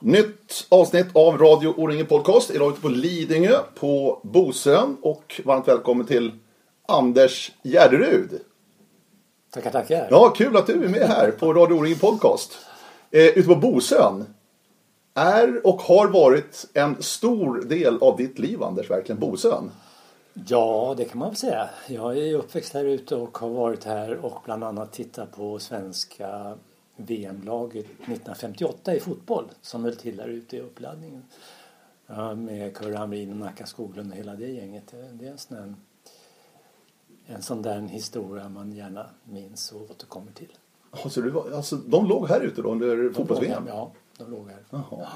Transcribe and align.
Nytt 0.00 0.66
avsnitt 0.68 1.06
av 1.16 1.38
Radio 1.38 1.74
O-ringen 1.76 2.06
Podcast. 2.06 2.50
Idag 2.50 2.72
ute 2.72 2.80
på 2.80 2.88
Lidingö 2.88 3.58
på 3.74 4.20
Bosön. 4.22 4.96
Och 5.02 5.40
varmt 5.44 5.68
välkommen 5.68 6.06
till 6.06 6.32
Anders 6.88 7.52
Gärderud. 7.62 8.40
Tackar, 9.50 9.70
tackar. 9.70 10.08
Ja, 10.10 10.28
kul 10.28 10.56
att 10.56 10.66
du 10.66 10.84
är 10.84 10.88
med 10.88 11.08
här 11.08 11.30
på 11.30 11.54
Radio 11.54 11.74
O-ringen 11.74 11.98
Podcast. 11.98 12.58
Eh, 13.10 13.26
ute 13.26 13.42
på 13.48 13.56
Bosön. 13.56 14.24
Är 15.14 15.66
och 15.66 15.82
har 15.82 16.08
varit 16.08 16.66
en 16.74 17.02
stor 17.02 17.60
del 17.60 17.98
av 18.00 18.16
ditt 18.16 18.38
liv, 18.38 18.62
Anders, 18.62 18.90
verkligen 18.90 19.20
Bosön. 19.20 19.70
Ja, 20.46 20.94
det 20.96 21.04
kan 21.04 21.18
man 21.18 21.28
väl 21.28 21.36
säga. 21.36 21.68
Jag 21.86 22.18
är 22.18 22.34
uppväxt 22.34 22.74
här 22.74 22.84
ute 22.84 23.16
och 23.16 23.38
har 23.38 23.48
varit 23.48 23.84
här 23.84 24.16
och 24.16 24.42
bland 24.44 24.64
annat 24.64 24.92
tittat 24.92 25.36
på 25.36 25.58
svenska 25.58 26.58
VM-laget 26.98 27.86
1958 27.86 28.94
i 28.94 29.00
fotboll 29.00 29.44
som 29.60 29.84
höll 29.84 29.96
till 29.96 30.16
där 30.16 30.28
ute 30.28 30.56
i 30.56 30.60
uppladdningen. 30.60 31.22
Med 32.36 32.76
Kurre 32.76 32.96
Hamrin 32.96 33.30
och 33.30 33.36
Nacka 33.36 33.66
Skoglund 33.66 34.10
och 34.10 34.16
hela 34.16 34.34
det 34.34 34.48
gänget. 34.48 34.94
Det 35.12 35.26
är 35.26 35.30
en 35.30 35.38
sån, 35.38 35.56
där, 35.56 35.74
en 37.26 37.42
sån 37.42 37.62
där 37.62 37.80
historia 37.80 38.48
man 38.48 38.72
gärna 38.72 39.06
minns 39.24 39.72
och 39.72 39.90
återkommer 39.90 40.32
till. 40.32 40.52
Alltså, 40.90 41.20
du 41.20 41.30
var, 41.30 41.50
alltså, 41.50 41.76
de 41.76 42.06
låg 42.06 42.28
här 42.28 42.40
ute 42.40 42.62
då 42.62 42.72
under 42.72 43.10
fotbolls-VM? 43.12 43.64
Ja, 43.68 43.92
de 44.18 44.30
låg 44.30 44.48
här. 44.48 44.64
Jaha. 44.70 45.08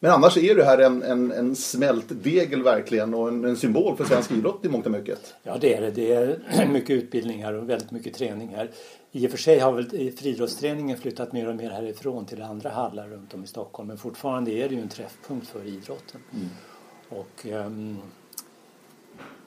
Men 0.00 0.10
annars 0.10 0.36
är 0.36 0.54
du 0.54 0.64
här 0.64 0.78
en, 0.78 1.02
en, 1.02 1.32
en 1.32 1.56
smält 1.56 2.24
degel 2.24 2.62
verkligen 2.62 3.14
och 3.14 3.28
en, 3.28 3.44
en, 3.44 3.56
symbol 3.56 3.96
för 3.96 4.04
svensk 4.04 4.32
idrott 4.32 4.64
i 4.64 4.68
mångt 4.68 4.86
och 4.86 4.92
mycket. 4.92 5.34
Ja 5.42 5.56
det 5.60 5.74
är 5.74 5.80
det. 5.80 5.90
Det 5.90 6.12
är 6.12 6.68
mycket 6.72 6.90
utbildning 6.90 7.44
här 7.44 7.52
och 7.54 7.70
väldigt 7.70 7.90
mycket 7.90 8.14
träning 8.14 8.48
här. 8.48 8.70
I 9.16 9.26
och 9.26 9.30
för 9.30 9.38
sig 9.38 9.58
har 9.58 9.72
väl 9.72 10.12
friidrottsträningen 10.12 10.98
flyttat 10.98 11.32
mer 11.32 11.48
och 11.48 11.56
mer 11.56 11.70
härifrån 11.70 12.26
till 12.26 12.42
andra 12.42 12.70
hallar 12.70 13.08
runt 13.08 13.34
om 13.34 13.44
i 13.44 13.46
Stockholm 13.46 13.88
men 13.88 13.98
fortfarande 13.98 14.50
är 14.50 14.68
det 14.68 14.74
ju 14.74 14.80
en 14.80 14.88
träffpunkt 14.88 15.48
för 15.48 15.66
idrotten. 15.66 16.20
Mm. 16.32 16.48
Och 17.08 17.46
um, 17.46 17.98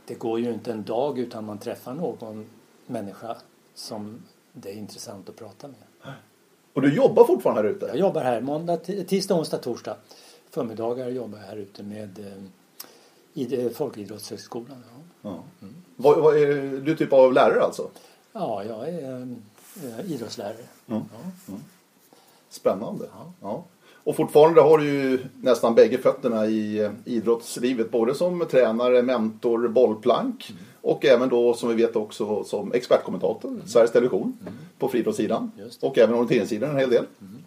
det 0.06 0.14
går 0.14 0.40
ju 0.40 0.54
inte 0.54 0.72
en 0.72 0.84
dag 0.84 1.20
utan 1.20 1.46
man 1.46 1.58
träffar 1.58 1.94
någon 1.94 2.46
människa 2.86 3.38
som 3.74 4.24
det 4.54 4.70
är 4.70 4.76
intressant 4.76 5.30
att 5.30 5.36
prata 5.36 5.68
med. 5.68 6.14
Och 6.74 6.82
du 6.82 6.96
jobbar 6.96 7.26
fortfarande 7.26 7.62
här 7.62 7.70
ute? 7.70 7.86
Jag 7.86 7.98
jobbar 7.98 8.22
här 8.22 8.42
måndag, 8.42 8.78
tisdag, 8.78 9.36
onsdag, 9.36 9.58
torsdag 9.58 9.96
förmiddagar 10.50 11.10
jobbar 11.10 11.38
jag 11.38 11.46
här 11.46 11.58
ute 11.58 11.84
med 11.84 12.20
eh, 12.20 13.44
i 13.44 13.70
Folkidrottshögskolan. 13.70 14.84
Ja. 15.22 15.30
Ja. 15.30 15.44
Mm. 15.62 15.76
Vad, 15.96 16.22
vad 16.22 16.38
är 16.38 16.82
du 16.82 16.96
typ 16.96 17.14
av 17.14 17.34
lärare 17.34 17.62
alltså? 17.62 17.90
Ja, 18.34 18.64
jag 18.64 18.90
är 18.90 19.36
äh, 19.76 20.12
idrottslärare. 20.12 20.56
Mm. 20.88 21.02
Ja. 21.48 21.54
Spännande. 22.50 23.06
Ja. 23.42 23.64
Och 24.04 24.16
fortfarande 24.16 24.62
har 24.62 24.78
du 24.78 24.86
ju 24.86 25.20
nästan 25.42 25.76
bägge 25.76 25.98
fötterna 25.98 26.46
i 26.46 26.80
eh, 26.80 26.92
idrottslivet. 27.06 27.92
Både 27.92 28.16
som 28.16 28.46
tränare, 28.52 29.02
mentor, 29.02 29.68
bollplank 29.68 30.50
mm. 30.50 30.62
och 30.82 31.06
även 31.06 31.30
då 31.30 31.54
som 31.54 31.70
vi 31.70 31.76
vet 31.76 31.96
också 31.96 32.44
som 32.44 32.74
expertkommentator. 32.74 33.50
Mm. 33.50 33.68
Sveriges 33.68 33.92
Television 33.92 34.38
mm. 34.42 34.54
på 34.80 34.88
friidrottssidan. 34.88 35.52
Och 35.80 35.98
även 35.98 36.16
orienteringssidan 36.16 36.70
en 36.70 36.78
hel 36.78 36.90
del. 36.90 37.06
Mm. 37.22 37.44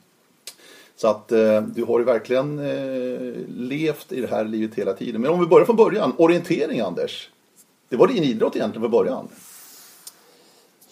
Så 0.96 1.08
att 1.08 1.32
eh, 1.32 1.62
du 1.62 1.84
har 1.84 1.98
ju 1.98 2.04
verkligen 2.04 2.58
eh, 2.58 3.34
levt 3.56 4.12
i 4.12 4.20
det 4.20 4.30
här 4.30 4.44
livet 4.44 4.74
hela 4.74 4.92
tiden. 4.92 5.20
Men 5.20 5.30
om 5.30 5.40
vi 5.40 5.46
börjar 5.46 5.66
från 5.66 5.76
början. 5.76 6.12
Orientering 6.16 6.80
Anders. 6.80 7.30
Det 7.88 7.96
var 7.96 8.08
din 8.08 8.22
idrott 8.22 8.56
egentligen 8.56 8.82
från 8.82 8.90
början. 8.90 9.28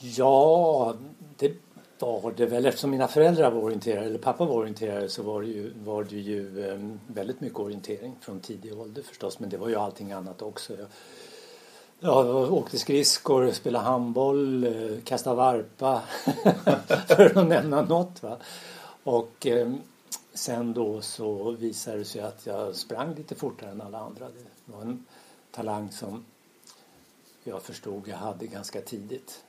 Ja, 0.03 0.95
det 1.37 1.55
var 1.99 2.33
det 2.37 2.47
väl. 2.47 2.67
Eftersom 2.67 2.91
mina 2.91 3.09
föräldrar 3.09 3.51
var 3.51 3.61
orienterade, 3.61 4.07
eller 4.07 4.19
pappa 4.19 4.45
var 4.45 4.55
orienterare, 4.55 5.09
så 5.09 5.23
var 5.23 5.43
det 5.43 5.49
ju, 5.49 5.73
var 5.85 6.05
det 6.05 6.17
ju 6.17 6.71
ehm, 6.71 7.01
väldigt 7.07 7.41
mycket 7.41 7.59
orientering 7.59 8.17
från 8.21 8.41
tidig 8.41 8.79
ålder 8.79 9.03
förstås. 9.03 9.39
Men 9.39 9.51
det 9.51 9.57
var 9.57 9.69
ju 9.69 9.77
allting 9.77 10.13
annat 10.13 10.43
också. 10.43 10.77
Jag, 10.77 10.89
jag 12.01 12.53
åkte 12.53 12.79
skridskor, 12.79 13.51
spelade 13.51 13.85
handboll, 13.85 14.65
eh, 14.65 15.01
kastade 15.05 15.37
varpa. 15.37 16.03
för 17.07 17.39
att 17.39 17.47
nämna 17.47 17.83
något. 17.83 18.23
Va? 18.23 18.37
Och 19.05 19.47
eh, 19.47 19.73
sen 20.35 20.73
då 20.73 21.01
så 21.01 21.51
visade 21.51 21.99
det 21.99 22.05
sig 22.05 22.21
att 22.21 22.47
jag 22.47 22.77
sprang 22.77 23.15
lite 23.15 23.35
fortare 23.35 23.71
än 23.71 23.81
alla 23.81 23.99
andra. 23.99 24.29
Det 24.29 24.73
var 24.73 24.83
en 24.83 25.07
talang 25.51 25.93
som 25.93 26.25
jag 27.45 27.63
förstod 27.63 28.09
jag 28.09 28.17
hade 28.17 28.47
ganska 28.47 28.81
tidigt. 28.81 29.45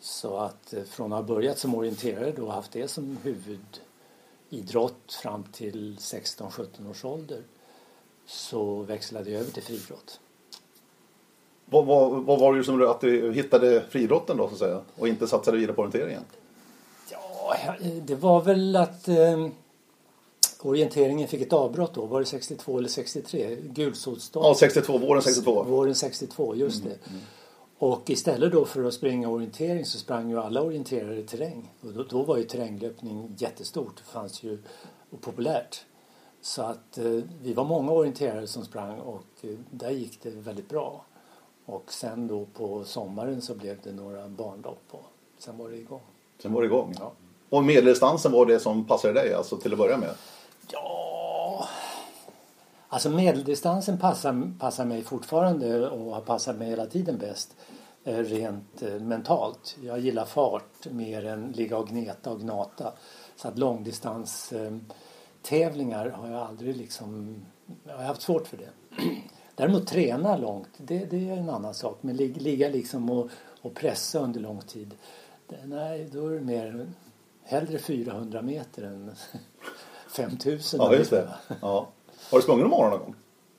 Så 0.00 0.36
att 0.36 0.72
eh, 0.74 0.82
från 0.82 1.12
att 1.12 1.18
ha 1.18 1.34
börjat 1.34 1.58
som 1.58 1.74
orienterare 1.74 2.32
då 2.32 2.48
haft 2.48 2.72
det 2.72 2.88
som 2.88 3.18
huvudidrott 3.22 5.12
fram 5.22 5.44
till 5.52 5.96
16-17 5.98 6.90
års 6.90 7.04
ålder 7.04 7.42
så 8.26 8.82
växlade 8.82 9.30
jag 9.30 9.40
över 9.40 9.50
till 9.50 9.62
friidrott. 9.62 10.20
Vad, 11.64 11.86
vad, 11.86 12.24
vad 12.24 12.40
var 12.40 12.56
det 12.56 12.64
som 12.64 12.82
att 12.82 13.00
du 13.00 13.32
hittade 13.32 13.84
friidrotten 13.88 14.36
då 14.36 14.48
så 14.48 14.52
att 14.52 14.58
säga 14.58 14.80
och 14.98 15.08
inte 15.08 15.26
satsade 15.26 15.56
vidare 15.56 15.76
på 15.76 15.82
orienteringen? 15.82 16.22
Ja, 17.10 17.74
det 18.02 18.14
var 18.14 18.40
väl 18.40 18.76
att 18.76 19.08
eh, 19.08 19.48
orienteringen 20.60 21.28
fick 21.28 21.42
ett 21.42 21.52
avbrott 21.52 21.94
då. 21.94 22.06
Var 22.06 22.20
det 22.20 22.26
62 22.26 22.78
eller 22.78 22.88
63? 22.88 23.56
Gulsotstånd. 23.62 24.46
Ja, 24.46 24.54
62. 24.54 24.98
Våren 24.98 25.22
62. 25.22 25.62
Våren 25.62 25.94
62, 25.94 26.54
just 26.54 26.84
det. 26.84 26.90
Mm, 26.90 27.00
mm. 27.08 27.20
Och 27.78 28.10
istället 28.10 28.52
då 28.52 28.64
för 28.64 28.84
att 28.84 28.94
springa 28.94 29.28
orientering 29.28 29.84
så 29.84 29.98
sprang 29.98 30.30
ju 30.30 30.40
alla 30.40 30.62
orienterare 30.62 31.22
terräng. 31.22 31.72
Och 31.80 31.92
då, 31.92 32.02
då 32.02 32.22
var 32.22 32.36
ju 32.36 32.44
terränglöpning 32.44 33.34
jättestort. 33.38 33.96
Det 33.96 34.12
fanns 34.12 34.42
ju 34.42 34.58
och 35.10 35.20
populärt. 35.20 35.84
Så 36.40 36.62
att 36.62 36.98
eh, 36.98 37.20
vi 37.42 37.52
var 37.52 37.64
många 37.64 37.92
orienterare 37.92 38.46
som 38.46 38.64
sprang 38.64 38.98
och 38.98 39.24
eh, 39.42 39.50
där 39.70 39.90
gick 39.90 40.22
det 40.22 40.30
väldigt 40.30 40.68
bra. 40.68 41.04
Och 41.64 41.92
sen 41.92 42.26
då 42.26 42.46
på 42.54 42.84
sommaren 42.84 43.42
så 43.42 43.54
blev 43.54 43.78
det 43.82 43.92
några 43.92 44.28
barnlopp 44.28 44.82
och 44.90 45.04
sen 45.38 45.58
var 45.58 45.70
det 45.70 45.76
igång. 45.76 46.00
Sen 46.42 46.52
var 46.52 46.62
det 46.62 46.66
igång? 46.66 46.94
Ja. 46.98 47.12
Och 47.48 47.64
medeldistansen 47.64 48.32
var 48.32 48.46
det 48.46 48.60
som 48.60 48.84
passade 48.84 49.14
dig 49.14 49.34
alltså 49.34 49.56
till 49.56 49.72
att 49.72 49.78
börja 49.78 49.96
med? 49.96 50.14
Ja, 50.72 51.07
alltså 52.88 53.10
medeldistansen 53.10 53.98
passar, 53.98 54.58
passar 54.58 54.84
mig 54.84 55.02
fortfarande 55.02 55.88
och 55.88 56.14
har 56.14 56.20
passat 56.20 56.56
mig 56.56 56.68
hela 56.68 56.86
tiden 56.86 57.18
bäst 57.18 57.56
eh, 58.04 58.16
rent 58.16 58.82
eh, 58.82 59.00
mentalt. 59.00 59.76
Jag 59.82 59.98
gillar 59.98 60.24
fart 60.24 60.86
mer 60.90 61.26
än 61.26 61.52
ligga 61.52 61.78
och 61.78 61.88
gneta 61.88 62.30
och 62.30 62.40
gnata. 62.40 62.92
Så 63.36 63.48
att 63.48 63.58
långdistans 63.58 64.52
eh, 64.52 64.76
tävlingar 65.42 66.10
har 66.10 66.28
jag 66.28 66.40
aldrig 66.40 66.76
liksom, 66.76 67.36
jag 67.84 67.96
har 67.96 68.04
haft 68.04 68.22
svårt 68.22 68.46
för 68.46 68.56
det. 68.56 68.70
Däremot 69.54 69.86
träna 69.86 70.36
långt, 70.36 70.68
det, 70.76 71.04
det 71.04 71.30
är 71.30 71.36
en 71.36 71.50
annan 71.50 71.74
sak. 71.74 71.98
Men 72.00 72.16
ligga 72.16 72.68
liksom 72.68 73.10
och, 73.10 73.30
och 73.62 73.74
pressa 73.74 74.18
under 74.18 74.40
lång 74.40 74.60
tid, 74.60 74.94
det, 75.46 75.56
nej 75.64 76.08
då 76.12 76.26
är 76.26 76.30
det 76.30 76.40
mer 76.40 76.92
hellre 77.42 77.78
400 77.78 78.42
meter 78.42 78.82
än 78.82 79.14
5000. 80.16 80.80
Ja, 80.80 80.94
just 80.94 81.10
det. 81.10 81.28
Ja. 81.60 81.88
Har 82.30 82.38
du 82.38 82.42
sprungit 82.42 82.62
någon 82.62 82.70
morgon 82.70 82.90
någon 82.90 83.00
gång? 83.00 83.14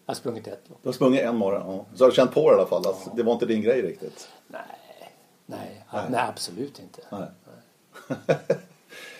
Jag 0.05 0.11
har 0.11 0.15
sprungit 0.15 0.47
ett 0.47 0.63
lopp. 0.69 0.79
Du 0.81 0.87
har 0.87 0.93
sprungit 0.93 1.21
en 1.21 1.35
morgon, 1.35 1.61
ja. 1.67 1.85
Så 1.97 2.03
har 2.03 2.09
du 2.09 2.15
känt 2.15 2.33
på 2.33 2.51
det 2.51 2.55
i 2.55 2.59
alla 2.59 2.69
fall 2.69 2.87
att 2.87 3.01
ja. 3.05 3.11
det 3.15 3.23
var 3.23 3.33
inte 3.33 3.45
din 3.45 3.61
grej 3.61 3.81
riktigt? 3.81 4.27
Nej, 4.47 4.61
nej, 5.45 5.85
nej. 5.93 6.03
nej 6.09 6.25
absolut 6.29 6.79
inte. 6.79 7.01
Nej. 7.09 7.27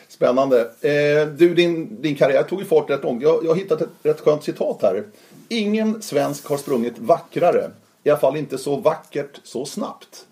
Spännande. 0.07 0.61
Eh, 0.61 1.27
du, 1.27 1.53
din, 1.55 2.01
din 2.01 2.15
karriär 2.15 2.43
tog 2.43 2.59
ju 2.59 2.65
fart 2.65 2.89
rätt 2.89 3.03
långt. 3.03 3.23
Jag, 3.23 3.43
jag 3.43 3.49
har 3.49 3.55
hittat 3.55 3.81
ett 3.81 3.89
rätt 4.03 4.19
skönt 4.19 4.43
citat 4.43 4.81
här. 4.81 5.03
Ingen 5.49 6.01
svensk 6.01 6.49
har 6.49 6.57
sprungit 6.57 6.97
vackrare. 6.97 7.71
I 8.03 8.09
alla 8.09 8.19
fall 8.19 8.37
inte 8.37 8.57
så 8.57 8.75
vackert 8.75 9.41
så 9.43 9.66
snabbt. 9.66 10.25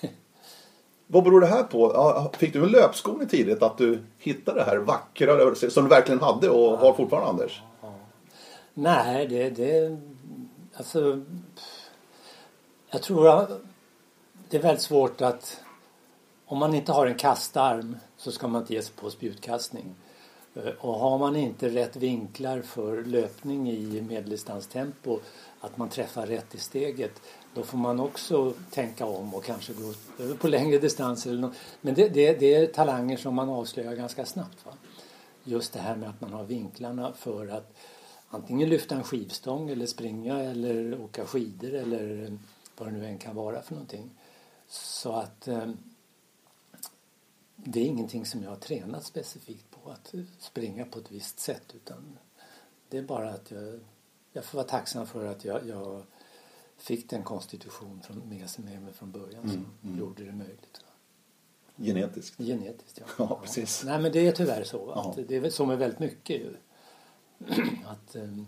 Vad 1.06 1.24
beror 1.24 1.40
det 1.40 1.46
här 1.46 1.62
på? 1.62 2.30
Fick 2.38 2.52
du 2.52 2.62
en 2.62 2.70
löpskon 2.70 3.26
tidigt 3.26 3.62
att 3.62 3.78
du 3.78 3.98
hittade 4.18 4.58
det 4.58 4.64
här 4.64 4.76
vackra 4.76 5.54
som 5.54 5.84
du 5.84 5.90
verkligen 5.90 6.20
hade 6.20 6.50
och 6.50 6.78
har 6.78 6.92
fortfarande 6.92 7.28
Anders? 7.28 7.62
Nej, 8.74 9.26
det, 9.26 9.50
det... 9.50 9.98
Alltså... 10.74 11.22
Jag 12.90 13.02
tror 13.02 13.28
att 13.28 13.50
det 14.48 14.56
är 14.56 14.62
väldigt 14.62 14.82
svårt 14.82 15.20
att... 15.20 15.60
Om 16.46 16.58
man 16.58 16.74
inte 16.74 16.92
har 16.92 17.06
en 17.06 17.14
kastarm 17.14 17.96
så 18.16 18.32
ska 18.32 18.48
man 18.48 18.60
inte 18.60 18.74
ge 18.74 18.82
sig 18.82 18.94
på 18.94 19.10
spjutkastning. 19.10 19.94
Eh, 20.54 20.72
och 20.80 20.94
har 20.94 21.18
man 21.18 21.36
inte 21.36 21.68
rätt 21.68 21.96
vinklar 21.96 22.62
för 22.62 23.04
löpning 23.04 23.70
i 23.70 24.00
medeldistanstempo, 24.08 25.18
att 25.60 25.76
man 25.76 25.88
träffar 25.88 26.26
rätt 26.26 26.54
i 26.54 26.58
steget, 26.58 27.20
då 27.54 27.62
får 27.62 27.78
man 27.78 28.00
också 28.00 28.52
tänka 28.70 29.06
om 29.06 29.34
och 29.34 29.44
kanske 29.44 29.72
gå 29.72 29.92
över 30.18 30.34
på 30.34 30.48
längre 30.48 30.78
distans. 30.78 31.26
Eller 31.26 31.40
något. 31.40 31.54
Men 31.80 31.94
det, 31.94 32.08
det, 32.08 32.40
det, 32.40 32.54
är 32.54 32.66
talanger 32.66 33.16
som 33.16 33.34
man 33.34 33.48
avslöjar 33.48 33.94
ganska 33.94 34.24
snabbt. 34.24 34.66
Va? 34.66 34.72
Just 35.44 35.72
det 35.72 35.80
här 35.80 35.96
med 35.96 36.08
att 36.08 36.20
man 36.20 36.32
har 36.32 36.44
vinklarna 36.44 37.12
för 37.12 37.48
att 37.48 37.74
antingen 38.34 38.68
lyfta 38.68 38.94
en 38.94 39.04
skivstång 39.04 39.70
eller 39.70 39.86
springa 39.86 40.40
eller 40.40 41.00
åka 41.00 41.26
skidor 41.26 41.74
eller 41.74 42.38
vad 42.76 42.88
det 42.88 42.92
nu 42.92 43.06
än 43.06 43.18
kan 43.18 43.36
vara 43.36 43.62
för 43.62 43.74
någonting. 43.74 44.10
Så 44.68 45.12
att 45.12 45.48
eh, 45.48 45.70
det 47.56 47.80
är 47.80 47.84
ingenting 47.84 48.26
som 48.26 48.42
jag 48.42 48.50
har 48.50 48.56
tränat 48.56 49.04
specifikt 49.04 49.70
på 49.70 49.90
att 49.90 50.14
springa 50.38 50.84
på 50.84 50.98
ett 50.98 51.10
visst 51.10 51.40
sätt 51.40 51.74
utan 51.74 52.18
det 52.88 52.98
är 52.98 53.02
bara 53.02 53.30
att 53.30 53.50
jag, 53.50 53.80
jag 54.32 54.44
får 54.44 54.58
vara 54.58 54.68
tacksam 54.68 55.06
för 55.06 55.26
att 55.26 55.44
jag, 55.44 55.68
jag 55.68 56.02
fick 56.76 57.10
den 57.10 57.22
konstitution 57.22 58.00
från, 58.02 58.18
med, 58.18 58.48
med 58.56 58.82
mig 58.82 58.92
från 58.92 59.10
början 59.10 59.42
som 59.42 59.50
Mm, 59.50 59.70
mm. 59.82 59.98
gjorde 59.98 60.24
det 60.24 60.32
möjligt. 60.32 60.84
Genetiskt. 61.76 62.38
Genetiskt, 62.38 63.00
ja. 63.00 63.06
Ja, 63.18 63.40
precis. 63.42 63.84
Nej, 63.84 64.00
men 64.00 64.12
det 64.12 64.26
är 64.26 64.32
tyvärr 64.32 64.64
så. 64.64 64.92
Ja. 64.94 65.10
Att 65.10 65.28
det 65.28 65.36
är 65.36 65.50
så 65.50 65.66
med 65.66 65.78
väldigt 65.78 65.98
mycket 65.98 66.36
ju. 66.36 66.56
Att, 67.86 68.14
ehm, 68.14 68.46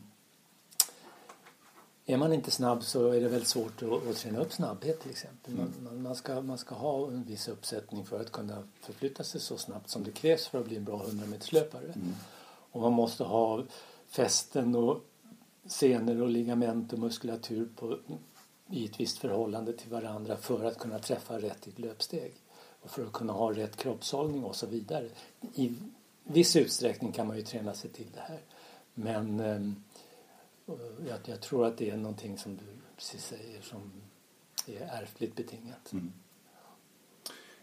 är 2.09 2.17
man 2.17 2.33
inte 2.33 2.51
snabb 2.51 2.85
så 2.85 3.09
är 3.09 3.21
det 3.21 3.29
väldigt 3.29 3.49
svårt 3.49 3.83
att, 3.83 4.09
att 4.09 4.17
träna 4.17 4.41
upp 4.41 4.53
snabbhet 4.53 5.01
till 5.01 5.11
exempel. 5.11 5.55
Man, 5.55 5.67
Mm. 5.67 5.85
man, 5.85 6.03
man, 6.03 6.15
ska, 6.17 6.41
man 6.41 6.59
ska 6.59 6.75
ha 6.75 7.09
en 7.09 7.25
viss 7.25 7.49
uppsättning 7.49 8.05
för 8.05 8.21
att 8.21 8.33
kunna 8.33 8.63
förflytta 8.81 9.25
sig 9.25 9.41
så 9.41 9.57
snabbt 9.59 9.91
som 9.91 10.05
det 10.05 10.11
krävs 10.11 10.47
för 10.47 10.59
att 10.61 10.67
bli 10.67 10.77
en 10.77 10.85
bra 10.85 11.03
100-meterslöpare. 11.03 11.85
Mm. 11.95 12.15
Och 12.71 12.81
man 12.81 12.93
måste 12.93 13.25
ha 13.25 13.63
fästen 14.07 14.75
och 14.75 15.01
senor 15.67 16.23
och 16.23 16.29
ligament 16.29 16.93
och 16.93 16.99
muskulatur 16.99 17.69
på, 17.77 17.99
i 18.71 18.85
ett 18.85 19.01
visst 19.01 19.19
förhållande 19.19 19.73
till 19.73 19.91
varandra 19.91 20.37
för 20.37 20.65
att 20.65 20.79
kunna 20.79 20.99
träffa 20.99 21.39
rätt 21.39 21.67
i 21.67 21.71
ett 21.71 21.79
löpsteg. 21.79 22.35
Och 22.81 22.91
för 22.91 23.07
att 23.07 23.13
kunna 23.13 23.33
ha 23.33 23.53
rätt 23.53 23.77
kroppshållning 23.77 24.45
och 24.45 24.57
så 24.57 24.67
vidare. 24.67 25.09
I 25.55 25.75
viss 26.25 26.57
utsträckning 26.57 27.13
kan 27.13 27.27
man 27.27 27.37
ju 27.37 27.43
träna 27.43 27.75
sig 27.75 27.91
till 27.91 28.07
det 28.15 28.21
här. 28.21 28.41
Men 28.99 29.41
eh, 29.41 29.57
eh, 29.57 31.09
jag, 31.09 31.19
jag 31.25 31.41
tror 31.41 31.67
att 31.67 31.79
det 31.79 31.91
är 31.91 31.97
någonting 31.97 32.39
som 32.39 32.57
du 32.57 32.63
precis 32.97 33.25
säger 33.25 33.61
som 33.63 33.93
är 34.67 35.03
ärftligt 35.03 35.37
betingat. 35.37 35.93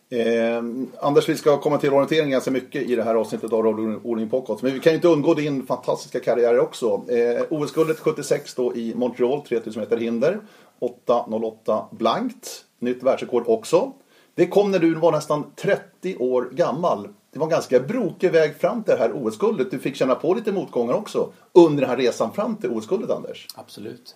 Eh, 0.09 0.63
Anders, 1.00 1.30
vi 1.30 1.35
ska 1.35 1.62
komma 1.62 1.77
till 1.77 1.94
orientering 1.94 2.30
ganska 2.30 2.51
mycket 2.51 2.83
i 2.83 2.95
det 2.95 3.03
här 3.03 3.15
avsnittet 3.15 3.53
av 3.53 3.63
Radio 3.63 4.01
Oling 4.03 4.30
Podcast. 4.30 4.63
Men 4.63 4.74
vi 4.74 4.80
kan 4.80 4.91
ju 4.91 4.95
inte 4.95 5.07
undgå 5.07 5.33
din 5.33 5.65
fantastiska 5.65 6.19
karriär 6.19 6.59
också. 6.59 7.06
Eh, 7.09 7.44
OS-guldet 7.50 8.00
76 8.00 8.56
då 8.56 8.75
i 8.75 8.95
Montreal, 8.95 9.41
3000 9.41 9.80
meter 9.80 9.97
hinder. 9.97 10.39
8.08 10.80 11.85
blankt. 11.91 12.65
Nytt 12.80 13.03
världsrekord 13.03 13.44
också. 13.47 13.94
Det 14.35 14.47
kom 14.47 14.71
när 14.71 14.80
du 14.80 14.95
var 14.95 15.12
nästan 15.12 15.51
30 15.56 16.18
år 16.18 16.50
gammal. 16.51 17.07
Det 17.33 17.39
var 17.39 17.45
en 17.45 17.51
ganska 17.51 17.80
brokig 17.80 18.31
väg 18.31 18.56
fram 18.56 18.83
till 18.83 18.94
det 18.94 19.00
här 19.00 19.12
OS-guldet. 19.13 19.71
Du 19.71 19.80
fick 19.80 19.95
känna 19.95 20.15
på 20.15 20.33
lite 20.33 20.51
motgångar 20.51 20.94
också 20.94 21.31
under 21.51 21.81
den 21.81 21.89
här 21.89 21.97
resan 21.97 22.33
fram 22.33 22.56
till 22.56 22.69
OS-guldet, 22.69 23.09
Anders. 23.09 23.47
Absolut. 23.56 24.15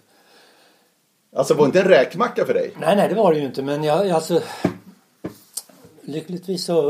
Alltså, 1.36 1.54
det 1.54 1.58
var 1.60 1.66
inte 1.66 1.82
en 1.82 1.88
räkmacka 1.88 2.46
för 2.46 2.54
dig? 2.54 2.72
Nej, 2.80 2.96
nej, 2.96 3.10
det 3.10 3.16
var 3.16 3.34
det 3.34 3.40
ju 3.40 3.46
inte. 3.46 3.64
Men 3.64 3.84
jag, 3.84 4.10
alltså, 4.10 4.42
lyckligtvis 6.02 6.66
så 6.66 6.90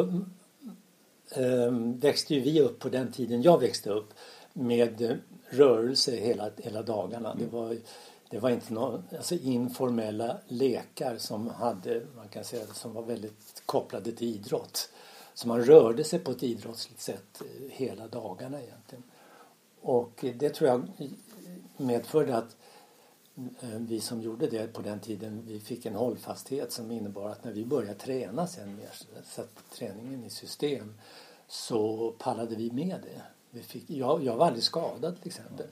eh, 1.32 1.72
växte 2.00 2.36
ju 2.36 2.42
vi 2.42 2.62
upp 2.62 2.80
på 2.80 2.90
den 2.90 3.12
tiden 3.12 3.42
jag 3.42 3.60
växte 3.60 3.90
upp 3.90 4.14
med 4.54 5.20
rörelse 5.50 6.16
hela, 6.16 6.50
hela 6.58 6.82
dagarna. 6.82 7.36
Det 7.36 7.46
var, 7.46 7.78
det 8.30 8.40
var 8.40 8.50
inte 8.50 8.74
några 8.74 9.04
alltså 9.18 9.36
informella 9.36 10.38
lekar 10.48 11.18
som 11.18 11.50
hade, 11.50 12.02
man 12.16 12.28
kan 12.28 12.44
säga, 12.44 12.66
som 12.74 12.94
var 12.94 13.04
väldigt 13.04 13.64
kopplade 13.66 14.12
till 14.12 14.28
idrott. 14.28 14.90
Så 15.38 15.48
man 15.48 15.64
rörde 15.64 16.04
sig 16.04 16.20
på 16.20 16.32
ett 16.32 16.44
idrottsligt 16.44 17.02
sätt 17.02 17.42
eh, 17.42 17.70
hela 17.70 18.08
dagarna 18.08 18.62
egentligen. 18.62 19.04
Och 19.82 20.26
det 20.36 20.50
tror 20.50 20.70
jag 20.70 20.88
medförde 21.78 22.38
att 22.38 22.56
eh, 23.36 23.70
vi 23.70 24.00
som 24.00 24.22
gjorde 24.22 24.48
det 24.48 24.74
på 24.74 24.82
den 24.82 25.00
tiden, 25.00 25.44
vi 25.48 25.60
fick 25.60 25.86
en 25.86 25.96
hållfasthet 25.96 26.72
som 26.72 26.92
innebar 26.92 27.30
att 27.30 27.44
när 27.44 27.52
vi 27.52 27.66
började 27.66 28.00
träna 28.00 28.48
sen 28.48 28.76
mer, 28.76 28.90
satte 29.24 29.62
träningen 29.76 30.26
i 30.26 30.30
system, 30.30 30.94
så 31.48 32.12
pallade 32.18 32.56
vi 32.56 32.72
med 32.72 33.00
det. 33.04 33.22
Vi 33.50 33.64
fick, 33.64 33.90
jag, 33.90 34.24
jag 34.24 34.36
var 34.36 34.46
aldrig 34.46 34.64
skadad 34.64 35.18
till 35.18 35.28
exempel. 35.28 35.68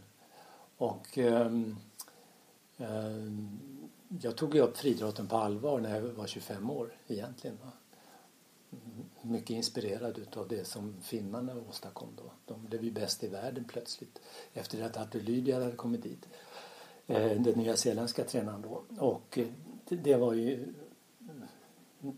Och 0.77 1.17
um, 1.17 1.77
um, 2.77 3.59
jag 4.21 4.35
tog 4.35 4.55
ju 4.55 4.61
upp 4.61 4.77
friidrotten 4.77 5.27
på 5.27 5.37
allvar 5.37 5.79
när 5.79 5.95
jag 5.95 6.01
var 6.01 6.27
25 6.27 6.69
år 6.69 6.97
egentligen. 7.07 7.57
Va? 7.63 7.71
Mycket 9.25 9.49
inspirerad 9.49 10.17
utav 10.17 10.47
det 10.47 10.67
som 10.67 11.01
finnarna 11.01 11.55
åstadkom 11.69 12.09
då. 12.17 12.31
De 12.45 12.65
blev 12.65 12.83
ju 12.83 12.91
bäst 12.91 13.23
i 13.23 13.27
världen 13.27 13.63
plötsligt 13.63 14.21
efter 14.53 14.83
att 14.83 14.97
Artur 14.97 15.21
Lydia 15.21 15.59
hade 15.59 15.75
kommit 15.75 16.03
dit. 16.03 16.27
Eh, 17.07 17.41
den 17.41 17.59
nya 17.59 17.77
zeeländska 17.77 18.23
tränaren 18.23 18.61
då. 18.61 18.83
Och 18.99 19.37
eh, 19.37 19.47
det, 19.89 20.15
var 20.15 20.33
ju 20.33 20.73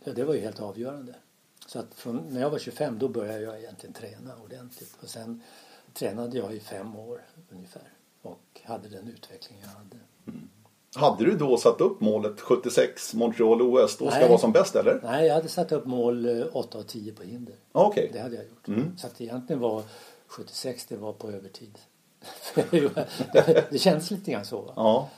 det 0.04 0.24
var 0.24 0.33
ju 0.33 0.39
helt 0.39 0.59
avgörande. 0.59 1.15
Så 1.68 1.80
att 1.80 1.94
från, 1.94 2.18
när 2.18 2.42
jag 2.42 2.50
var 2.50 2.59
25 2.59 3.00
då 3.00 3.07
började 3.07 3.42
jag 3.42 3.59
egentligen 3.59 3.94
träna 3.94 4.36
ordentligt. 4.44 4.98
Och 5.01 5.09
sen 5.09 5.44
tränade 5.94 6.38
jag 6.38 6.56
i 6.56 6.59
fem 6.59 6.95
år 6.95 7.21
ungefär. 7.50 7.94
Och 8.21 8.62
hade 8.63 8.89
den 8.89 9.07
utveckling 9.07 9.59
jag 9.62 9.69
hade. 9.69 9.98
Mm. 10.27 10.46
Hade 10.97 11.25
du 11.25 11.38
då 11.38 11.57
satt 11.57 11.81
upp 11.81 12.01
målet 12.01 12.41
76 12.41 13.13
Montreal 13.13 13.61
OS, 13.61 13.97
då 13.97 14.09
ska 14.09 14.19
Nej. 14.19 14.29
vara 14.29 14.39
som 14.39 14.51
bäst 14.51 14.75
eller? 14.75 14.99
Nej, 15.03 15.27
jag 15.27 15.33
hade 15.33 15.49
satt 15.49 15.71
upp 15.71 15.85
mål 15.85 16.25
eh, 16.25 16.45
8 16.53 16.77
och 16.77 16.88
10 16.88 17.11
på 17.11 17.23
hinder. 17.23 17.55
Ja, 17.73 17.85
Okej. 17.85 18.09
Det 18.13 18.19
hade 18.19 18.35
jag 18.35 18.45
gjort. 18.45 18.67
Mm. 18.67 18.97
Så 18.97 19.07
att 19.07 19.21
egentligen 19.21 19.59
var 19.59 19.83
76 20.27 20.85
det 20.85 20.97
var 20.97 21.13
på 21.13 21.31
övertid. 21.31 21.77
det 23.69 23.81
känns 23.81 24.11
lite 24.11 24.31
grann 24.31 24.45
så. 24.45 24.61
Va? 24.61 24.73
Ja. 24.75 25.09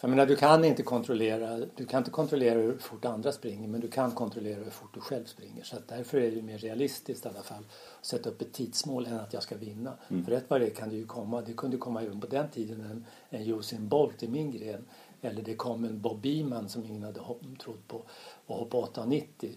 För 0.00 0.08
menar, 0.08 0.26
du 0.26 0.36
kan 0.36 0.64
inte 0.64 0.82
kontrollera, 0.82 1.66
du 1.76 1.86
kan 1.86 1.98
inte 1.98 2.10
kontrollera 2.10 2.58
hur 2.58 2.78
fort 2.78 3.04
andra 3.04 3.32
springer 3.32 3.68
men 3.68 3.80
du 3.80 3.88
kan 3.88 4.10
kontrollera 4.10 4.64
hur 4.64 4.70
fort 4.70 4.94
du 4.94 5.00
själv 5.00 5.24
springer. 5.24 5.64
Så 5.64 5.76
därför 5.88 6.20
är 6.20 6.30
det 6.30 6.42
mer 6.42 6.58
realistiskt 6.58 7.26
i 7.26 7.28
alla 7.28 7.42
fall 7.42 7.64
att 8.00 8.06
sätta 8.06 8.30
upp 8.30 8.42
ett 8.42 8.52
tidsmål 8.52 9.06
än 9.06 9.20
att 9.20 9.32
jag 9.32 9.42
ska 9.42 9.56
vinna. 9.56 9.92
För 10.24 10.32
rätt 10.32 10.44
vad 10.48 10.60
det 10.60 10.70
kan 10.70 10.88
det 10.88 10.96
ju 10.96 11.06
komma, 11.06 11.40
det 11.40 11.52
kunde 11.52 11.76
komma 11.76 12.02
även 12.02 12.20
på 12.20 12.26
den 12.26 12.50
tiden 12.50 12.80
en, 12.80 13.06
en 13.30 13.58
Usain 13.58 13.88
Bolt 13.88 14.22
i 14.22 14.28
min 14.28 14.50
gren. 14.50 14.84
Eller 15.22 15.42
det 15.42 15.54
kom 15.54 15.84
en 15.84 16.00
Bob 16.00 16.20
Beamon 16.20 16.68
som 16.68 16.84
ingen 16.84 17.02
hade 17.02 17.20
trott 17.62 17.88
på 17.88 18.02
och 18.46 18.56
hoppade 18.56 18.86
8,90. 18.86 19.54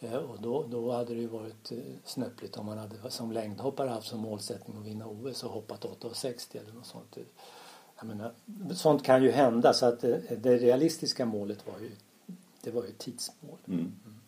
Eh, 0.00 0.14
och 0.14 0.42
då, 0.42 0.66
då 0.70 0.92
hade 0.92 1.14
det 1.14 1.20
ju 1.20 1.26
varit 1.26 1.72
eh, 1.72 1.78
snöpligt 2.04 2.56
om 2.56 2.66
man 2.66 2.78
hade 2.78 3.10
som 3.10 3.32
längdhoppare 3.32 3.88
haft 3.88 4.08
som 4.08 4.20
målsättning 4.20 4.76
att 4.78 4.86
vinna 4.86 5.06
OS 5.06 5.44
och 5.44 5.50
hoppat 5.50 5.84
8,60 5.84 6.60
eller 6.60 6.72
något 6.72 6.86
sånt. 6.86 7.18
Menar, 8.02 8.32
sånt 8.74 9.02
kan 9.04 9.22
ju 9.22 9.30
hända 9.30 9.72
så 9.72 9.86
att 9.86 10.00
det, 10.00 10.20
det 10.42 10.56
realistiska 10.56 11.26
målet 11.26 11.58
var 11.66 11.80
ju, 11.80 11.90
det 12.64 12.70
var 12.70 12.82
ju 12.82 12.90
tidsmål. 12.98 13.58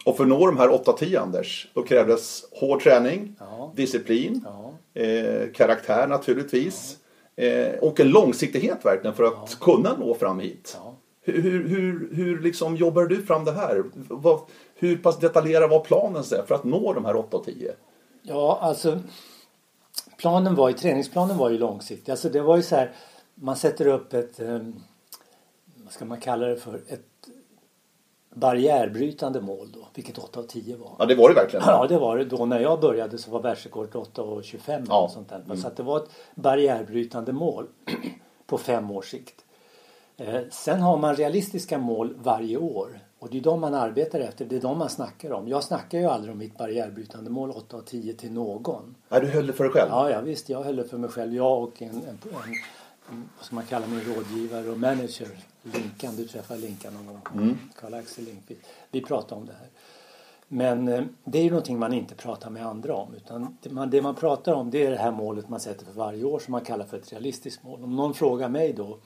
Och 0.07 0.17
för 0.17 0.25
att 0.25 0.29
nå 0.29 0.47
de 0.47 0.57
här 0.57 0.69
8-10 0.69 1.21
Anders, 1.21 1.69
då 1.75 1.83
krävdes 1.83 2.45
hård 2.53 2.83
träning, 2.83 3.37
Ja. 3.41 3.73
disciplin, 3.77 4.45
Ja. 4.45 5.01
eh, 5.03 5.53
karaktär 5.53 6.07
naturligtvis. 6.07 6.97
Eh, 7.37 7.79
och 7.79 8.01
en 8.01 8.09
långsiktighet 8.09 8.85
verkligen 8.85 9.17
för 9.17 9.25
att 9.25 9.59
kunna 9.61 9.97
nå 9.99 10.15
fram 10.15 10.41
hit. 10.41 10.79
Ja. 10.85 10.95
Hur, 11.21 11.69
hur, 11.69 12.09
hur, 12.15 12.41
liksom 12.41 12.77
jobbar 12.77 13.03
du 13.05 13.23
fram 13.23 13.45
det 13.45 13.53
här? 13.53 13.85
Vad, 13.95 14.41
hur 14.75 14.97
pass 14.99 15.19
detaljerad 15.19 15.71
var 15.71 15.81
planen 15.81 16.23
för 16.25 16.55
att 16.55 16.65
nå 16.65 16.93
de 16.93 17.05
här 17.05 17.17
8 17.17 17.37
och 17.37 17.45
10? 17.45 17.73
Ja, 18.23 18.59
alltså 18.63 19.01
planen 20.19 20.55
var 20.55 20.69
ju, 20.69 20.75
träningsplanen 20.75 21.37
var 21.37 21.51
ju 21.51 21.59
långsiktig. 21.59 22.13
Alltså 22.13 22.29
det 22.29 22.41
var 22.41 22.57
ju 22.57 22.63
så 22.63 22.77
här, 22.77 22.93
man 23.41 23.57
sätter 23.57 23.87
upp 23.87 24.13
ett, 24.15 24.41
eh, 24.41 24.59
vad 25.85 25.93
ska 25.93 26.05
man 26.05 26.21
kalla 26.21 26.47
det 26.47 26.57
för, 26.57 26.75
ett 26.89 27.29
barriärbrytande 28.35 29.41
mål 29.41 29.69
då, 29.75 29.89
vilket 29.95 30.19
8 30.19 30.41
av 30.41 30.45
10 30.45 30.77
var. 30.77 30.91
Ja, 30.99 31.07
det 31.07 31.15
var 31.15 31.29
det 31.29 31.35
verkligen. 31.35 31.65
Ja, 31.67 31.87
det 31.87 31.99
var 31.99 32.17
det. 32.17 32.25
Då 32.25 32.47
när 32.47 32.61
jag 32.61 32.81
började 32.81 33.19
så 33.19 33.31
var 33.31 33.43
världsrekordet 33.43 33.95
8,25 33.95 34.87
Ja. 34.89 35.03
och 35.05 35.11
sånt 35.11 35.29
där. 35.29 35.57
Så 35.57 35.67
att 35.67 35.77
det 35.77 35.83
var 35.83 35.97
ett 35.97 36.11
barriärbrytande 36.35 37.33
mål 37.33 37.67
på 38.47 38.59
fem 38.59 38.91
års 38.91 39.11
sikt. 39.11 39.45
Eh, 40.17 40.41
sen 40.51 40.81
har 40.81 40.97
man 40.97 41.17
realistiska 41.17 41.79
mål 41.79 42.15
varje 42.23 42.57
år. 42.57 43.01
Och 43.19 43.29
det 43.31 43.39
är 43.39 43.43
de 43.43 43.61
man 43.61 43.75
arbetar 43.75 44.21
efter, 44.21 44.45
det 44.45 44.57
är 44.57 44.61
de 44.61 44.79
man 44.79 44.91
snackar 44.91 45.33
om. 45.33 45.49
Jag 45.49 45.65
snackar 45.65 45.99
ju 45.99 46.05
aldrig 46.07 46.33
om 46.33 46.39
mitt 46.39 46.59
barriärbrytande 46.59 47.31
mål 47.31 47.51
8 47.51 47.77
av 47.77 47.81
10 47.81 48.15
till 48.15 48.33
någon. 48.33 48.95
Nej, 49.09 49.21
du 49.21 49.27
höll 49.27 49.47
det 49.47 49.53
för 49.53 49.65
dig 49.65 49.73
själv? 49.73 49.89
Ja, 49.91 50.11
ja 50.11 50.21
visst, 50.21 50.49
jag 50.49 50.63
höll 50.63 50.77
det 50.77 50.85
för 50.85 50.99
mig 50.99 51.11
själv. 51.11 51.35
Jag 51.35 51.63
och 51.63 51.83
en, 51.83 51.89
en, 51.89 51.97
en 52.09 52.19
vad 53.37 53.47
ska 53.47 53.55
man 53.55 53.67
kalla 53.67 53.87
min 53.87 54.01
rådgivare 54.01 54.71
och 54.71 54.79
manager, 54.79 55.29
Linkan. 55.63 56.17
Du 56.17 56.29
träffade 56.29 56.61
Linkan 56.61 56.95
någon 56.95 57.07
gång, 57.07 57.59
Karl-Axel 57.81 58.25
Linkvist. 58.25 58.61
Vi 58.91 59.01
pratade 59.01 59.41
om 59.41 59.47
det 59.47 59.53
här. 59.53 59.69
Men 60.49 60.89
eh, 60.89 61.05
det 61.25 61.39
är 61.39 61.43
ju 61.43 61.51
någonting 61.51 61.79
man 61.79 61.93
inte 61.93 62.15
pratar 62.15 62.51
med 62.51 62.67
andra 62.67 62.95
om. 62.95 63.15
Utan 63.15 63.59
det 63.63 63.71
man, 63.71 63.91
det 63.91 64.03
man 64.03 64.15
pratar 64.15 64.53
om 64.53 64.71
det 64.71 64.87
är 64.87 64.91
det 64.91 64.97
här 64.97 65.13
målet 65.13 65.49
man 65.49 65.61
sätter 65.61 65.87
för 65.87 65.93
varje 65.93 66.25
år 66.25 66.39
som 66.39 66.53
man 66.53 66.61
kallar 66.61 66.85
för 66.85 66.97
ett 66.97 67.13
realistiskt 67.13 67.63
mål. 67.63 67.85
Om 67.85 67.97
någon 67.97 68.15
frågar 68.15 68.49
mig 68.49 68.73
då 68.73 68.99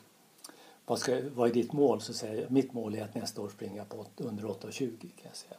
vad, 0.86 0.98
ska, 0.98 1.20
vad 1.34 1.50
är 1.50 1.54
ditt 1.54 1.72
mål? 1.72 2.00
Så 2.00 2.12
säger 2.12 2.42
jag 2.42 2.50
mitt 2.50 2.72
mål 2.72 2.94
är 2.94 3.04
att 3.04 3.14
nästa 3.14 3.42
år 3.42 3.48
springa 3.48 3.84
på 3.84 4.06
under 4.16 4.44
8,20 4.44 4.98
kan 5.00 5.10
jag 5.22 5.36
säga. 5.36 5.56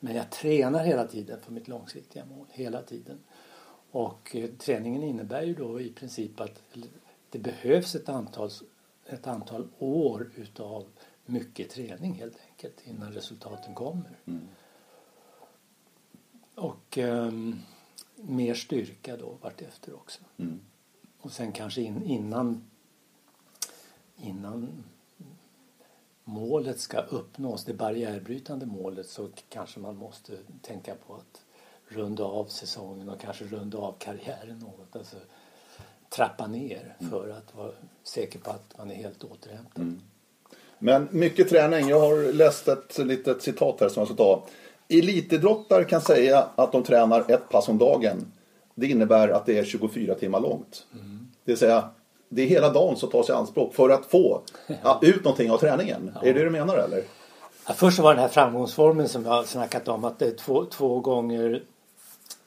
Men 0.00 0.16
jag 0.16 0.30
tränar 0.30 0.84
hela 0.84 1.06
tiden 1.06 1.40
för 1.40 1.52
mitt 1.52 1.68
långsiktiga 1.68 2.24
mål. 2.24 2.46
Hela 2.50 2.82
tiden. 2.82 3.18
Och 3.90 4.36
eh, 4.36 4.50
träningen 4.50 5.02
innebär 5.02 5.42
ju 5.42 5.54
då 5.54 5.80
i 5.80 5.92
princip 5.92 6.40
att 6.40 6.62
det 7.34 7.40
behövs 7.40 7.94
ett 7.94 8.08
antal, 8.08 8.50
ett 9.06 9.26
antal 9.26 9.68
år 9.78 10.30
utav 10.34 10.86
mycket 11.26 11.70
träning 11.70 12.14
helt 12.14 12.38
enkelt 12.50 12.80
innan 12.84 13.12
resultaten 13.12 13.74
kommer. 13.74 14.18
Och 16.54 16.98
ehm, 16.98 17.58
mer 18.16 18.54
styrka 18.54 19.16
då 19.16 19.36
vartefter 19.42 19.94
också. 19.94 20.20
Och 21.20 21.32
sen 21.32 21.52
kanske 21.52 21.80
in, 21.80 22.02
innan, 22.02 22.64
innan 24.16 24.84
målet 26.24 26.80
ska 26.80 27.00
uppnås, 27.00 27.64
det 27.64 27.74
barriärbrytande 27.74 28.66
målet, 28.66 29.08
så 29.08 29.28
kanske 29.48 29.80
man 29.80 29.96
måste 29.96 30.38
tänka 30.62 30.94
på 30.94 31.14
att 31.14 31.44
runda 31.88 32.24
av 32.24 32.46
säsongen 32.46 33.08
och 33.08 33.20
kanske 33.20 33.44
runda 33.44 33.78
av 33.78 33.94
karriären 33.98 34.58
något. 34.58 34.96
Alltså 34.96 35.16
trappa 36.16 36.46
ner 36.46 36.96
mm. 36.98 37.10
för 37.10 37.30
att 37.30 37.54
vara 37.56 37.70
säker 38.02 38.38
på 38.38 38.50
att 38.50 38.74
man 38.78 38.90
är 38.90 38.94
helt 38.94 39.24
återhämtad. 39.24 39.82
Mm. 39.82 40.00
Men 40.78 41.08
mycket 41.10 41.48
träning. 41.48 41.88
Jag 41.88 42.00
har 42.00 42.32
läst 42.32 42.68
ett 42.68 42.98
litet 42.98 43.42
citat 43.42 43.80
här 43.80 43.88
som 43.88 44.00
jag 44.00 44.08
ska 44.08 44.16
ta. 44.16 44.46
Elitidrottare 44.88 45.84
kan 45.84 46.00
säga 46.00 46.48
att 46.56 46.72
de 46.72 46.82
tränar 46.82 47.24
ett 47.28 47.48
pass 47.48 47.68
om 47.68 47.78
dagen. 47.78 48.32
Det 48.74 48.86
innebär 48.86 49.28
att 49.28 49.46
det 49.46 49.58
är 49.58 49.64
24 49.64 50.14
timmar 50.14 50.40
långt. 50.40 50.86
Mm. 50.92 51.26
Det 51.44 51.52
vill 51.52 51.58
säga, 51.58 51.88
det 52.28 52.42
är 52.42 52.46
hela 52.46 52.72
dagen 52.72 52.96
som 52.96 53.10
tas 53.10 53.28
i 53.28 53.32
anspråk 53.32 53.74
för 53.74 53.90
att 53.90 54.06
få 54.06 54.42
ut 55.02 55.24
någonting 55.24 55.50
av 55.50 55.58
träningen. 55.58 56.10
Ja. 56.14 56.20
Är 56.20 56.34
det 56.34 56.38
det 56.38 56.44
du 56.44 56.50
menar 56.50 56.76
eller? 56.76 57.04
Ja, 57.66 57.74
först 57.74 57.98
var 57.98 58.14
den 58.14 58.22
här 58.22 58.28
framgångsformen 58.28 59.08
som 59.08 59.24
jag 59.24 59.30
har 59.30 59.44
snackat 59.44 59.88
om 59.88 60.04
att 60.04 60.18
det 60.18 60.26
är 60.26 60.36
två, 60.36 60.64
två 60.64 61.00
gånger 61.00 61.62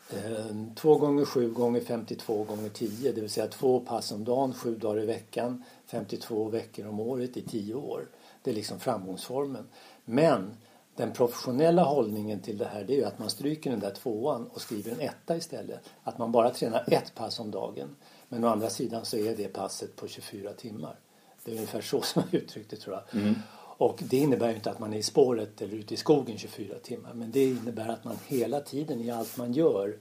Eh, 0.10 0.46
2 0.76 0.98
gånger 0.98 1.26
7 1.26 1.50
gånger 1.54 1.82
52 1.82 2.44
gånger 2.44 2.70
10 2.70 3.12
det 3.12 3.22
vill 3.22 3.30
säga 3.30 3.48
två 3.48 3.80
pass 3.80 4.12
om 4.12 4.24
dagen, 4.24 4.54
sju 4.54 4.76
dagar 4.76 5.02
i 5.02 5.06
veckan, 5.06 5.64
52 5.86 6.50
veckor 6.50 6.88
om 6.88 7.00
året 7.00 7.38
i 7.38 7.42
tio 7.42 7.74
år. 7.74 8.08
Det 8.44 8.52
är 8.52 8.56
liksom 8.56 8.80
framgångsformen. 8.80 9.68
Men 10.06 10.58
den 10.96 11.12
professionella 11.14 11.84
hållningen 11.84 12.40
till 12.40 12.58
det 12.58 12.66
här 12.66 12.84
det 12.84 12.94
är 12.94 12.98
ju 12.98 13.04
att 13.04 13.20
man 13.20 13.30
stryker 13.30 13.72
den 13.72 13.80
där 13.80 13.92
tvåan 13.92 14.48
och 14.54 14.62
skriver 14.62 14.92
en 14.92 15.02
etta 15.02 15.38
istället. 15.38 15.80
Att 16.04 16.18
man 16.18 16.32
bara 16.32 16.50
tränar 16.50 16.84
ett 16.88 17.16
pass 17.16 17.40
om 17.40 17.52
dagen. 17.52 17.96
Men 18.30 18.44
å 18.44 18.48
andra 18.48 18.70
sidan 18.70 19.06
så 19.06 19.18
är 19.18 19.36
det 19.36 19.48
passet 19.48 19.96
på 19.96 20.08
24 20.08 20.54
timmar. 20.54 21.00
Det 21.44 21.52
är 21.52 21.56
ungefär 21.56 21.82
så 21.82 22.02
som 22.02 22.24
jag 22.32 22.42
uttryckte 22.42 22.76
tror 22.76 22.96
jag. 22.96 23.22
Mm. 23.22 23.36
Och 23.78 24.04
det 24.10 24.18
innebär 24.18 24.50
ju 24.50 24.56
inte 24.56 24.72
att 24.72 24.80
man 24.80 24.94
är 24.94 24.98
i 24.98 25.04
spåret 25.04 25.62
eller 25.62 25.74
ute 25.74 25.94
i 25.94 25.98
skogen 25.98 26.38
24 26.38 26.80
timmar. 26.80 27.14
Men 27.14 27.32
det 27.32 27.44
innebär 27.44 27.88
att 27.88 28.04
man 28.04 28.18
hela 28.28 28.60
tiden 28.60 29.02
i 29.02 29.12
allt 29.12 29.38
man 29.38 29.54
gör 29.54 29.98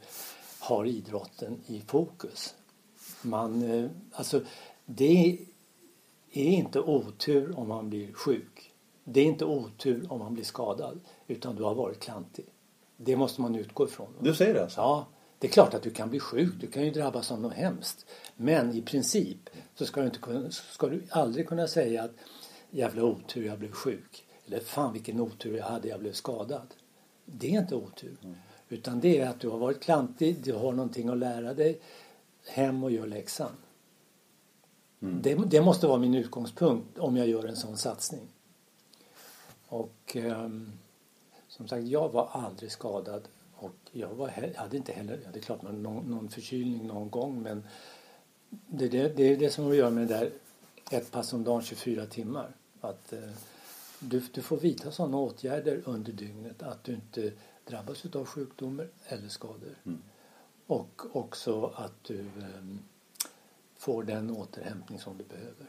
har 0.59 0.85
idrotten 0.85 1.61
i 1.66 1.80
fokus. 1.80 2.54
Man, 3.23 3.71
eh, 3.71 3.90
alltså, 4.12 4.40
det 4.87 5.38
är 6.33 6.49
inte 6.49 6.80
otur 6.80 7.59
om 7.59 7.68
man 7.68 7.90
blir 7.90 8.12
sjuk. 8.12 8.73
Det 9.04 9.21
är 9.21 9.25
inte 9.25 9.45
otur 9.45 10.06
om 10.12 10.18
man 10.18 10.35
blir 10.35 10.45
skadad. 10.45 11.00
Utan 11.26 11.56
du 11.56 11.62
har 11.62 11.75
varit 11.75 12.00
klantig. 12.00 12.45
Det 12.97 13.16
måste 13.16 13.40
man 13.40 13.54
utgå 13.54 13.85
ifrån. 13.85 14.09
Du 14.21 14.35
säger 14.35 14.54
det 14.54 14.62
alltså? 14.62 14.80
Ja. 14.80 15.06
Det 15.38 15.47
är 15.47 15.52
klart 15.52 15.75
att 15.75 15.83
du 15.83 15.90
kan 15.90 16.11
bli 16.11 16.21
sjuk, 16.21 16.54
du 16.61 16.66
kan 16.66 16.85
ju 16.85 16.90
drabbas 16.90 17.33
av 17.33 17.40
något 17.40 17.52
hemskt. 17.52 18.06
Men 18.37 18.75
i 18.75 18.83
princip 18.83 19.50
så 19.75 19.87
ska 19.87 20.00
du, 20.00 20.06
inte 20.06 20.18
kunna, 20.18 20.50
ska 20.50 20.88
du 20.88 21.02
aldrig 21.11 21.49
kunna 21.49 21.68
säga 21.68 22.02
att 22.02 22.14
jävla 22.70 23.04
otur, 23.04 23.46
jag 23.46 23.58
blev 23.58 23.73
sjuk. 23.73 24.26
Eller 24.46 24.61
fan 24.61 24.92
vilken 24.92 25.20
otur 25.20 25.56
jag 25.56 25.64
hade, 25.64 25.88
jag 25.88 26.00
blev 26.00 26.12
skadad. 26.12 26.75
Det 27.25 27.54
är 27.54 27.61
inte 27.61 27.75
otur. 27.75 28.16
Mm. 28.23 28.37
Utan 28.68 29.00
det 29.00 29.20
är 29.20 29.28
att 29.28 29.40
du 29.40 29.49
har 29.49 29.58
varit 29.58 29.80
klantig, 29.80 30.37
du 30.44 30.52
har 30.52 30.73
någonting 30.73 31.08
att 31.08 31.18
lära 31.18 31.54
dig. 31.54 31.80
Hem 32.46 32.85
och 32.85 32.90
gör 32.90 33.06
läxan. 33.06 33.52
Mm. 35.00 35.23
Det, 35.23 35.35
det, 35.35 35.61
måste 35.61 35.87
vara 35.87 35.99
min 35.99 36.14
utgångspunkt 36.14 36.99
om 36.99 37.16
jag 37.16 37.28
gör 37.28 37.44
en 37.44 37.56
sån 37.56 37.76
satsning. 37.76 38.28
Och 39.68 40.16
um, 40.16 40.73
som 41.49 41.68
sagt, 41.68 41.85
jag 41.85 42.08
var 42.08 42.28
aldrig 42.32 42.73
skadad 42.73 43.28
och 43.54 43.75
jag 43.92 44.08
var, 44.08 44.52
hade 44.56 44.76
inte 44.76 44.92
heller, 44.92 45.20
ja, 45.25 45.30
det 45.32 45.38
är 45.38 45.42
klart 45.42 45.62
någon, 45.62 45.82
någon 45.82 46.28
förkylning 46.28 46.87
någon 46.87 47.11
gång 47.11 47.42
men 47.42 47.64
det, 48.50 48.88
det, 48.88 49.16
det 49.16 49.23
är 49.23 49.37
det 49.37 49.50
som 49.50 49.64
har 49.64 49.70
att 49.70 49.76
göra 49.76 49.90
med 49.90 50.08
det 50.08 50.14
där 50.14 50.30
ett 50.90 51.10
pass 51.10 51.32
om 51.32 51.44
dagen 51.44 51.62
24 51.62 52.06
timmar. 52.06 52.56
Att 52.80 53.12
eh, 53.12 53.30
du, 53.98 54.22
du 54.32 54.42
får 54.42 54.56
vidta 54.56 54.92
sådana 54.92 55.16
åtgärder 55.16 55.82
under 55.84 56.12
dygnet 56.12 56.62
att 56.62 56.84
du 56.84 56.94
inte 56.94 57.32
drabbas 57.64 58.06
av 58.06 58.26
sjukdomar 58.26 58.88
eller 59.04 59.28
skador. 59.28 59.74
Mm. 59.84 60.02
Och 60.66 61.16
också 61.16 61.66
att 61.66 62.04
du 62.04 62.20
eh, 62.20 62.76
får 63.76 64.02
den 64.02 64.30
återhämtning 64.30 64.98
som 64.98 65.18
du 65.18 65.24
behöver. 65.24 65.66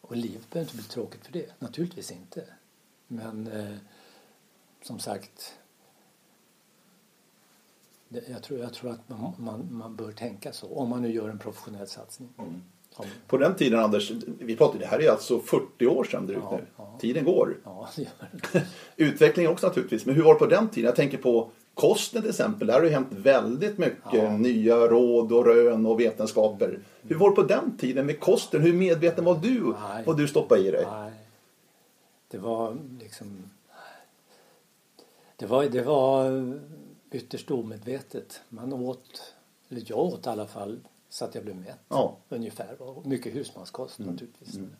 Och 0.00 0.16
livet 0.16 0.50
behöver 0.50 0.70
inte 0.70 0.76
bli 0.76 0.88
tråkigt 0.88 1.24
för 1.26 1.32
det, 1.32 1.60
naturligtvis 1.60 2.12
inte. 2.12 2.44
Men 3.06 3.46
eh, 3.46 3.76
som 4.82 4.98
sagt 4.98 5.54
jag 8.28 8.42
tror, 8.42 8.60
jag 8.60 8.72
tror 8.72 8.90
att 8.90 9.08
man, 9.08 9.34
man, 9.38 9.68
man, 9.70 9.96
bör 9.96 10.12
tänka 10.12 10.52
så 10.52 10.74
om 10.74 10.88
man 10.88 11.02
nu 11.02 11.12
gör 11.12 11.28
en 11.28 11.38
professionell 11.38 11.88
satsning. 11.88 12.28
Mm. 12.38 12.62
På 13.26 13.36
den 13.36 13.54
tiden 13.54 13.80
Anders, 13.80 14.12
vi 14.38 14.56
pratade, 14.56 14.78
det 14.78 14.86
här 14.86 15.02
är 15.02 15.10
alltså 15.10 15.40
40 15.40 15.86
år 15.86 16.04
sedan 16.04 16.26
drygt 16.26 16.42
ja, 16.50 16.56
nu. 16.56 16.64
Ja. 16.76 16.96
Tiden 17.00 17.24
går. 17.24 17.56
Ja, 17.64 17.88
Utveckling 18.96 19.48
också 19.48 19.66
naturligtvis, 19.66 20.06
men 20.06 20.14
hur 20.14 20.22
var 20.22 20.34
det 20.34 20.38
på 20.38 20.46
den 20.46 20.68
tiden? 20.68 20.86
Jag 20.86 20.96
tänker 20.96 21.18
på 21.18 21.50
kosten 21.74 22.22
till 22.22 22.30
exempel. 22.30 22.66
Där 22.66 22.74
har 22.74 22.82
det 22.82 22.88
hänt 22.88 23.08
väldigt 23.10 23.78
mycket 23.78 24.40
nya 24.40 24.76
råd 24.76 25.32
och 25.32 25.44
rön 25.46 25.86
och 25.86 26.00
vetenskaper. 26.00 26.68
Mm. 26.68 26.82
Hur 27.02 27.16
var 27.16 27.30
det 27.30 27.36
på 27.36 27.42
den 27.42 27.76
tiden 27.78 28.06
med 28.06 28.20
kosten? 28.20 28.62
Hur 28.62 28.72
medveten 28.72 29.24
var 29.24 29.34
du 29.34 29.74
Nej. 29.88 30.04
vad 30.06 30.16
du 30.16 30.28
stoppade 30.28 30.60
i 30.60 30.70
dig? 30.70 30.86
Nej. 30.90 31.12
Det 32.30 32.38
var 32.38 32.76
liksom... 33.00 33.50
Det 35.36 35.46
var, 35.46 35.64
det 35.64 35.82
var 35.82 36.58
ytterst 37.10 37.50
omedvetet. 37.50 38.40
Man 38.48 38.72
åt, 38.72 39.34
eller 39.68 39.82
jag 39.86 39.98
åt 39.98 40.26
i 40.26 40.28
alla 40.28 40.46
fall, 40.46 40.80
så 41.10 41.24
att 41.24 41.34
jag 41.34 41.44
blev 41.44 41.56
mätt. 41.56 41.78
Ja. 41.88 42.16
Ungefär. 42.28 42.82
Och 42.82 43.06
mycket 43.06 43.34
husmanskost 43.34 43.98
mm. 43.98 44.12
naturligtvis. 44.12 44.54
Mm. 44.54 44.70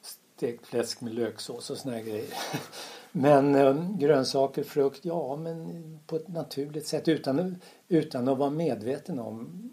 Stekt 0.00 0.66
fläsk 0.66 1.00
med 1.00 1.14
löksås 1.14 1.70
och 1.70 1.76
såna 1.76 2.00
grejer. 2.00 2.34
Men 3.12 3.54
eh, 3.54 3.96
grönsaker, 3.98 4.64
frukt, 4.64 5.04
ja 5.04 5.36
men 5.36 5.98
på 6.06 6.16
ett 6.16 6.28
naturligt 6.28 6.86
sätt 6.86 7.08
utan, 7.08 7.56
utan 7.88 8.28
att 8.28 8.38
vara 8.38 8.50
medveten 8.50 9.18
om 9.18 9.70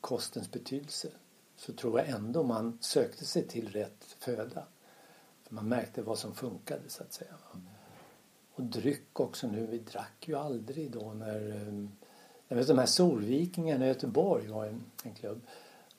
kostens 0.00 0.50
betydelse 0.50 1.08
så 1.56 1.72
tror 1.72 1.98
jag 1.98 2.08
ändå 2.08 2.42
man 2.42 2.78
sökte 2.80 3.24
sig 3.24 3.48
till 3.48 3.68
rätt 3.68 4.16
föda. 4.18 4.64
För 5.44 5.54
man 5.54 5.68
märkte 5.68 6.02
vad 6.02 6.18
som 6.18 6.34
funkade 6.34 6.88
så 6.88 7.02
att 7.02 7.12
säga. 7.12 7.34
Mm. 7.54 7.66
Och 8.54 8.62
dryck 8.62 9.20
också 9.20 9.46
nu. 9.46 9.66
Vi 9.66 9.78
drack 9.78 10.28
ju 10.28 10.34
aldrig 10.34 10.90
då 10.90 11.12
när... 11.12 11.50
Eh, 11.50 12.05
jag 12.48 12.56
vet 12.56 12.66
de 12.66 12.78
här 12.78 12.86
Solvikingarna 12.86 13.84
i 13.84 13.88
Göteborg 13.88 14.46
var 14.48 14.66
en, 14.66 14.84
en 15.02 15.14
klubb. 15.14 15.40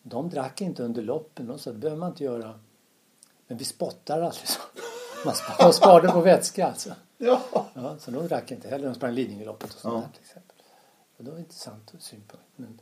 De 0.03 0.29
drack 0.29 0.61
inte 0.61 0.83
under 0.83 1.01
loppen 1.01 1.49
och 1.49 1.59
så 1.59 1.71
det 1.71 1.77
behöver 1.77 1.99
man 1.99 2.09
inte 2.09 2.23
göra. 2.23 2.59
Men 3.47 3.57
vi 3.57 3.65
spottar 3.65 4.21
aldrig 4.21 4.47
så. 4.47 4.61
Man 5.61 5.73
sparade 5.73 6.11
på 6.11 6.21
vätska 6.21 6.67
alltså. 6.67 6.95
Ja. 7.17 7.41
ja. 7.73 7.97
Så 7.99 8.11
de 8.11 8.27
drack 8.27 8.51
inte 8.51 8.69
heller. 8.69 8.85
De 8.85 8.95
sprang 8.95 9.13
Lidingöloppet 9.13 9.73
och 9.73 9.79
sånt 9.79 9.93
ja. 9.93 9.99
där 10.01 10.09
till 10.13 10.21
exempel. 10.21 10.55
Och 11.17 11.23
det 11.23 11.29
var 11.29 11.37
en 11.37 11.43
intressant 11.43 11.93
synpunkt. 11.99 12.45
Men, 12.55 12.81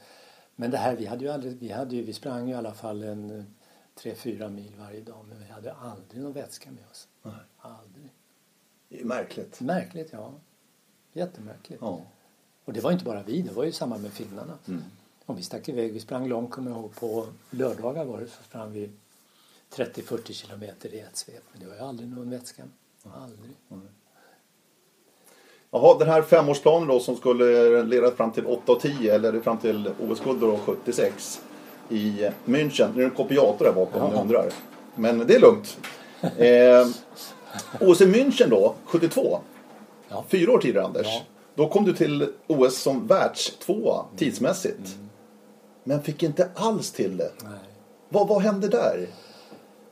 men 0.56 0.72
det 0.72 0.78
här, 0.78 0.96
vi 0.96 1.06
hade 1.06 1.26
ju 1.26 1.32
aldrig, 1.32 1.58
vi 1.60 1.72
hade 1.72 1.96
ju, 1.96 2.04
vi 2.04 2.14
sprang 2.14 2.48
ju 2.48 2.54
i 2.54 2.58
alla 2.58 2.74
fall 2.74 3.04
en 3.04 3.56
tre, 3.96 4.16
fyra 4.16 4.50
mil 4.50 4.76
varje 4.80 5.02
dag. 5.02 5.26
Men 5.30 5.40
vi 5.40 5.46
hade 5.46 5.74
aldrig 5.74 6.22
någon 6.22 6.34
vätska 6.34 6.72
med 6.72 6.84
oss. 6.92 7.08
Nej. 7.22 7.34
Aldrig. 7.58 8.10
Det 8.90 9.02
är 9.02 9.06
märkligt. 9.06 9.62
Märkligt, 9.62 10.10
ja. 10.12 10.34
Jättemärkligt. 11.14 11.82
Ja. 11.82 12.02
Och 12.66 12.74
det 12.74 12.82
var 12.82 12.92
inte 12.92 13.06
bara 13.06 13.24
vi, 13.24 13.42
det 13.42 13.52
var 13.52 13.64
ju 13.64 13.72
samma 13.72 13.98
med 13.98 14.12
finnarna. 14.12 14.54
Mm. 14.68 14.84
Och 15.26 15.38
vi 15.38 15.44
stack 15.44 15.70
iväg, 15.70 15.94
vi 15.94 16.00
sprang 16.00 16.28
långt 16.28 16.52
kommer 16.52 16.72
jag 16.72 16.80
ihåg. 16.80 16.96
På 16.96 17.26
lördagar 17.50 18.06
var 18.06 18.20
det 18.20 18.28
så 18.28 18.44
sprang 18.44 18.74
vi 18.74 18.90
30-40 19.76 20.32
kilometer 20.32 20.94
i 20.94 21.00
ett 21.00 21.18
svep. 21.18 21.44
Men 21.52 21.62
det 21.62 21.68
var 21.68 21.76
ju 21.76 21.82
aldrig 21.82 22.10
någon 22.10 22.30
vätska. 22.30 22.64
Aldrig. 23.04 23.52
Mm. 23.72 23.88
Jaha, 25.72 25.98
den 26.00 26.10
här 26.10 26.22
femårsplanen 26.22 26.88
då 26.88 27.00
som 27.00 27.16
skulle 27.16 27.84
leda 27.84 28.12
fram 28.12 28.32
till 28.32 28.46
8 28.46 28.72
och 28.72 28.80
10 28.80 29.16
eller 29.16 29.40
fram 29.40 29.58
till 29.58 29.90
OS-guld 30.00 30.60
76 30.66 31.42
i 31.90 32.30
München. 32.46 32.88
Nu 32.96 33.02
är 33.02 33.06
det 33.06 33.12
en 33.12 33.12
kopiator 33.12 33.66
där 33.66 33.74
bakom 33.74 34.02
om 34.02 34.14
ni 34.14 34.20
undrar. 34.20 34.50
Men 34.96 35.28
det 35.28 35.36
är 35.36 35.40
lugnt. 35.40 35.78
Eh, 36.38 36.88
OS 37.80 38.02
i 38.02 38.06
München 38.06 38.50
då, 38.50 38.76
72. 38.86 39.40
Ja. 40.10 40.26
Fyra 40.28 40.52
år 40.52 40.60
tidigare 40.60 40.86
Anders. 40.86 41.08
Ja. 41.08 41.22
Då 41.56 41.68
kom 41.68 41.86
du 41.86 41.94
till 41.94 42.34
OS 42.48 42.82
som 42.82 43.08
världstvåa 43.08 44.06
tidsmässigt. 44.18 44.96
Mm. 44.96 45.10
Men 45.84 46.04
fick 46.04 46.24
inte 46.24 46.50
alls 46.56 46.92
till 46.92 47.18
det. 47.18 47.32
Nej. 47.44 47.60
Vad, 48.10 48.28
vad 48.28 48.42
hände 48.42 48.68
där? 48.68 49.08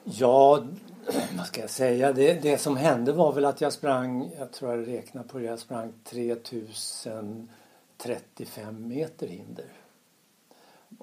Ja, 0.03 0.63
vad 1.38 1.46
ska 1.46 1.62
jag 1.62 1.70
säga? 1.70 2.13
Det, 2.13 2.41
det 2.41 2.58
som 2.58 2.77
hände 2.77 3.12
var 3.12 3.34
väl 3.34 3.46
att 3.46 3.62
jag 3.62 3.74
sprang, 3.74 4.32
jag 4.39 4.51
tror 4.51 4.75
jag 4.75 4.88
räknar 4.88 5.24
på 5.24 5.38
det, 5.38 5.46
jag 5.46 5.60
sprang 5.60 5.93
3035 6.03 8.88
meter 8.88 9.27
hinder. 9.27 9.65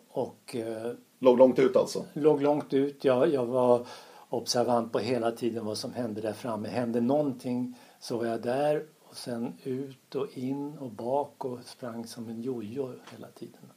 Och... 0.09 0.57
Eh, 0.57 0.93
låg 1.19 1.39
långt 1.39 1.59
ut 1.59 1.77
alltså? 1.77 2.05
Låg 2.13 2.43
långt 2.43 2.75
ut. 2.75 3.05
Jag, 3.05 3.33
jag 3.33 3.47
var 3.47 3.87
observant 4.29 4.93
på 4.93 4.99
hela 4.99 5.31
tiden 5.31 5.65
vad 5.65 5.79
som 5.79 5.93
hände 5.93 6.21
där 6.21 6.33
framme. 6.33 6.69
Hände 6.69 7.01
någonting 7.01 7.79
så 8.01 8.17
var 8.17 8.27
jag 8.27 8.43
där 8.43 8.85
och 9.11 9.17
sen 9.17 9.53
ut 9.65 10.15
och 10.15 10.39
in 10.39 10.79
och 10.79 10.91
bak 10.91 11.45
och 11.45 11.59
sprang 11.65 12.07
som 12.07 12.29
en 12.29 12.43
jojo 12.43 12.95
hela 13.13 13.29
tiden. 13.29 13.73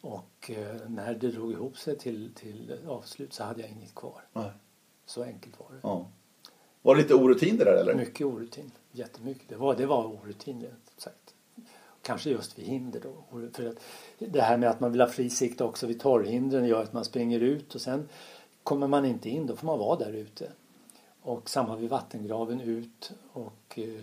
Och 0.00 0.50
eh, 0.50 0.88
när 0.88 1.14
det 1.14 1.30
drog 1.30 1.52
ihop 1.52 1.78
sig 1.78 1.98
till, 1.98 2.30
till 2.34 2.78
avslut 2.88 3.32
så 3.32 3.44
hade 3.44 3.60
jag 3.60 3.70
inget 3.70 3.94
kvar. 3.94 4.24
Nej. 4.32 4.50
Så 5.06 5.22
enkelt 5.22 5.60
var 5.60 5.66
det. 5.70 5.78
Ja. 5.82 6.08
Var 6.82 6.94
det 6.94 7.02
lite 7.02 7.14
orutin 7.14 7.56
det 7.56 7.64
där 7.64 7.72
eller? 7.72 7.94
Mycket 7.94 8.26
orutin. 8.26 8.70
Jättemycket. 8.92 9.48
Det 9.48 9.56
var, 9.56 9.74
det 9.74 9.86
var 9.86 10.06
orutin 10.06 10.62
rent 10.62 10.92
sagt. 10.96 11.34
Kanske 12.02 12.30
just 12.30 12.58
vid 12.58 12.66
hinder 12.66 13.00
då. 13.00 13.48
För 13.52 13.66
att 13.66 13.76
det 14.18 14.40
här 14.40 14.56
med 14.56 14.70
att 14.70 14.80
man 14.80 14.92
vill 14.92 15.00
ha 15.00 15.08
fri 15.08 15.30
sikt 15.30 15.60
också 15.60 15.86
vid 15.86 16.00
torrhindren 16.00 16.66
gör 16.66 16.82
att 16.82 16.92
man 16.92 17.04
springer 17.04 17.40
ut 17.40 17.74
och 17.74 17.80
sen 17.80 18.08
kommer 18.62 18.88
man 18.88 19.04
inte 19.04 19.30
in 19.30 19.46
då 19.46 19.56
får 19.56 19.66
man 19.66 19.78
vara 19.78 19.98
där 19.98 20.12
ute. 20.12 20.52
Och 21.22 21.50
samma 21.50 21.76
vid 21.76 21.90
vattengraven 21.90 22.60
ut 22.60 23.12
och 23.32 23.78
eh, 23.78 24.02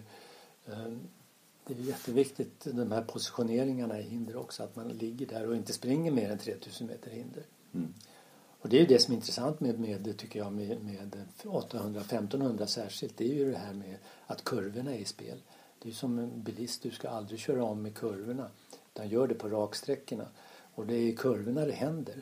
det 1.65 1.73
är 1.73 1.77
jätteviktigt 1.77 2.67
de 2.71 2.91
här 2.91 3.01
positioneringarna 3.01 3.99
i 3.99 4.03
hinder 4.03 4.35
också 4.35 4.63
att 4.63 4.75
man 4.75 4.87
ligger 4.87 5.25
där 5.25 5.47
och 5.47 5.55
inte 5.55 5.73
springer 5.73 6.11
mer 6.11 6.29
än 6.29 6.37
3000 6.37 6.87
meter 6.87 7.11
hinder. 7.11 7.43
Mm. 7.73 7.93
Och 8.61 8.69
det 8.69 8.75
är 8.75 8.79
ju 8.79 8.87
det 8.87 8.99
som 8.99 9.11
är 9.11 9.15
intressant 9.15 9.59
med, 9.59 9.79
med 9.79 10.17
tycker 10.17 10.39
jag 10.39 10.53
med, 10.53 10.83
med 10.83 11.25
800-1500 11.43 12.65
särskilt. 12.65 13.17
Det 13.17 13.31
är 13.31 13.35
ju 13.35 13.51
det 13.51 13.57
här 13.57 13.73
med 13.73 13.97
att 14.27 14.43
kurvorna 14.43 14.95
är 14.95 14.99
i 14.99 15.05
spel. 15.05 15.41
Det 15.79 15.87
är 15.87 15.91
ju 15.91 15.95
som 15.95 16.19
en 16.19 16.43
bilist, 16.43 16.83
du 16.83 16.91
ska 16.91 17.09
aldrig 17.09 17.39
köra 17.39 17.63
om 17.63 17.81
med 17.81 17.95
kurvorna 17.95 18.47
utan 18.93 19.09
gör 19.09 19.27
det 19.27 19.35
på 19.35 19.49
raksträckorna. 19.49 20.27
Och 20.75 20.87
det 20.87 20.93
är 20.95 21.07
i 21.07 21.15
kurvorna 21.15 21.65
det 21.65 21.71
händer. 21.71 22.21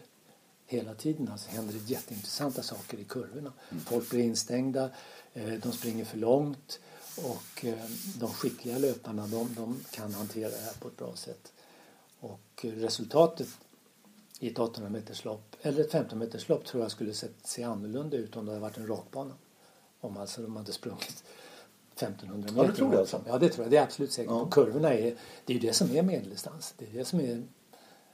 Hela 0.65 0.96
tiden 0.96 1.29
alltså 1.31 1.50
händer 1.50 1.74
det 1.74 1.89
jätteintressanta 1.89 2.63
saker 2.63 2.98
i 2.98 3.03
kurvorna. 3.03 3.53
Mm. 3.69 3.84
Folk 3.84 4.10
blir 4.10 4.24
instängda, 4.24 4.89
eh, 5.34 5.53
de 5.53 5.72
springer 5.72 6.05
för 6.05 6.17
långt 6.17 6.79
och 7.25 7.65
eh, 7.65 7.85
de 8.15 8.33
skickliga 8.33 8.77
löparna 8.77 9.27
de, 9.27 9.53
de 9.55 9.83
kan 9.91 10.13
hantera 10.13 10.49
det 10.49 10.57
här 10.57 10.73
på 10.79 10.88
ett 10.88 10.97
bra 10.97 11.15
sätt. 11.15 11.53
Och 12.19 12.65
resultatet 12.65 13.47
i 14.39 14.51
ett 14.51 14.59
800 14.59 14.89
meters 14.89 15.25
lopp 15.25 15.55
eller 15.61 15.81
ett 15.81 15.91
15 15.91 16.19
meters 16.19 16.49
lopp 16.49 16.65
tror 16.65 16.83
jag 16.83 16.91
skulle 16.91 17.13
se, 17.13 17.27
se 17.43 17.63
annorlunda 17.63 18.17
ut 18.17 18.35
om 18.35 18.45
det 18.45 18.51
hade 18.51 18.61
varit 18.61 18.77
en 18.77 18.88
rakbana. 18.88 19.33
Om 20.01 20.17
alltså 20.17 20.41
de 20.41 20.55
hade 20.55 20.71
sprungit 20.71 21.23
1500 21.95 22.51
meter. 22.51 22.63
Ja, 22.63 22.67
det 22.67 22.75
tror 22.75 22.91
jag 22.91 22.99
alltså. 22.99 23.23
Ja, 23.27 23.38
det 23.38 23.49
tror 23.49 23.65
jag. 23.65 23.71
Det 23.71 23.77
är 23.77 23.83
absolut 23.83 24.11
säkert. 24.11 24.31
Ja. 24.31 24.41
Och 24.41 24.53
kurvorna 24.53 24.93
är, 24.93 25.15
det 25.45 25.53
är 25.53 25.57
ju 25.57 25.67
det 25.67 25.73
som 25.73 25.91
är 25.91 26.03
medeldistans. 26.03 26.73
Det 26.77 26.85
är 26.85 26.93
det 26.93 27.05
som 27.05 27.19
är 27.19 27.43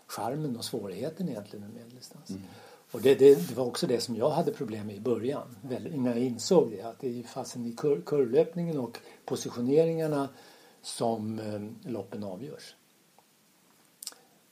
charmen 0.07 0.57
och 0.57 0.65
svårigheten 0.65 1.29
egentligen 1.29 1.65
med 1.65 1.73
medeldistans. 1.73 2.29
Mm. 2.29 2.41
Och 2.91 3.01
det, 3.01 3.15
det, 3.15 3.49
det, 3.49 3.55
var 3.55 3.65
också 3.65 3.87
det 3.87 3.99
som 3.99 4.15
jag 4.15 4.29
hade 4.29 4.51
problem 4.51 4.87
med 4.87 4.95
i 4.95 4.99
början. 4.99 5.57
Innan 5.93 6.05
jag 6.05 6.19
insåg 6.19 6.71
det. 6.71 6.81
Att 6.81 6.99
det 6.99 7.19
är 7.19 7.23
fasen 7.23 7.65
i 7.65 7.71
kur, 7.71 8.01
kurvlöpningen 8.05 8.79
och 8.79 8.97
positioneringarna 9.25 10.29
som 10.81 11.39
eh, 11.39 11.91
loppen 11.91 12.23
avgörs. 12.23 12.75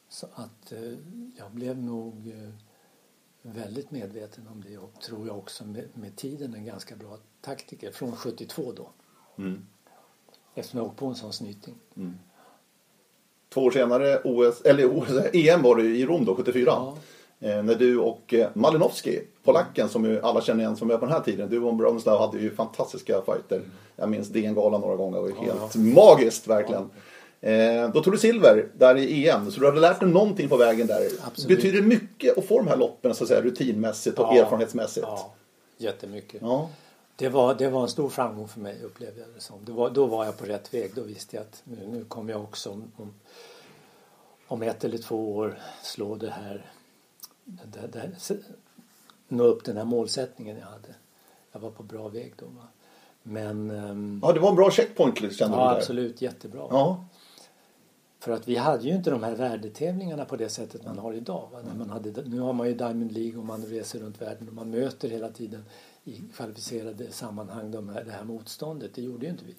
Så 0.10 0.28
att 0.34 0.72
eh, 0.72 0.94
jag 1.38 1.52
blev 1.52 1.78
nog 1.78 2.28
eh, 2.28 2.50
väldigt 3.42 3.92
medveten 3.92 4.48
om 4.48 4.64
det 4.68 4.78
och 4.78 5.02
tror 5.02 5.28
jag 5.28 5.38
också 5.38 5.66
med, 5.66 5.88
med 5.94 6.16
tiden 6.16 6.54
en 6.54 6.66
ganska 6.66 6.96
bra 6.96 7.18
taktiker. 7.42 7.92
Från 7.92 8.16
72 8.16 8.72
då. 8.72 8.90
Mm. 9.38 9.68
Eftersom 10.56 10.78
jag 10.78 10.88
åkte 10.88 11.00
på 11.00 11.06
en 11.06 11.16
sån 11.16 11.34
snyting. 11.34 11.76
Två 13.50 13.62
år 13.62 13.72
senare, 13.72 14.22
OS, 14.24 14.62
eller 14.62 14.98
OS, 14.98 15.10
EM 15.34 15.62
var 15.62 15.76
det 15.76 15.84
i 15.84 16.06
Rom 16.06 16.26
då, 16.26 16.36
74. 16.36 16.64
Ja. 16.66 16.98
Eh, 17.44 17.64
när 17.64 17.76
du 17.76 17.98
och 18.00 18.34
eh, 18.34 18.48
Malinowski, 18.54 19.22
polacken 19.44 19.90
som 19.90 20.06
ju 20.06 20.22
alla 20.22 20.42
känner 20.42 20.64
igen 20.64 20.76
som 20.76 20.92
är 20.92 20.98
på 20.98 21.06
den 21.06 21.14
här 21.14 21.22
tiden. 21.22 21.50
Du 21.50 21.60
och 21.60 21.76
Bronislav 21.76 22.20
hade 22.20 22.40
ju 22.40 22.56
fantastiska 22.56 23.22
fighter. 23.26 23.62
Jag 23.96 24.10
minns 24.10 24.30
DN-galan 24.30 24.82
några 24.82 24.96
gånger. 24.96 25.18
Det 25.18 25.22
var 25.22 25.30
ju 25.30 25.36
helt 25.52 25.76
magiskt 25.76 26.48
verkligen. 26.48 26.90
Eh, 27.42 27.90
då 27.94 28.04
tog 28.04 28.14
du 28.14 28.18
silver 28.18 28.68
där 28.78 28.98
i 28.98 29.30
EM. 29.30 29.52
Så 29.52 29.60
du 29.60 29.66
hade 29.66 29.80
lärt 29.80 30.00
dig 30.00 30.10
någonting 30.10 30.50
på 30.50 30.58
vägen 30.58 30.88
där. 30.88 31.02
Absolut. 31.24 31.58
Betyder 31.58 31.82
det 31.82 31.88
mycket 31.88 32.38
att 32.38 32.46
få 32.46 32.58
de 32.58 32.68
här 32.68 32.78
loppen 32.78 33.16
så 33.16 33.24
att 33.24 33.28
säga, 33.28 33.42
rutinmässigt 33.42 34.20
och 34.20 34.26
Ja. 34.26 34.42
erfarenhetsmässigt? 34.42 35.06
Ja, 35.10 35.34
jättemycket. 35.78 36.42
Ja. 36.42 36.70
Det 37.16 37.30
var, 37.30 37.54
det 37.56 37.70
var 37.70 37.82
en 37.82 37.88
stor 37.88 38.10
framgång 38.10 38.48
för 38.48 38.60
mig 38.60 38.78
upplevde 38.84 39.20
jag 39.20 39.30
det 39.36 39.42
som. 39.42 39.56
Det 39.66 39.72
var, 39.72 39.90
då 39.90 40.06
var 40.06 40.26
jag 40.26 40.38
på 40.38 40.46
rätt 40.46 40.74
väg. 40.74 40.92
Då 40.96 41.02
visste 41.02 41.36
jag 41.36 41.42
att 41.44 41.62
nu, 41.64 41.78
nu 41.92 42.06
kommer 42.06 42.34
jag 42.34 42.42
också 42.44 42.70
om, 42.70 42.92
om, 42.98 43.14
om 44.48 44.62
ett 44.62 44.84
eller 44.84 44.98
två 44.98 45.36
år 45.36 45.60
slå 45.84 46.16
det 46.16 46.30
här, 46.30 46.66
det, 47.46 47.88
det, 47.88 48.38
nå 49.28 49.44
upp 49.44 49.66
den 49.66 49.78
här 49.78 49.86
målsättningen 49.86 50.58
jag 50.58 50.66
hade. 50.66 50.96
Jag 51.52 51.60
var 51.60 51.72
på 51.72 51.84
bra 51.84 52.08
väg 52.08 52.34
då. 52.38 52.46
Va? 52.46 52.68
Men 53.24 53.72
ehm, 53.72 54.20
ja, 54.24 54.34
det 54.34 54.40
var 54.40 54.50
en 54.50 54.56
bra 54.56 54.72
checkpoint 54.72 55.18
kände 55.18 55.36
du 55.36 55.62
ja, 55.62 55.70
där. 55.70 55.78
absolut 55.78 56.22
jättebra. 56.22 56.68
Ja. 56.70 57.06
För 58.20 58.32
att 58.32 58.48
vi 58.48 58.56
hade 58.56 58.84
ju 58.84 58.96
inte 58.96 59.10
de 59.10 59.24
här 59.24 59.36
värdetävlingarna 59.36 60.26
på 60.26 60.36
det 60.36 60.50
sättet 60.50 60.86
man 60.86 60.98
har 60.98 61.14
idag. 61.14 61.50
Va? 61.52 61.60
När 61.68 61.76
man 61.76 61.90
hade, 61.90 62.22
nu 62.22 62.40
har 62.40 62.54
man 62.54 62.68
ju 62.68 62.74
Diamond 62.74 63.12
League 63.12 63.40
och 63.40 63.46
man 63.46 63.66
reser 63.66 64.00
runt 64.00 64.22
världen 64.22 64.48
och 64.48 64.54
man 64.54 64.70
möter 64.70 65.10
hela 65.10 65.30
tiden 65.30 65.66
i 66.04 66.22
kvalificerade 66.36 67.12
sammanhang 67.12 67.72
de 67.72 67.90
här, 67.90 68.04
det 68.04 68.12
här 68.12 68.24
motståndet. 68.24 68.96
Det 68.96 69.02
gjorde 69.02 69.26
ju 69.26 69.32
inte 69.32 69.46
vi. 69.46 69.56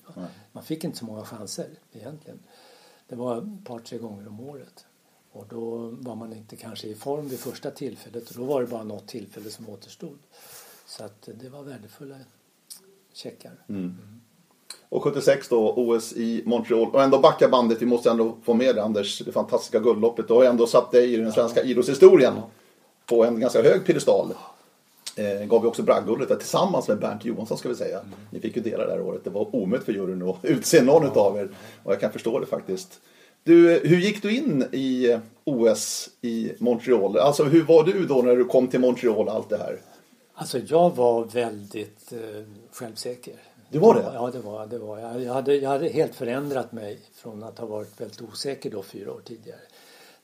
Man 0.53 0.65
fick 0.65 0.85
inte 0.85 0.99
så 0.99 1.05
många 1.05 1.25
chanser 1.25 1.67
egentligen. 1.93 2.39
Det 3.09 3.17
var 3.17 3.39
ett 3.39 3.65
par, 3.65 3.79
tre 3.79 3.99
gånger 3.99 4.29
om 4.29 4.41
året. 4.41 4.87
Och 5.35 5.47
då 5.49 5.91
var 6.01 6.15
man 6.15 6.33
inte 6.33 6.57
kanske 6.57 6.87
i 6.87 6.95
form 6.95 7.29
vid 7.29 7.39
första 7.39 7.71
tillfället 7.71 8.31
och 8.31 8.37
då 8.37 8.45
var 8.45 8.61
det 8.61 8.67
bara 8.67 8.83
något 8.83 9.09
tillfälle 9.09 9.51
som 9.51 9.69
återstod. 9.69 10.19
Så 10.87 11.05
att 11.05 11.29
det 11.41 11.49
var 11.49 11.63
värdefulla 11.63 12.15
checkar. 13.13 13.53
Och 14.89 15.03
76 15.03 15.49
då, 15.49 15.75
OS 15.77 16.13
i 16.13 16.43
Montreal. 16.47 16.89
Och 16.91 17.03
ändå 17.03 17.19
backa 17.19 17.49
bandet, 17.49 17.83
vi 17.83 17.87
måste 17.87 18.11
ändå 18.11 18.37
få 18.43 18.55
med 18.55 18.75
det 18.75 18.83
Anders, 18.83 19.19
det 19.19 19.33
fantastiska 19.33 19.79
guldloppet. 19.79 20.29
Du 20.29 20.35
har 20.35 20.45
ändå 20.45 20.67
satt 20.67 20.93
dig 20.93 21.15
i 21.15 21.17
den 21.17 21.33
svenska 21.33 21.63
idrottshistorien 21.63 22.35
på 23.07 23.25
en 23.25 23.41
ganska 23.41 23.63
hög 23.63 23.87
piedestal. 23.87 24.35
Eh, 25.17 25.47
gav 25.47 25.63
vi 25.63 25.69
också 25.69 25.83
bragdguldet 25.83 26.39
tillsammans 26.39 26.89
med 26.89 26.99
Bernt 26.99 27.25
Johansson 27.25 27.59
ska 27.59 27.69
vi 27.69 27.75
säga. 27.75 28.01
Ni 28.31 28.41
fick 28.41 28.57
ju 28.57 28.63
dela 28.63 28.87
det 28.87 28.93
här 28.93 29.01
året. 29.01 29.25
Det 29.25 29.31
var 29.31 29.57
omöjligt 29.57 29.87
för 29.87 29.93
juryn 29.93 30.29
att 30.29 30.37
utse 30.45 30.83
någon 30.83 31.07
utav 31.07 31.37
er. 31.37 31.49
Och 31.83 31.93
jag 31.93 32.01
kan 32.01 32.13
förstå 32.13 32.39
det 32.39 32.47
faktiskt. 32.47 33.01
Du, 33.45 33.81
hur 33.85 33.97
gick 33.97 34.23
du 34.23 34.37
in 34.37 34.63
i 34.73 35.19
OS 35.45 36.11
i 36.21 36.53
Montreal? 36.59 37.19
Alltså 37.19 37.45
hur 37.45 37.65
var 37.65 37.85
du 37.85 38.07
då 38.07 38.23
när 38.23 38.37
du 38.37 38.45
kom 38.45 38.69
till 38.69 38.81
Montreal 38.81 39.29
allt 39.29 39.49
det 39.49 39.59
här? 39.59 39.81
Alltså 40.35 40.59
jag 40.59 40.97
var 40.97 41.25
väldigt 41.25 42.13
eh, 42.13 42.45
självsäker. 42.73 43.35
Du 43.71 43.79
var 43.79 43.95
det? 43.95 44.11
Ja, 44.15 44.31
det 44.31 44.41
var, 44.41 44.67
det 44.67 44.79
var 44.79 44.99
jag. 44.99 45.35
Hade, 45.35 45.55
jag 45.57 45.71
hade 45.71 45.89
helt 45.89 46.15
förändrat 46.15 46.73
mig 46.73 46.99
från 47.15 47.43
att 47.43 47.59
ha 47.59 47.67
varit 47.67 48.01
väldigt 48.01 48.23
osäker 48.23 48.71
då 48.71 48.83
fyra 48.83 49.13
år 49.13 49.21
tidigare. 49.25 49.61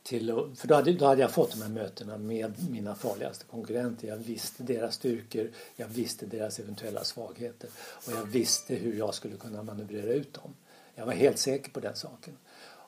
Till, 0.02 0.26
för 0.56 0.68
då 0.68 0.74
hade, 0.74 0.92
då 0.92 1.06
hade 1.06 1.20
jag 1.20 1.30
fått 1.30 1.50
de 1.50 1.62
här 1.62 1.68
mötena 1.68 2.18
med 2.18 2.54
mina 2.70 2.94
farligaste 2.94 3.44
konkurrenter. 3.50 4.08
Jag 4.08 4.16
visste 4.16 4.62
deras 4.62 4.94
styrkor, 4.94 5.50
jag 5.76 5.86
visste 5.86 6.26
deras 6.26 6.58
eventuella 6.58 7.04
svagheter 7.04 7.70
och 8.06 8.12
jag 8.12 8.24
visste 8.24 8.74
hur 8.74 8.98
jag 8.98 9.14
skulle 9.14 9.36
kunna 9.36 9.62
manövrera 9.62 10.12
ut 10.12 10.34
dem. 10.34 10.54
Jag 10.94 11.06
var 11.06 11.12
helt 11.12 11.38
säker 11.38 11.70
på 11.70 11.80
den 11.80 11.96
saken. 11.96 12.36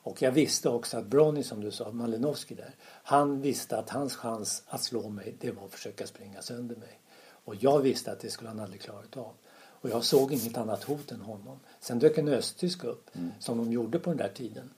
Och 0.02 0.22
jag 0.22 0.32
visste 0.32 0.68
också 0.68 0.98
att 0.98 1.06
Bronny, 1.06 1.42
som 1.42 1.60
du 1.60 1.70
sa, 1.70 1.92
Malinowski 1.92 2.54
där, 2.54 2.74
han 2.84 3.40
visste 3.40 3.78
att 3.78 3.90
hans 3.90 4.16
chans 4.16 4.62
att 4.66 4.82
slå 4.82 5.08
mig, 5.08 5.34
det 5.40 5.50
var 5.50 5.64
att 5.64 5.72
försöka 5.72 6.06
springa 6.06 6.42
sönder 6.42 6.76
mig. 6.76 6.98
Och 7.44 7.54
jag 7.54 7.78
visste 7.78 8.12
att 8.12 8.20
det 8.20 8.30
skulle 8.30 8.50
han 8.50 8.60
aldrig 8.60 8.80
klarat 8.80 9.16
av. 9.16 9.32
Och 9.54 9.90
jag 9.90 10.04
såg 10.04 10.32
inget 10.32 10.56
annat 10.56 10.84
hot 10.84 11.12
än 11.12 11.20
honom. 11.20 11.60
Sen 11.80 11.98
dök 11.98 12.18
en 12.18 12.28
östtysk 12.28 12.84
upp, 12.84 13.10
som 13.38 13.58
de 13.58 13.72
gjorde 13.72 13.98
på 13.98 14.10
den 14.10 14.16
där 14.16 14.32
tiden. 14.34 14.70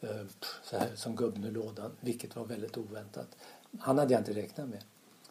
Eh, 0.00 0.26
Så 0.62 0.78
här, 0.78 0.88
som 0.94 1.16
gubben 1.16 1.44
ur 1.44 1.50
lådan, 1.52 1.90
vilket 2.00 2.36
var 2.36 2.44
väldigt 2.44 2.76
oväntat. 2.78 3.28
Han 3.78 3.98
hade 3.98 4.12
jag 4.12 4.20
inte 4.20 4.32
räknat 4.32 4.68
med. 4.68 4.84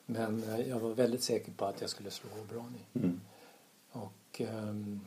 Men 0.06 0.44
eh, 0.44 0.60
jag 0.70 0.80
var 0.80 0.94
väldigt 0.94 1.24
säker 1.24 1.52
på 1.52 1.66
att 1.66 1.82
jag 1.82 1.90
skulle 1.90 2.12
slå 2.12 2.30
Bronny. 2.50 3.12
Och 3.92 4.42
ehm, 4.42 5.02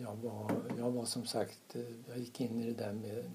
jag, 0.00 0.14
var, 0.16 0.50
jag 0.78 0.90
var 0.90 1.04
som 1.04 1.26
sagt, 1.26 1.76
eh, 1.76 1.82
jag 2.08 2.18
gick 2.18 2.40
in 2.40 2.60
i 2.60 2.66
det 2.66 2.84
där 2.84 2.92
med 2.92 3.30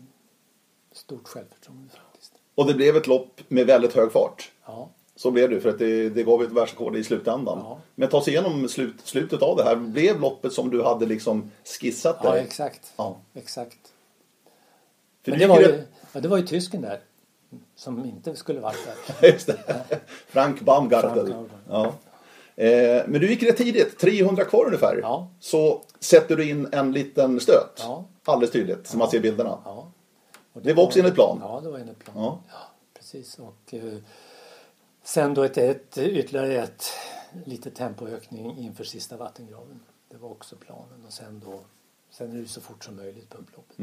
stort 0.91 1.27
självförtroende 1.27 1.89
faktiskt. 1.93 2.33
Och 2.55 2.67
det 2.67 2.73
blev 2.73 2.97
ett 2.97 3.07
lopp 3.07 3.41
med 3.47 3.65
väldigt 3.67 3.93
hög 3.93 4.11
fart. 4.11 4.51
Ja, 4.65 4.89
Så 5.15 5.31
blev 5.31 5.49
det 5.49 5.61
för 5.61 5.69
att 5.69 5.79
det, 5.79 6.09
det 6.09 6.23
gav 6.23 6.43
ett 6.43 6.51
världsrekord 6.51 6.95
i 6.95 7.03
slutändan. 7.03 7.59
Ja. 7.63 7.79
Men 7.95 8.09
ta 8.09 8.17
oss 8.17 8.27
igenom 8.27 8.69
slut, 8.69 8.95
slutet 9.03 9.41
av 9.41 9.57
det 9.57 9.63
här. 9.63 9.75
Blev 9.75 10.19
loppet 10.19 10.53
som 10.53 10.69
du 10.69 10.83
hade 10.83 11.05
liksom 11.05 11.51
skissat 11.79 12.19
ja 12.23 12.31
där? 12.31 12.37
exakt. 12.37 12.93
Ja. 12.95 13.17
exakt. 13.33 13.77
För 15.23 15.31
Men 15.31 15.39
det 15.39 15.47
var, 15.47 15.59
ju, 15.59 15.83
ja, 16.13 16.19
det 16.19 16.27
var 16.27 16.37
ju 16.37 16.47
tysken 16.47 16.81
där 16.81 16.99
som 17.75 18.05
inte 18.05 18.35
skulle 18.35 18.59
varit 18.59 18.77
där. 19.19 19.31
Just 19.33 19.47
det. 19.47 19.83
Frank 20.27 20.61
Baumgartel. 20.61 21.27
Frank. 21.27 21.51
Ja. 21.69 21.93
Eh, 22.55 23.03
men 23.07 23.21
du 23.21 23.29
gick 23.29 23.43
rätt 23.43 23.57
tidigt, 23.57 23.99
300 23.99 24.45
kvar 24.45 24.65
ungefär. 24.65 24.99
Ja. 25.01 25.31
Så 25.39 25.81
sätter 25.99 26.35
du 26.35 26.49
in 26.49 26.67
en 26.71 26.91
liten 26.91 27.39
stöt. 27.39 27.73
Ja. 27.77 28.05
Alldeles 28.25 28.51
tydligt, 28.51 28.87
som 28.87 28.99
man 28.99 29.09
ser 29.09 29.19
bilderna. 29.19 29.59
Ja. 29.65 29.91
Det 30.63 30.73
var 30.73 30.83
också 30.83 30.99
enligt 30.99 31.13
plan? 31.13 31.39
Ja, 31.41 31.59
det 31.63 31.69
var 31.69 31.79
enligt 31.79 31.99
plan. 31.99 32.15
Ja. 32.17 32.39
precis. 32.93 33.39
Och 33.39 33.73
eh, 33.73 33.93
sen 35.03 35.33
då 35.33 35.43
ett, 35.43 35.57
ett, 35.57 35.97
ytterligare 35.97 36.53
ett 36.53 36.83
lite 37.45 37.71
tempoökning 37.71 38.57
inför 38.57 38.83
sista 38.83 39.17
vattengraven. 39.17 39.79
Det 40.09 40.17
var 40.17 40.29
också 40.29 40.55
planen. 40.55 41.03
Och 41.07 41.13
sen 41.13 41.41
då, 41.45 41.59
sen 42.09 42.31
är 42.31 42.41
det 42.41 42.47
så 42.47 42.61
fort 42.61 42.83
som 42.83 42.95
möjligt 42.95 43.29
på 43.29 43.37
upploppet. 43.37 43.77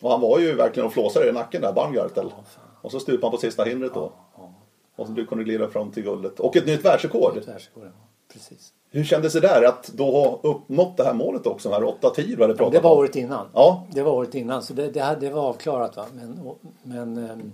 Och 0.00 0.10
han 0.10 0.20
var 0.20 0.38
ju 0.38 0.54
verkligen 0.54 0.86
och 0.86 0.92
flåsade 0.92 1.28
i 1.28 1.32
nacken 1.32 1.60
där, 1.62 1.72
Baumgartel. 1.72 2.32
Ja. 2.36 2.44
Och 2.80 2.90
så 2.90 3.00
stupade 3.00 3.26
han 3.26 3.30
på 3.30 3.36
sista 3.38 3.64
hindret 3.64 3.94
då. 3.94 4.12
Ja, 4.36 4.52
Och 4.96 5.06
så 5.06 5.12
du 5.12 5.26
kunde 5.26 5.44
glida 5.44 5.68
fram 5.70 5.90
till 5.92 6.02
guldet. 6.02 6.40
Och 6.40 6.56
ett 6.56 6.66
nytt 6.66 6.84
världsrekord. 6.84 7.32
ja. 7.36 7.42
Världsrekord, 7.46 7.84
ja. 7.84 8.07
Precis. 8.32 8.72
Hur 8.90 9.04
kändes 9.04 9.32
det 9.32 9.40
där 9.40 9.62
att 9.68 9.88
då 9.88 10.10
ha 10.10 10.40
uppnått 10.42 10.96
det 10.96 11.04
här 11.04 11.14
målet 11.14 11.46
också? 11.46 11.68
De 11.70 11.74
här 11.74 11.82
8-10 11.82 12.36
du 12.36 12.42
hade 12.42 12.54
pratat 12.54 12.72
Det 12.72 12.80
var 12.80 12.96
året 12.96 13.16
innan. 13.16 13.50
Ja. 13.54 13.86
Det 13.92 14.02
var 14.02 14.12
året 14.12 14.34
innan, 14.34 14.62
så 14.62 14.74
det, 14.74 14.90
det, 14.90 15.00
hade- 15.00 15.20
det 15.20 15.30
var 15.30 15.42
avklarat. 15.48 15.96
Va? 15.96 16.06
Men, 16.14 16.38
och, 16.38 16.58
men 16.82 17.16
ehm, 17.30 17.52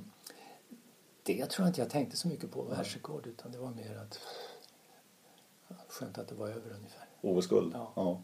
det 1.22 1.46
tror 1.46 1.64
jag 1.66 1.70
inte 1.70 1.80
jag 1.80 1.90
tänkte 1.90 2.16
så 2.16 2.28
mycket 2.28 2.50
på, 2.50 2.62
världsrekord, 2.62 3.26
utan 3.26 3.52
det 3.52 3.58
var 3.58 3.70
mer 3.70 3.96
att 4.02 4.18
skönt 5.88 6.18
att 6.18 6.28
det 6.28 6.34
var 6.34 6.48
över 6.48 6.72
ungefär. 6.76 7.08
OS-guld. 7.20 7.72
Ja. 7.74 7.92
Ja. 7.96 8.20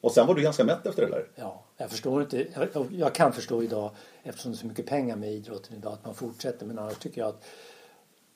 Och 0.00 0.12
sen 0.12 0.26
var 0.26 0.34
du 0.34 0.42
ganska 0.42 0.64
mätt 0.64 0.86
efter 0.86 1.02
det 1.02 1.10
där. 1.10 1.28
Ja, 1.34 1.62
jag 1.76 1.90
förstår 1.90 2.22
inte. 2.22 2.46
Jag, 2.74 2.86
jag 2.92 3.14
kan 3.14 3.32
förstå 3.32 3.62
idag, 3.62 3.90
eftersom 4.22 4.52
det 4.52 4.56
är 4.56 4.60
så 4.60 4.66
mycket 4.66 4.86
pengar 4.86 5.16
med 5.16 5.32
idrotten 5.32 5.76
idag, 5.76 5.92
att 5.92 6.04
man 6.04 6.14
fortsätter. 6.14 6.66
Men 6.66 6.78
annars 6.78 6.98
tycker 6.98 7.20
jag 7.20 7.28
att 7.28 7.44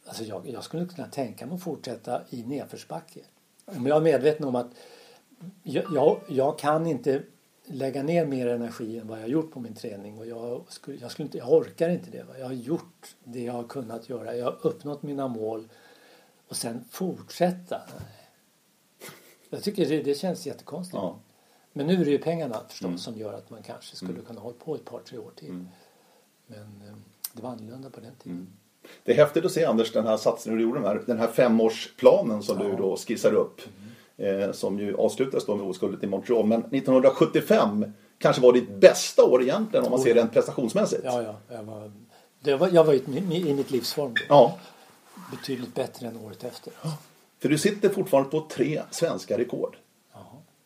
alltså 0.07 0.25
jag, 0.25 0.49
jag 0.49 0.65
skulle 0.65 0.87
kunna 0.87 1.09
tänka 1.09 1.47
mig 1.47 1.55
att 1.55 1.63
fortsätta 1.63 2.21
i 2.31 2.43
nedförsbacke. 2.43 3.21
Men 3.73 3.87
jag 3.87 3.97
är 3.97 4.01
medveten 4.03 4.47
om 4.47 4.55
att 4.55 4.71
jag, 5.63 5.85
jag, 5.95 6.21
jag 6.29 6.59
kan 6.59 6.87
inte 6.87 7.23
lägga 7.65 8.03
ner 8.03 8.27
mer 8.27 8.47
energi 8.47 8.99
än 8.99 9.09
vad 9.09 9.19
jag 9.19 9.23
har 9.23 9.29
gjort 9.29 9.53
på 9.53 9.61
min 9.61 9.75
träning. 9.75 10.19
Och 10.19 10.27
jag, 10.27 10.65
skulle, 10.69 10.97
jag, 10.97 11.11
skulle 11.11 11.27
inte, 11.27 11.39
jag 11.39 11.53
orkar 11.53 11.89
inte 11.89 12.11
det. 12.11 12.23
Va? 12.23 12.39
Jag 12.39 12.47
har 12.47 12.53
gjort 12.53 13.17
det 13.25 13.43
jag 13.43 13.53
har 13.53 13.65
kunnat 13.65 14.09
göra. 14.09 14.37
Jag 14.37 14.45
har 14.45 14.67
uppnått 14.67 15.03
mina 15.03 15.29
mål. 15.29 15.69
Och 16.49 16.57
sen 16.57 16.85
fortsätta. 16.91 17.81
Jag 19.51 19.63
tycker 19.63 19.89
det, 19.89 20.03
det 20.03 20.15
känns 20.15 20.47
jättekonstigt. 20.47 20.97
Ja. 20.97 21.19
Men 21.73 21.87
nu 21.87 22.01
är 22.01 22.05
det 22.05 22.11
ju 22.11 22.19
pengarna 22.19 22.61
förstås 22.69 23.03
som 23.03 23.19
gör 23.19 23.33
att 23.33 23.51
man 23.51 23.63
kanske 23.63 23.97
skulle 23.97 24.21
kunna 24.21 24.41
hålla 24.41 24.57
på 24.59 24.75
ett 24.75 24.85
par, 24.85 25.01
tre 25.01 25.19
år 25.19 25.33
till. 25.37 25.65
Men 26.47 26.83
eh, 26.87 26.95
det 27.33 27.43
var 27.43 27.51
annorlunda 27.51 27.91
på 27.91 28.01
den 28.01 28.15
tiden. 28.15 28.58
Det 29.05 29.13
är 29.13 29.17
häftigt 29.17 29.45
att 29.45 29.53
se 29.53 29.65
Anders 29.65 29.93
den 29.93 30.07
här 30.07 30.17
satsningen 30.17 30.59
du 30.59 30.65
gjorde, 30.65 30.81
den 30.81 30.89
här, 30.89 31.03
den 31.07 31.19
här 31.19 31.27
femårsplanen 31.27 32.43
som 32.43 32.59
du 32.59 32.77
då 32.77 32.97
skissar 32.97 33.33
upp. 33.35 33.61
Eh, 34.17 34.53
som 34.53 34.79
ju 34.79 34.97
avslutades 34.97 35.47
då 35.47 35.57
med 35.57 35.67
OS-guldet 35.67 36.05
i 36.05 36.07
Montreal. 36.07 36.47
Men 36.47 36.61
1975 36.61 37.93
kanske 38.19 38.43
var 38.43 38.53
ditt 38.53 38.69
bästa 38.71 39.25
år 39.25 39.43
egentligen 39.43 39.85
om 39.85 39.91
man 39.91 40.01
ser 40.01 40.15
det 40.15 40.27
prestationsmässigt. 40.33 41.03
Ja, 41.05 41.23
ja. 41.23 41.35
Jag 41.57 41.63
var, 41.63 41.93
det 42.41 42.57
var, 42.57 42.69
jag 42.73 42.85
var 42.85 42.95
i, 42.95 43.03
i 43.49 43.55
mitt 43.55 43.71
livsform 43.71 44.15
då. 44.15 44.21
Ja, 44.29 44.59
Betydligt 45.31 45.75
bättre 45.75 46.07
än 46.07 46.17
året 46.17 46.45
efter. 46.45 46.73
för 47.39 47.49
du 47.49 47.59
sitter 47.59 47.89
fortfarande 47.89 48.31
på 48.31 48.47
tre 48.51 48.83
svenska 48.91 49.39
rekord. 49.39 49.77
Ja. 50.15 50.21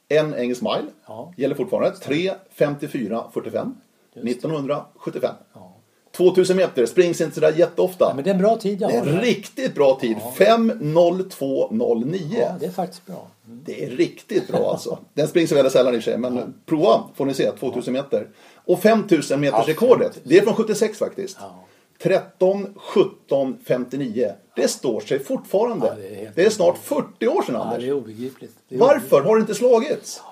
En 0.08 0.35
engelsk 0.35 0.62
mile 0.62 0.87
Ja. 1.06 1.32
gäller 1.37 1.54
fortfarande. 1.54 1.90
3.54.45 1.98 3.72
1975. 4.14 5.35
Ja. 5.54 5.71
2000 6.16 6.57
meter 6.57 6.87
springs 6.87 7.20
inte 7.20 7.35
sådär 7.35 7.53
jätteofta. 7.57 8.05
Ja, 8.05 8.14
men 8.14 8.25
det 8.25 8.31
är 8.31 8.35
en 8.35 8.40
bra 8.40 8.57
tid 8.57 8.81
jag 8.81 8.90
Det 8.90 8.96
är 8.96 9.01
har. 9.01 9.07
en 9.07 9.20
riktigt 9.20 9.75
bra 9.75 9.98
tid. 10.01 10.16
5.02.09. 10.37 12.40
Ja, 12.40 12.55
det 12.61 12.66
är 12.66 12.70
faktiskt 12.70 13.07
bra. 13.07 13.27
Mm. 13.46 13.61
Det 13.66 13.85
är 13.85 13.90
riktigt 13.90 14.48
bra 14.48 14.70
alltså. 14.70 14.98
Den 15.14 15.29
springs 15.29 15.53
väldigt 15.53 15.72
sällan 15.72 15.94
i 15.94 15.98
och 15.98 16.03
för 16.03 16.11
sig, 16.11 16.18
men 16.18 16.55
prova 16.66 17.05
får 17.14 17.27
ni 17.27 17.35
se, 17.35 17.51
2000 17.51 17.92
meter. 17.92 18.29
Och 18.64 18.81
5000 18.83 19.40
meters 19.40 19.68
rekordet, 19.68 20.18
det 20.22 20.38
är 20.38 20.42
från 20.42 20.55
76 20.55 20.98
faktiskt. 20.98 21.37
Ja. 21.40 21.64
13, 22.03 22.75
17, 22.77 23.57
59. 23.64 24.33
Det 24.57 24.68
står 24.68 25.01
sig 25.01 25.25
fortfarande. 25.25 25.87
Ja, 25.87 25.94
det 25.94 26.25
är 26.25 26.33
det 26.35 26.44
är 26.44 26.51
snart 26.51 26.79
40 26.79 27.29
år 27.29 27.42
sedan 27.42 27.55
Ja, 27.55 27.61
Anders. 27.61 27.83
det 27.83 27.88
är 27.88 27.92
obegripligt. 27.92 28.53
Det 28.68 28.75
är 28.75 28.79
Varför 28.79 29.20
har 29.20 29.37
det 29.37 29.40
inte 29.40 29.55
slagits? 29.55 30.22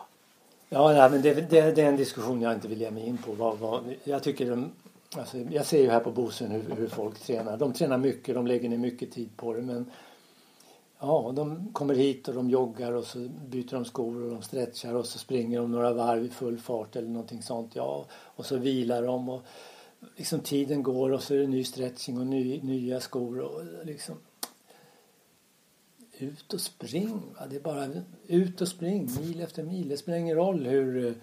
Ja, 0.68 0.92
nej, 0.92 1.10
men 1.10 1.22
det, 1.22 1.34
det, 1.34 1.70
det 1.70 1.82
är 1.82 1.86
en 1.88 1.96
diskussion 1.96 2.42
jag 2.42 2.52
inte 2.54 2.68
vill 2.68 2.80
ge 2.80 2.90
mig 2.90 3.06
in 3.06 3.18
på. 3.26 3.32
Vad, 3.32 3.58
vad, 3.58 3.80
jag, 4.04 4.22
tycker 4.22 4.50
de, 4.50 4.70
alltså, 5.16 5.38
jag 5.38 5.66
ser 5.66 5.82
ju 5.82 5.90
här 5.90 6.00
på 6.00 6.10
Bosön 6.10 6.50
hur, 6.50 6.76
hur 6.76 6.88
folk 6.88 7.18
tränar. 7.18 7.56
De 7.56 7.72
tränar 7.72 7.98
mycket, 7.98 8.34
de 8.34 8.46
lägger 8.46 8.68
ner 8.68 8.78
mycket 8.78 9.12
tid 9.12 9.36
på 9.36 9.52
det. 9.52 9.62
Men 9.62 9.90
ja, 11.00 11.32
de 11.36 11.72
kommer 11.72 11.94
hit 11.94 12.28
och 12.28 12.34
de 12.34 12.50
joggar 12.50 12.92
och 12.92 13.04
så 13.04 13.18
byter 13.48 13.70
de 13.70 13.84
skor 13.84 14.22
och 14.22 14.30
de 14.30 14.42
stretchar 14.42 14.94
och 14.94 15.06
så 15.06 15.18
springer 15.18 15.60
de 15.60 15.72
några 15.72 15.92
varv 15.92 16.24
i 16.24 16.28
full 16.28 16.58
fart 16.58 16.96
eller 16.96 17.08
någonting 17.08 17.42
sånt. 17.42 17.76
Ja, 17.76 18.06
och 18.12 18.46
så 18.46 18.56
vilar 18.56 19.02
de 19.02 19.28
och 19.28 19.42
liksom 20.16 20.40
tiden 20.40 20.82
går 20.82 21.12
och 21.12 21.22
så 21.22 21.34
är 21.34 21.38
det 21.38 21.46
ny 21.46 21.64
stretching 21.64 22.18
och 22.18 22.26
ny, 22.26 22.60
nya 22.62 23.00
skor 23.00 23.40
och 23.40 23.86
liksom 23.86 24.16
ut 26.18 26.52
och 26.52 26.60
spring. 26.60 27.22
Va? 27.38 27.46
Det 27.50 27.56
är 27.56 27.60
bara 27.60 27.88
ut 28.26 28.60
och 28.60 28.68
spring, 28.68 29.08
mil 29.20 29.40
efter 29.40 29.62
mil. 29.62 29.88
Det 29.88 29.96
spelar 29.96 30.18
ingen 30.18 30.36
roll 30.36 30.66
hur... 30.66 31.14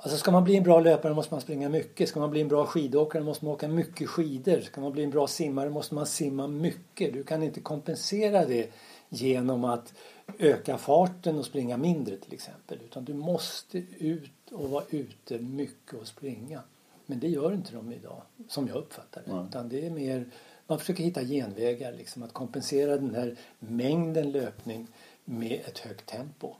Alltså 0.00 0.18
ska 0.18 0.30
man 0.30 0.44
bli 0.44 0.56
en 0.56 0.62
bra 0.62 0.80
löpare 0.80 1.14
måste 1.14 1.34
man 1.34 1.40
springa 1.40 1.68
mycket. 1.68 2.08
Ska 2.08 2.20
man 2.20 2.30
bli 2.30 2.40
en 2.40 2.48
bra 2.48 2.66
skidåkare 2.66 3.22
måste 3.22 3.44
man 3.44 3.54
åka 3.54 3.68
mycket 3.68 4.08
skidor. 4.08 4.60
Ska 4.60 4.80
man 4.80 4.92
bli 4.92 5.04
en 5.04 5.10
bra 5.10 5.26
simmare 5.26 5.70
måste 5.70 5.94
man 5.94 6.06
simma 6.06 6.46
mycket. 6.46 7.12
Du 7.12 7.24
kan 7.24 7.42
inte 7.42 7.60
kompensera 7.60 8.44
det 8.44 8.70
genom 9.08 9.64
att 9.64 9.94
öka 10.38 10.78
farten 10.78 11.38
och 11.38 11.44
springa 11.44 11.76
mindre 11.76 12.16
till 12.16 12.34
exempel. 12.34 12.78
Utan 12.84 13.04
du 13.04 13.14
måste 13.14 13.78
ut 13.98 14.52
och 14.52 14.70
vara 14.70 14.84
ute 14.90 15.38
mycket 15.38 16.00
och 16.00 16.06
springa. 16.06 16.62
Men 17.06 17.20
det 17.20 17.28
gör 17.28 17.52
inte 17.52 17.72
de 17.72 17.92
idag, 17.92 18.22
som 18.48 18.68
jag 18.68 18.76
uppfattar 18.76 19.22
det. 19.26 19.48
Utan 19.48 19.68
det 19.68 19.86
är 19.86 19.90
mer, 19.90 20.26
man 20.66 20.78
försöker 20.78 21.04
hitta 21.04 21.24
genvägar, 21.24 21.92
liksom, 21.92 22.22
att 22.22 22.32
kompensera 22.32 22.96
den 22.96 23.14
här 23.14 23.36
mängden 23.58 24.32
löpning 24.32 24.86
med 25.24 25.60
ett 25.66 25.78
högt 25.78 26.06
tempo 26.06 26.54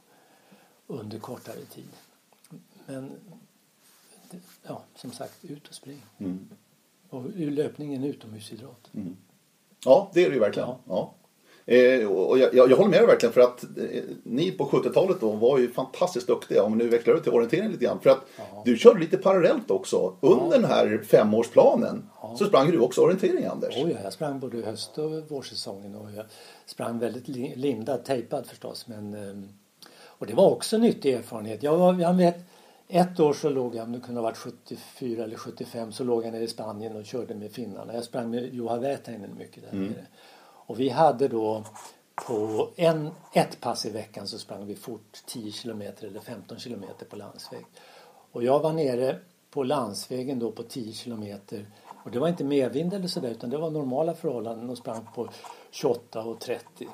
under 0.87 1.19
kortare 1.19 1.65
tid. 1.73 1.89
Men 2.89 3.11
ja, 4.67 4.81
som 4.95 5.11
sagt, 5.11 5.45
ut 5.45 5.67
och 5.67 5.73
spring. 5.73 6.01
Och 7.09 7.23
löpning 7.35 7.93
är 7.93 7.97
en 7.97 8.03
utomhusidrott. 8.03 8.89
Ja, 9.85 10.11
det 10.13 10.23
är 10.25 10.29
det 10.29 10.33
ju 10.33 10.39
verkligen. 10.39 10.69
Ja. 10.87 11.13
Eh, 11.65 12.07
och 12.07 12.39
jag, 12.39 12.53
jag, 12.55 12.71
jag 12.71 12.77
håller 12.77 12.89
med 12.89 12.99
dig 12.99 13.07
verkligen 13.07 13.33
för 13.33 13.41
att 13.41 13.63
eh, 13.63 14.03
ni 14.23 14.51
på 14.51 14.65
70-talet 14.65 15.21
då 15.21 15.31
var 15.31 15.57
ju 15.59 15.71
fantastiskt 15.71 16.27
duktiga 16.27 16.63
om 16.63 16.77
vi 16.77 16.83
nu 16.83 16.89
vecklar 16.89 17.15
ut 17.15 17.23
till 17.23 17.31
orientering 17.33 17.71
lite 17.71 17.85
grann. 17.85 17.99
För 17.99 18.09
att 18.09 18.25
du 18.65 18.77
körde 18.77 18.99
lite 18.99 19.17
parallellt 19.17 19.71
också. 19.71 20.15
Under 20.21 20.57
den 20.57 20.65
här 20.65 21.03
femårsplanen 21.07 22.09
så 22.37 22.45
sprang 22.45 22.71
du 22.71 22.79
också 22.79 23.01
orientering 23.01 23.45
Anders. 23.45 23.77
Oh 23.77 23.91
ja, 23.91 23.97
jag 24.03 24.13
sprang 24.13 24.39
både 24.39 24.61
höst 24.61 24.97
och 24.97 25.11
vårsäsongen 25.31 25.95
och 25.95 26.11
jag 26.11 26.25
sprang 26.65 26.99
väldigt 26.99 27.27
li- 27.27 27.55
lindad, 27.55 28.05
tejpad 28.05 28.47
förstås. 28.47 28.87
Men, 28.87 29.13
ehm, 29.13 29.49
och 30.01 30.27
det 30.27 30.33
var 30.33 30.49
också 30.49 30.77
nyttig 30.77 31.13
erfarenhet. 31.13 31.63
Jag, 31.63 31.77
var, 31.77 31.99
jag 31.99 32.13
vet, 32.13 32.35
ett 32.91 33.19
år 33.19 33.33
så 33.33 33.49
låg 33.49 33.75
jag, 33.75 33.83
om 33.83 33.91
det 33.91 33.99
kunde 33.99 34.21
ha 34.21 34.23
varit 34.23 34.37
74 34.37 35.23
eller 35.23 35.35
75, 35.35 35.91
så 35.91 36.03
låg 36.03 36.25
jag 36.25 36.31
nere 36.31 36.43
i 36.43 36.47
Spanien 36.47 36.95
och 36.95 37.05
körde 37.05 37.35
med 37.35 37.51
finnarna. 37.51 37.93
Jag 37.93 38.03
sprang 38.03 38.29
med 38.29 38.53
Juha 38.53 38.77
Vätäinen 38.77 39.35
mycket 39.37 39.63
där 39.63 39.77
nere. 39.77 40.05
Och 40.41 40.79
vi 40.79 40.89
hade 40.89 41.27
då 41.27 41.63
på 42.27 42.69
en, 42.75 43.09
ett 43.33 43.61
pass 43.61 43.85
i 43.85 43.89
veckan 43.89 44.27
så 44.27 44.37
sprang 44.37 44.65
vi 44.65 44.75
fort 44.75 45.23
10 45.25 45.51
kilometer 45.51 46.07
eller 46.07 46.19
15 46.19 46.59
kilometer 46.59 47.05
på 47.05 47.15
landsväg. 47.15 47.65
Och 48.31 48.43
jag 48.43 48.59
var 48.59 48.73
nere 48.73 49.19
på 49.51 49.63
landsvägen 49.63 50.39
då 50.39 50.51
på 50.51 50.63
10 50.63 50.93
kilometer 50.93 51.65
och 52.03 52.11
det 52.11 52.19
var 52.19 52.27
inte 52.27 52.43
medvind 52.43 52.93
eller 52.93 53.07
sådär 53.07 53.29
utan 53.29 53.49
det 53.49 53.57
var 53.57 53.69
normala 53.69 54.13
förhållanden 54.13 54.69
och 54.69 54.77
sprang 54.77 55.07
på 55.15 55.29
28 55.71 56.23
och 56.23 56.39
30 56.39 56.87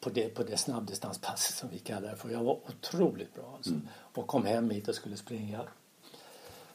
på 0.00 0.10
det, 0.10 0.28
på 0.28 0.42
det 0.42 0.56
snabbdistanspasset 0.56 1.56
som 1.56 1.68
vi 1.68 1.78
kallar 1.78 2.10
det 2.10 2.16
för. 2.16 2.30
Jag 2.30 2.44
var 2.44 2.60
otroligt 2.68 3.34
bra 3.34 3.52
alltså. 3.56 3.74
Och 3.90 4.26
kom 4.26 4.46
hem 4.46 4.70
hit 4.70 4.88
och 4.88 4.94
skulle 4.94 5.16
springa 5.16 5.62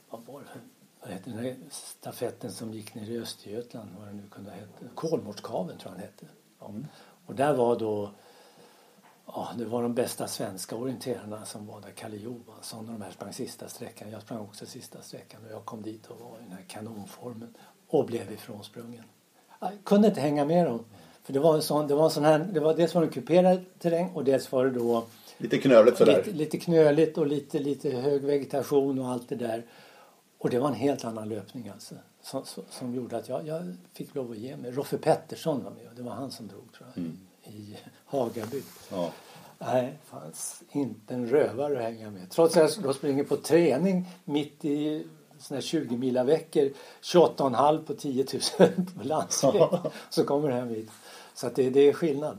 vad 0.09 0.25
var 0.25 0.39
det? 0.39 0.59
Vad 1.01 1.11
heter 1.11 1.31
den 1.31 1.39
här 1.39 1.55
stafetten 1.69 2.51
som 2.51 2.73
gick 2.73 2.95
ner 2.95 3.09
i 3.09 3.19
Östergötland? 3.19 3.89
Vad 3.99 4.07
det 4.07 4.13
nu 4.13 4.23
kunde 4.31 4.51
heta. 4.51 4.95
Kolmårdskaven 4.95 5.77
tror 5.77 5.91
jag 5.91 5.99
den 5.99 6.07
hette. 6.07 6.25
Ja. 6.59 6.71
Och 7.25 7.35
där 7.35 7.53
var 7.53 7.79
då 7.79 8.11
Ja, 9.25 9.49
det 9.57 9.65
var 9.65 9.81
de 9.81 9.93
bästa 9.93 10.27
svenska 10.27 10.75
orienterarna 10.75 11.45
som 11.45 11.67
var 11.67 11.81
där. 11.81 11.91
Kalle 11.91 12.17
Johansson 12.17 12.85
och 12.85 12.93
de 12.93 13.01
här 13.01 13.11
sprang 13.11 13.33
sista 13.33 13.67
sträckan. 13.67 14.11
Jag 14.11 14.21
sprang 14.21 14.39
också 14.39 14.65
sista 14.65 15.01
sträckan 15.01 15.45
och 15.45 15.51
jag 15.51 15.65
kom 15.65 15.81
dit 15.81 16.07
och 16.07 16.19
var 16.19 16.37
i 16.37 16.41
den 16.41 16.51
här 16.51 16.63
kanonformen 16.67 17.55
och 17.87 18.05
blev 18.05 18.31
ifrånsprungen. 18.31 19.03
Jag 19.59 19.71
kunde 19.83 20.07
inte 20.07 20.21
hänga 20.21 20.45
med 20.45 20.65
dem. 20.65 20.85
För 21.23 21.33
det 21.33 21.39
var 21.39 21.55
en 21.55 21.61
sån, 21.61 21.87
det 21.87 21.95
var 21.95 22.05
en 22.05 22.11
sån 22.11 22.25
här, 22.25 22.39
det 22.53 22.59
var 22.59 22.73
dels 22.73 22.95
var 22.95 23.01
det 23.01 23.07
en 23.07 23.13
kuperad 23.13 23.65
terräng 23.79 24.09
och 24.13 24.23
dels 24.23 24.51
var 24.51 24.65
det 24.65 24.71
då 24.71 25.05
Lite 25.37 25.57
knöligt 25.57 25.97
sådär. 25.97 26.17
lite, 26.17 26.31
lite 26.31 26.57
knöligt 26.57 27.17
och 27.17 27.27
lite, 27.27 27.59
lite 27.59 27.89
hög 27.89 28.23
vegetation 28.23 28.99
och 28.99 29.07
allt 29.07 29.29
det 29.29 29.35
där. 29.35 29.65
Och 30.37 30.49
det 30.49 30.59
var 30.59 30.67
en 30.67 30.73
helt 30.73 31.05
annan 31.05 31.29
löpning 31.29 31.69
alltså. 31.69 31.95
Som, 32.21 32.43
som, 32.69 32.95
gjorde 32.95 33.17
att 33.17 33.29
jag, 33.29 33.47
jag 33.47 33.75
fick 33.93 34.15
lov 34.15 34.31
att 34.31 34.37
ge 34.37 34.57
mig. 34.57 34.71
Roffe 34.71 34.97
Pettersson 34.97 35.63
var 35.63 35.71
med 35.71 35.83
det 35.95 36.03
var 36.03 36.11
han 36.11 36.31
som 36.31 36.47
drog 36.47 36.73
tror 36.73 36.89
jag. 36.95 37.05
I 37.53 37.77
Hagaby. 38.05 38.61
Ja. 38.91 39.11
Nej, 39.59 39.93
fanns 40.05 40.63
inte 40.71 41.13
en 41.13 41.27
rövare 41.27 41.77
att 41.77 41.83
hänga 41.83 42.11
med. 42.11 42.29
Trots 42.31 42.57
att 42.57 42.79
jag 42.83 42.95
springer 42.95 43.23
på 43.23 43.37
träning 43.37 44.09
mitt 44.25 44.65
i 44.65 45.07
såna 45.39 45.57
här 45.57 45.61
20 45.61 45.97
mila 45.97 46.23
veckor 46.23 46.69
28,5 47.01 47.85
på 47.85 47.93
10 47.93 48.25
000 48.59 48.69
på 48.97 49.03
landsväg. 49.03 49.61
Så 50.09 50.23
kommer 50.23 50.49
det 50.49 50.55
hem 50.55 50.69
hit. 50.69 50.89
Så 51.33 51.47
att 51.47 51.55
det, 51.55 51.69
det 51.69 51.89
är 51.89 51.93
skillnad. 51.93 52.37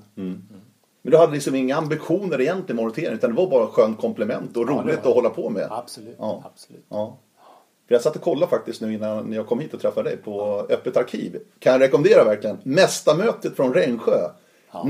Men 1.02 1.10
du 1.10 1.16
hade 1.16 1.32
liksom 1.32 1.54
inga 1.54 1.76
ambitioner 1.76 2.40
egentligen 2.40 2.76
med 2.76 2.82
orientering 2.84 3.14
utan 3.14 3.30
det 3.30 3.36
var 3.36 3.50
bara 3.50 3.66
skön 3.66 3.94
komplement 3.94 4.56
och 4.56 4.68
roligt 4.68 4.84
var- 5.04 5.10
att 5.10 5.16
hålla 5.16 5.30
på 5.30 5.50
med. 5.50 5.66
Absolut. 5.70 6.16
Ja. 6.18 6.42
absolut. 6.54 6.84
Ja. 6.88 7.18
För 7.88 7.94
jag 7.94 8.02
satt 8.02 8.16
och 8.16 8.22
kollade 8.22 8.50
faktiskt 8.50 8.80
nu 8.80 8.94
innan 8.94 9.32
jag 9.32 9.46
kom 9.46 9.60
hit 9.60 9.74
och 9.74 9.80
träffade 9.80 10.08
dig 10.08 10.16
på 10.18 10.66
Öppet 10.70 10.96
arkiv. 10.96 11.38
Kan 11.58 11.72
jag 11.72 11.80
rekommendera 11.80 12.24
verkligen. 12.24 12.58
Mästarmötet 12.62 13.56
från 13.56 13.74
Rensjö 13.74 14.28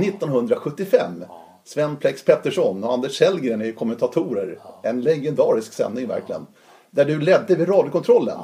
1975. 0.02 1.24
Sven 1.64 1.96
Plex 1.96 2.24
Pettersson 2.24 2.84
och 2.84 2.92
Anders 2.92 3.18
Sellgren 3.18 3.62
är 3.62 3.72
kommentatorer. 3.72 4.58
En 4.82 5.00
legendarisk 5.00 5.72
sändning 5.72 6.08
verkligen. 6.08 6.46
Där 6.90 7.04
du 7.04 7.20
ledde 7.20 7.54
vid 7.54 7.68
radiokontrollen. 7.68 8.38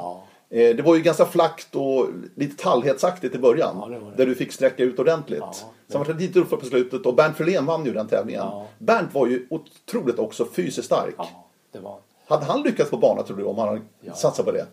Eh, 0.53 0.75
Det 0.75 0.81
var 0.81 0.95
ju 0.95 1.01
ganska 1.01 1.25
flackt 1.25 1.75
och 1.75 2.07
lite 2.35 2.63
tallhetsaktigt 2.63 3.35
i 3.35 3.37
början. 3.37 3.77
Ja, 3.81 3.87
det 3.87 3.99
det. 3.99 4.15
Där 4.17 4.25
du 4.25 4.35
fick 4.35 4.51
sträcka 4.51 4.83
ut 4.83 4.99
ordentligt. 4.99 5.39
Ja, 5.39 5.53
Sen 5.87 5.99
var 5.99 6.05
det 6.05 6.13
lite 6.13 6.33
tuffare 6.33 6.59
på 6.59 6.65
slutet 6.65 7.05
och 7.05 7.15
Bernt 7.15 7.37
Frelén 7.37 7.65
vann 7.65 7.85
ju 7.85 7.93
den 7.93 8.07
tävlingen. 8.07 8.41
Ja. 8.45 8.67
Bernt 8.77 9.13
var 9.13 9.27
ju 9.27 9.47
otroligt 9.49 10.19
också 10.19 10.45
fysiskt 10.45 10.85
stark. 10.85 11.15
Ja, 11.17 11.27
det 11.71 11.79
var 11.79 11.99
Hade 12.27 12.45
han 12.45 12.61
lyckats 12.63 12.89
på 12.89 12.97
bana 12.97 13.23
tror 13.23 13.37
du 13.37 13.43
om 13.43 13.57
han 13.57 13.67
hade 13.67 13.81
Ja. 14.01 14.13
satsat 14.13 14.45
på 14.45 14.51
det? 14.51 14.65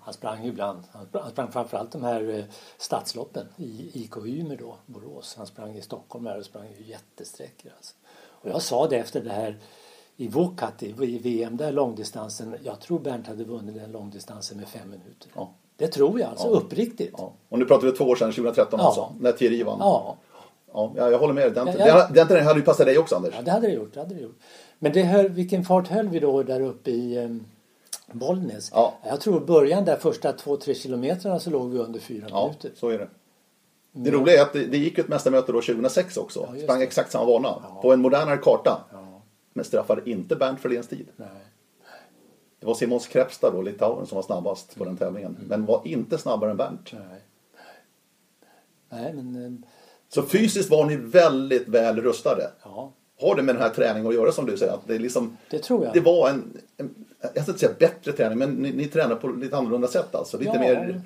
Han 0.00 0.14
sprang 0.14 0.44
ibland. 0.46 0.82
Han 0.92 1.06
sprang, 1.06 1.22
han 1.22 1.32
sprang 1.32 1.52
framförallt 1.52 1.92
de 1.92 2.02
här 2.04 2.38
eh, 2.38 2.44
stadsloppen 2.78 3.46
i 3.56 3.90
IK 3.94 4.16
Ymer 4.26 4.56
då, 4.56 4.76
Borås. 4.86 5.34
Han 5.38 5.46
sprang 5.46 5.76
i 5.76 5.82
Stockholm 5.82 6.26
här 6.26 6.38
och 6.38 6.44
sprang 6.44 6.64
ju 6.78 6.84
jättesträckor 6.90 7.72
alltså. 7.76 7.94
Och 8.42 8.50
jag 8.50 8.62
sa 8.62 8.88
det 8.88 8.96
efter 8.96 9.20
det 9.20 9.30
här 9.32 9.56
i 10.16 10.28
Vuokatti 10.28 10.94
i 11.02 11.18
VM 11.18 11.56
där 11.56 11.72
långdistansen. 11.72 12.54
Jag 12.64 12.80
tror 12.80 12.98
Bernt 12.98 13.26
hade 13.26 13.44
vunnit 13.44 13.74
den 13.74 13.92
långdistansen 13.92 14.56
med 14.58 14.68
fem 14.68 14.90
minuter. 14.90 15.30
Ja. 15.34 15.50
Det 15.76 15.86
tror 15.88 16.20
jag 16.20 16.30
alltså, 16.30 16.46
Ja. 16.46 16.50
uppriktigt. 16.52 17.10
Ja. 17.12 17.18
Ja. 17.22 17.32
Och 17.48 17.58
nu 17.58 17.64
pratar 17.64 17.86
vi 17.86 17.92
två 17.92 18.04
år 18.04 18.16
sedan, 18.16 18.32
2013 18.32 18.80
Ja. 18.80 18.86
alltså. 18.86 19.12
När 19.20 19.32
Thierry 19.32 19.62
vann. 19.62 19.76
Ja. 19.80 20.16
Ja, 20.74 20.92
jag, 20.96 21.12
jag 21.12 21.18
håller 21.18 21.34
med 21.34 21.44
dig. 21.44 21.50
Den, 21.52 21.66
Ja, 21.66 21.86
ja. 21.86 22.08
den, 22.14 22.26
den, 22.28 22.44
hade 22.46 22.58
ju 22.58 22.64
passat 22.64 22.86
dig 22.86 22.98
också 22.98 23.16
Anders. 23.16 23.34
det 23.44 23.50
hade 23.50 23.66
det 23.66 23.72
gjort. 23.72 23.94
Det 23.94 24.00
hade 24.00 24.14
det 24.14 24.20
gjort. 24.20 24.38
Men 24.78 24.92
det 24.92 25.02
höll, 25.02 25.28
vilken 25.28 25.64
fart 25.64 25.88
höll 25.88 26.08
vi 26.08 26.18
då 26.20 26.42
där 26.42 26.60
uppe 26.60 26.90
i 26.90 27.16
eh, 27.24 27.30
Bollnäs? 28.12 28.70
Ja. 28.74 28.94
Jag 29.06 29.20
tror 29.20 29.40
början 29.40 29.84
där 29.84 29.96
första 29.96 30.32
två, 30.32 30.56
tre 30.56 30.74
kilometrarna 30.74 31.38
så 31.38 31.50
låg 31.50 31.70
vi 31.70 31.78
under 31.78 32.00
fyra 32.00 32.26
Ja, 32.30 32.44
minuter. 32.46 32.70
så 32.76 32.88
är 32.88 32.98
det. 32.98 33.08
Det 33.92 34.10
roliga 34.10 34.38
är 34.38 34.42
att 34.42 34.52
det, 34.52 34.64
det 34.66 34.78
gick 34.78 34.98
ett 34.98 35.08
mästarmöte 35.08 35.52
då 35.52 35.60
2006 35.60 36.16
också. 36.16 36.48
Ja, 36.54 36.62
Sprang 36.62 36.78
det. 36.78 36.84
exakt 36.84 37.12
samma 37.12 37.26
bana. 37.26 37.48
Ja. 37.48 37.78
På 37.82 37.92
en 37.92 38.00
modernare 38.00 38.36
karta. 38.36 38.84
Men 39.52 39.64
straffade 39.64 40.10
inte 40.10 40.36
Bernt 40.36 40.60
Fröléns 40.60 40.88
tid. 40.88 41.06
Nej. 41.16 41.28
Det 42.60 42.66
var 42.66 42.74
Simons 42.74 43.06
Krepsta 43.06 43.50
då, 43.50 43.62
Litauen, 43.62 44.06
som 44.06 44.16
var 44.16 44.22
snabbast 44.22 44.76
på 44.78 44.84
den 44.84 44.96
tävlingen. 44.96 45.36
Men 45.48 45.66
var 45.66 45.82
inte 45.84 46.18
snabbare 46.18 46.50
än 46.50 46.56
Bernt. 46.56 46.92
Nej. 46.92 47.20
Nej, 48.88 49.12
men 49.12 49.44
eh, 49.44 49.68
Så 50.08 50.22
fysiskt 50.22 50.70
var 50.70 50.86
ni 50.86 50.96
väldigt 50.96 51.68
väl 51.68 52.00
rustade. 52.00 52.50
ja, 52.64 52.92
Har 53.20 53.34
det 53.36 53.42
med 53.42 53.54
den 53.54 53.62
här 53.62 53.70
träningen 53.70 54.06
att 54.08 54.14
göra 54.14 54.32
som 54.32 54.46
du 54.46 54.56
säger? 54.56 54.72
Att 54.72 54.86
det, 54.86 54.98
liksom, 54.98 55.36
det 55.50 55.58
tror 55.58 55.84
jag. 55.84 55.94
det 55.94 56.00
var 56.00 56.28
en, 56.30 56.58
en, 56.76 56.94
jag 57.20 57.30
ska 57.42 57.52
inte 57.52 57.58
säga 57.58 57.72
bättre 57.78 58.12
träning, 58.12 58.38
men 58.38 58.50
ni, 58.50 58.72
ni 58.72 58.86
tränar 58.88 59.16
på 59.16 59.28
lite 59.28 59.56
annorlunda 59.56 59.88
sätt 59.88 60.14
alltså. 60.14 60.38
Lite 60.38 60.50
Ja. 60.54 60.60
mer, 60.60 61.02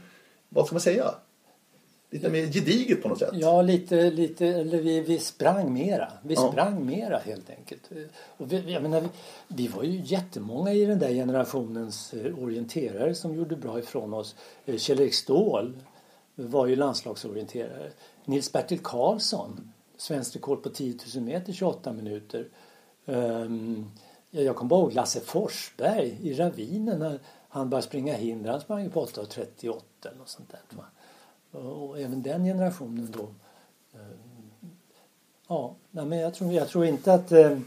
vad 0.48 0.66
ska 0.66 0.74
man 0.74 0.80
säga? 0.80 1.10
Lite 2.10 2.28
mer 2.28 2.46
gediget 2.46 3.02
på 3.02 3.08
något 3.08 3.18
sätt. 3.18 3.30
Ja, 3.32 3.62
lite, 3.62 4.10
lite 4.10 4.46
eller 4.46 4.78
vi, 4.78 5.00
vi 5.00 5.18
sprang 5.18 5.72
mera. 5.72 6.12
Vi 6.22 6.34
Ja. 6.34 6.48
sprang 6.52 6.86
mera 6.86 7.18
helt 7.18 7.50
enkelt. 7.50 7.90
Och 8.36 8.52
vi, 8.52 8.72
jag 8.72 8.82
menar, 8.82 9.00
vi, 9.00 9.08
vi 9.48 9.68
var 9.68 9.82
ju 9.82 10.02
jättemånga 10.04 10.72
i 10.72 10.84
den 10.86 10.98
där 10.98 11.08
generationens 11.12 12.14
eh, 12.14 12.38
orienterare 12.38 13.14
som 13.14 13.34
gjorde 13.34 13.56
bra 13.56 13.78
ifrån 13.78 14.14
oss. 14.14 14.34
Eh, 14.66 14.74
Kjell-Erik 14.76 15.14
Ståhl 15.14 15.76
var 16.34 16.66
ju 16.66 16.76
landslagsorienterare. 16.76 17.90
Nils-Bertil 18.24 18.78
Karlsson, 18.82 19.72
svensk 19.96 20.36
rekord 20.36 20.62
på 20.62 20.68
10 20.70 20.98
000 21.14 21.24
meter 21.24 21.52
28 21.52 21.92
minuter. 21.92 22.48
Um, 23.04 23.90
jag 24.30 24.56
kommer 24.56 24.68
bara 24.68 24.80
ihåg 24.80 24.92
Lasse 24.94 25.20
Forsberg 25.20 26.18
i 26.22 26.34
ravinen 26.34 26.98
när 26.98 27.20
han 27.48 27.70
började 27.70 27.86
springa 27.86 28.14
hinder. 28.14 28.50
Han 28.50 28.60
sprang 28.60 28.82
ju 28.82 28.90
på 28.90 29.04
8.38 29.04 29.80
eller 30.04 30.18
något 30.18 30.28
sånt 30.28 30.50
där. 30.50 30.60
Och 31.64 32.00
även 32.00 32.22
den 32.22 32.44
generationen 32.44 33.12
då. 33.16 33.22
eh, 33.98 34.06
Ja, 35.48 35.74
men 35.90 36.18
jag 36.18 36.34
tror, 36.34 36.52
jag 36.52 36.68
tror 36.68 36.84
inte 36.84 37.14
att... 37.14 37.32
eh, 37.32 37.58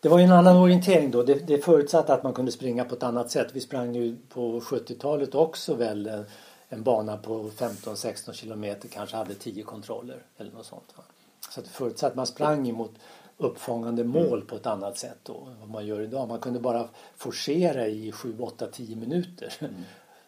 Det 0.00 0.08
var 0.08 0.18
ju 0.18 0.24
en 0.24 0.32
annan 0.32 0.56
orientering 0.56 1.10
då. 1.10 1.22
Det, 1.22 1.34
det 1.46 1.58
förutsatte 1.58 2.14
att 2.14 2.22
man 2.22 2.32
kunde 2.32 2.52
springa 2.52 2.84
på 2.84 2.94
ett 2.94 3.02
annat 3.02 3.30
sätt. 3.30 3.48
Vi 3.52 3.60
sprang 3.60 3.94
ju 3.94 4.16
på 4.28 4.60
70-talet 4.60 5.34
också 5.34 5.74
väl 5.74 6.06
eh, 6.06 6.20
en 6.68 6.82
bana 6.82 7.16
på 7.16 7.50
15-16 7.50 8.32
kilometer 8.32 8.88
kanske 8.88 9.16
hade 9.16 9.34
10 9.34 9.62
kontroller 9.62 10.22
eller 10.38 10.52
något 10.52 10.66
sånt. 10.66 10.94
Va? 10.96 11.02
Så 11.50 11.60
det 11.60 11.68
förutsatte 11.68 12.06
att 12.10 12.16
man 12.16 12.26
sprang 12.26 12.68
emot 12.68 12.92
uppfångande 13.38 14.04
mål 14.04 14.42
på 14.48 14.56
ett 14.56 14.66
annat 14.66 14.98
sätt 14.98 15.18
då 15.22 15.34
än 15.34 15.60
vad 15.60 15.68
man 15.70 15.86
gör 15.86 16.00
idag. 16.00 16.28
Man 16.28 16.38
kunde 16.40 16.60
bara 16.60 16.88
forcera 17.16 17.86
i 17.86 18.12
7, 18.12 18.36
8, 18.40 18.66
10 18.66 18.96
minuter. 18.96 19.54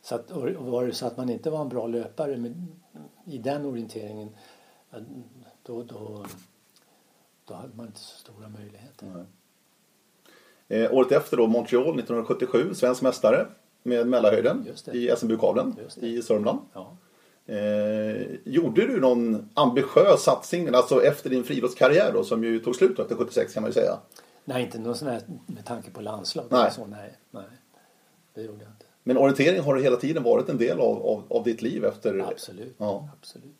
Så 0.04 0.14
att, 0.14 0.30
var 0.58 0.86
det 0.86 0.92
så 0.92 1.06
att 1.06 1.16
man 1.16 1.30
inte 1.30 1.50
var 1.50 1.60
en 1.60 1.68
bra 1.68 1.86
löpare 1.86 2.36
med, 2.36 2.66
i 3.26 3.38
den 3.38 3.64
orienteringen 3.64 4.30
då, 5.62 5.82
då, 5.82 6.26
då 7.44 7.54
hade 7.54 7.74
man 7.74 7.86
inte 7.86 8.00
så 8.00 8.18
stora 8.18 8.48
möjligheter. 8.48 9.26
Eh, 10.68 10.94
året 10.94 11.12
efter 11.12 11.36
då, 11.36 11.46
Montreal 11.46 11.82
1977, 11.82 12.74
svensk 12.74 13.02
mästare 13.02 13.46
med 13.82 14.06
mellanhöjden 14.06 14.66
det. 14.84 14.92
i 14.92 15.10
det. 16.00 16.06
i 16.06 16.22
Sörmland. 16.22 16.58
Ja. 16.72 16.96
Eh, 17.46 18.26
gjorde 18.44 18.86
du 18.86 19.00
någon 19.00 19.50
ambitiös 19.54 20.22
satsning, 20.22 20.74
alltså 20.74 21.02
efter 21.02 21.30
din 21.30 21.44
friidrottskarriär 21.44 22.12
då, 22.12 22.24
som 22.24 22.44
ju 22.44 22.60
tog 22.60 22.76
slut 22.76 22.98
efter 22.98 23.16
76 23.16 23.54
kan 23.54 23.62
man 23.62 23.70
ju 23.70 23.74
säga. 23.74 23.98
Nej, 24.44 24.62
inte 24.62 24.78
någon 24.78 24.96
sån 24.96 25.08
här 25.08 25.22
med 25.46 25.64
tanke 25.64 25.90
på 25.90 26.00
landslag. 26.00 26.46
Nej. 26.50 26.72
Så, 26.72 26.86
nej, 26.86 27.18
nej, 27.30 27.44
det 28.34 28.42
gjorde 28.42 28.62
jag 28.62 28.72
inte. 28.72 28.83
Men 29.06 29.16
orientering 29.18 29.60
har 29.60 29.76
hela 29.76 29.96
tiden 29.96 30.22
varit 30.22 30.48
en 30.48 30.58
del 30.58 30.80
av, 30.80 31.06
av, 31.06 31.22
av 31.28 31.44
ditt 31.44 31.62
liv 31.62 31.84
efter... 31.84 32.18
Absolut. 32.18 32.74
Ja. 32.78 33.08
Absolut. 33.20 33.54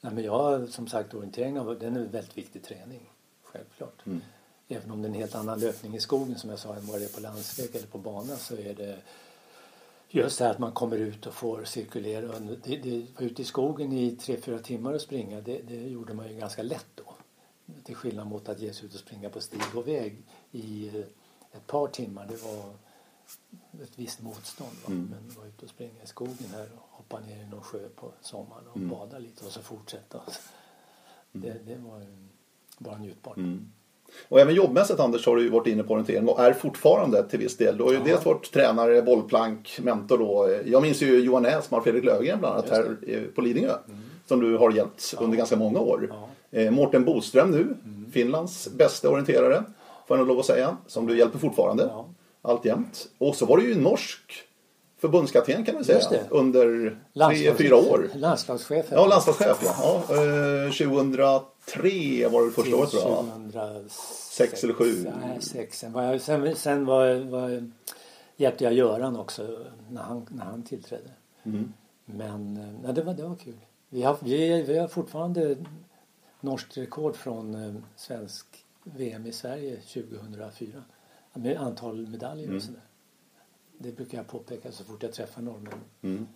Nej, 0.00 0.12
men 0.14 0.24
jag, 0.24 0.68
som 0.68 0.86
sagt, 0.86 1.14
orienteringen 1.14 1.66
har- 1.66 1.74
den 1.74 1.96
är 1.96 2.00
en 2.00 2.10
väldigt 2.10 2.38
viktig 2.38 2.62
träning. 2.62 3.10
Självklart. 3.42 4.06
Mm. 4.06 4.20
Även 4.68 4.90
om 4.90 5.02
det 5.02 5.06
är 5.06 5.10
en 5.10 5.14
helt 5.14 5.34
annan 5.34 5.60
löpning 5.60 5.94
i 5.96 6.00
skogen 6.00 6.38
som 6.38 6.50
jag 6.50 6.58
sa 6.58 6.74
än 6.74 6.86
vad 6.86 7.00
det 7.00 7.04
är 7.04 7.14
på 7.14 7.20
landsväg 7.20 7.76
eller 7.76 7.86
på 7.86 7.98
bana 7.98 8.36
så 8.36 8.56
är 8.56 8.74
det 8.74 8.96
just 10.08 10.38
det 10.38 10.44
här 10.44 10.50
att 10.50 10.58
man 10.58 10.72
kommer 10.72 10.96
ut 10.96 11.26
och 11.26 11.34
får 11.34 11.64
cirkulera. 11.64 12.28
Och 12.28 12.40
Det, 12.64 12.76
det, 12.76 13.06
var 13.18 13.22
ute 13.26 13.42
i 13.42 13.44
skogen 13.44 13.92
i 13.92 14.16
tre 14.16 14.36
fyra 14.36 14.58
timmar 14.58 14.92
och 14.92 15.00
springa, 15.00 15.40
det, 15.40 15.60
det 15.68 15.88
gjorde 15.88 16.14
man 16.14 16.28
ju 16.28 16.34
ganska 16.34 16.62
lätt 16.62 16.86
då. 16.94 17.14
Till 17.84 17.94
skillnad 17.96 18.26
mot 18.26 18.48
att 18.48 18.60
ge 18.60 18.72
sig 18.72 18.86
ut 18.86 18.94
och 18.94 19.00
springa 19.00 19.30
på 19.30 19.40
stig 19.40 19.60
och 19.74 19.88
väg 19.88 20.22
i 20.52 20.88
eh, 20.88 20.94
ett 21.52 21.66
par 21.66 21.86
timmar. 21.86 22.26
Det 22.26 22.36
var 22.42 22.74
ett 23.82 23.92
visst 23.96 24.22
motstånd. 24.22 24.70
Va? 24.86 24.92
Mm. 24.92 25.08
Men 25.10 25.34
vara 25.36 25.46
ute 25.46 25.64
och 25.64 25.70
springa 25.70 26.02
i 26.04 26.06
skogen 26.06 26.48
här 26.52 26.66
och 26.76 26.88
hoppa 26.90 27.20
ner 27.20 27.42
i 27.42 27.46
någon 27.50 27.60
sjö 27.62 27.88
på 27.96 28.12
sommaren 28.20 28.64
och 28.70 28.76
Mm. 28.76 28.88
bada 28.88 29.18
lite 29.18 29.44
och 29.46 29.52
så 29.52 29.60
fortsätta. 29.62 30.20
Det, 31.32 31.56
det 31.66 31.76
var 31.76 32.06
bara 32.78 32.98
njutbart. 32.98 33.36
Mm. 33.36 33.70
Och 34.28 34.40
även 34.40 34.54
jobbmässigt 34.54 35.00
Anders 35.00 35.26
har 35.26 35.36
du 35.36 35.42
ju 35.42 35.48
varit 35.50 35.66
inne 35.66 35.82
på 35.82 35.92
orientering 35.92 36.28
och 36.28 36.40
är 36.40 36.52
fortfarande 36.52 37.28
till 37.28 37.38
viss 37.38 37.56
del. 37.56 37.76
Du 37.76 37.82
har 37.84 37.90
ju 37.92 37.98
Ja. 37.98 38.04
dels 38.04 38.24
varit 38.24 38.52
tränare, 38.52 39.02
bollplank, 39.02 39.78
mentor 39.82 40.18
då. 40.18 40.60
Jag 40.64 40.82
minns 40.82 41.02
ju 41.02 41.18
Johan 41.20 41.42
Näsman 41.42 41.78
och 41.78 41.84
Fredrik 41.84 42.04
Löfgren 42.04 42.38
bland 42.38 42.54
annat 42.54 42.70
här 42.70 42.96
eh, 43.06 43.22
på 43.22 43.40
Lidingö. 43.40 43.76
Som 44.26 44.40
du 44.40 44.56
har 44.56 44.70
hjälpt 44.72 45.14
under 45.20 45.36
ganska 45.36 45.56
många 45.56 45.80
år. 45.80 46.08
Ja. 46.10 46.28
Eh, 46.60 46.70
Mårten 46.70 47.04
Boström 47.04 47.50
nu, 47.50 47.76
Finlands 48.12 48.68
bästa 48.68 49.10
orienterare. 49.10 49.64
Får 50.06 50.16
jag 50.16 50.18
nog 50.18 50.28
lov 50.28 50.38
att 50.38 50.46
säga. 50.46 50.76
Som 50.86 51.06
du 51.06 51.18
hjälper 51.18 51.38
fortfarande. 51.38 51.82
Ja. 51.84 52.08
Alltjämt. 52.44 53.08
Och 53.18 53.36
så 53.36 53.46
var 53.46 53.56
du 53.56 53.68
ju 53.68 53.80
norsk 53.80 54.44
förbundskapten 54.98 55.64
kan 55.64 55.74
man 55.74 55.84
säga. 55.84 56.08
Det. 56.10 56.26
Under 56.30 56.98
tre, 57.14 57.54
fyra 57.54 57.76
år. 57.76 58.10
Landslagschef. 58.14 58.86
Ja, 58.90 59.06
landslagschef 59.06 59.60
ja. 59.64 60.02
ja 60.08 60.14
eh, 60.14 60.70
2003 60.70 62.28
var 62.28 62.44
det 62.44 62.50
första 62.50 62.76
året 62.76 62.90
tror 62.90 63.02
jag. 63.02 63.10
va? 63.10 63.22
2006 63.52 63.94
Sex 64.30 64.64
eller 64.64 64.74
sju. 64.74 65.12
Nej, 65.20 65.40
sex. 65.40 65.78
Sen, 65.78 65.92
var 65.92 66.02
jag, 66.02 66.20
sen, 66.56 66.86
var, 66.86 67.30
var, 67.30 67.70
hjälpte 68.36 68.64
jag 68.64 68.72
Göran 68.72 69.16
också 69.16 69.58
när 69.90 70.02
han, 70.02 70.26
när 70.30 70.44
han 70.44 70.62
tillträdde. 70.62 71.10
Mm. 71.42 71.72
Men 72.04 72.56
eh, 72.56 72.82
nej, 72.82 72.94
det, 72.94 73.02
var, 73.02 73.14
det 73.14 73.22
var 73.22 73.36
kul. 73.36 73.58
Vi 73.88 74.02
har, 74.02 74.16
vi, 74.20 74.62
vi 74.62 74.78
har 74.78 74.88
fortfarande 74.88 75.56
norskt 76.40 76.76
rekord 76.76 77.16
från 77.16 77.54
eh, 77.54 77.74
svensk 77.96 78.46
VM 78.84 79.26
i 79.26 79.32
Sverige 79.32 79.76
2004. 79.76 80.82
Med 81.34 81.56
antal 81.56 82.06
medaljer 82.08 82.44
Mm. 82.44 82.56
och 82.56 82.62
sådär. 82.62 82.80
Det 83.78 83.92
brukar 83.96 84.18
jag 84.18 84.26
påpeka 84.28 84.72
så 84.72 84.84
fort 84.84 85.02
jag 85.02 85.12
träffar 85.12 85.42
norrmän. 85.42 85.72
Mm. 86.02 86.26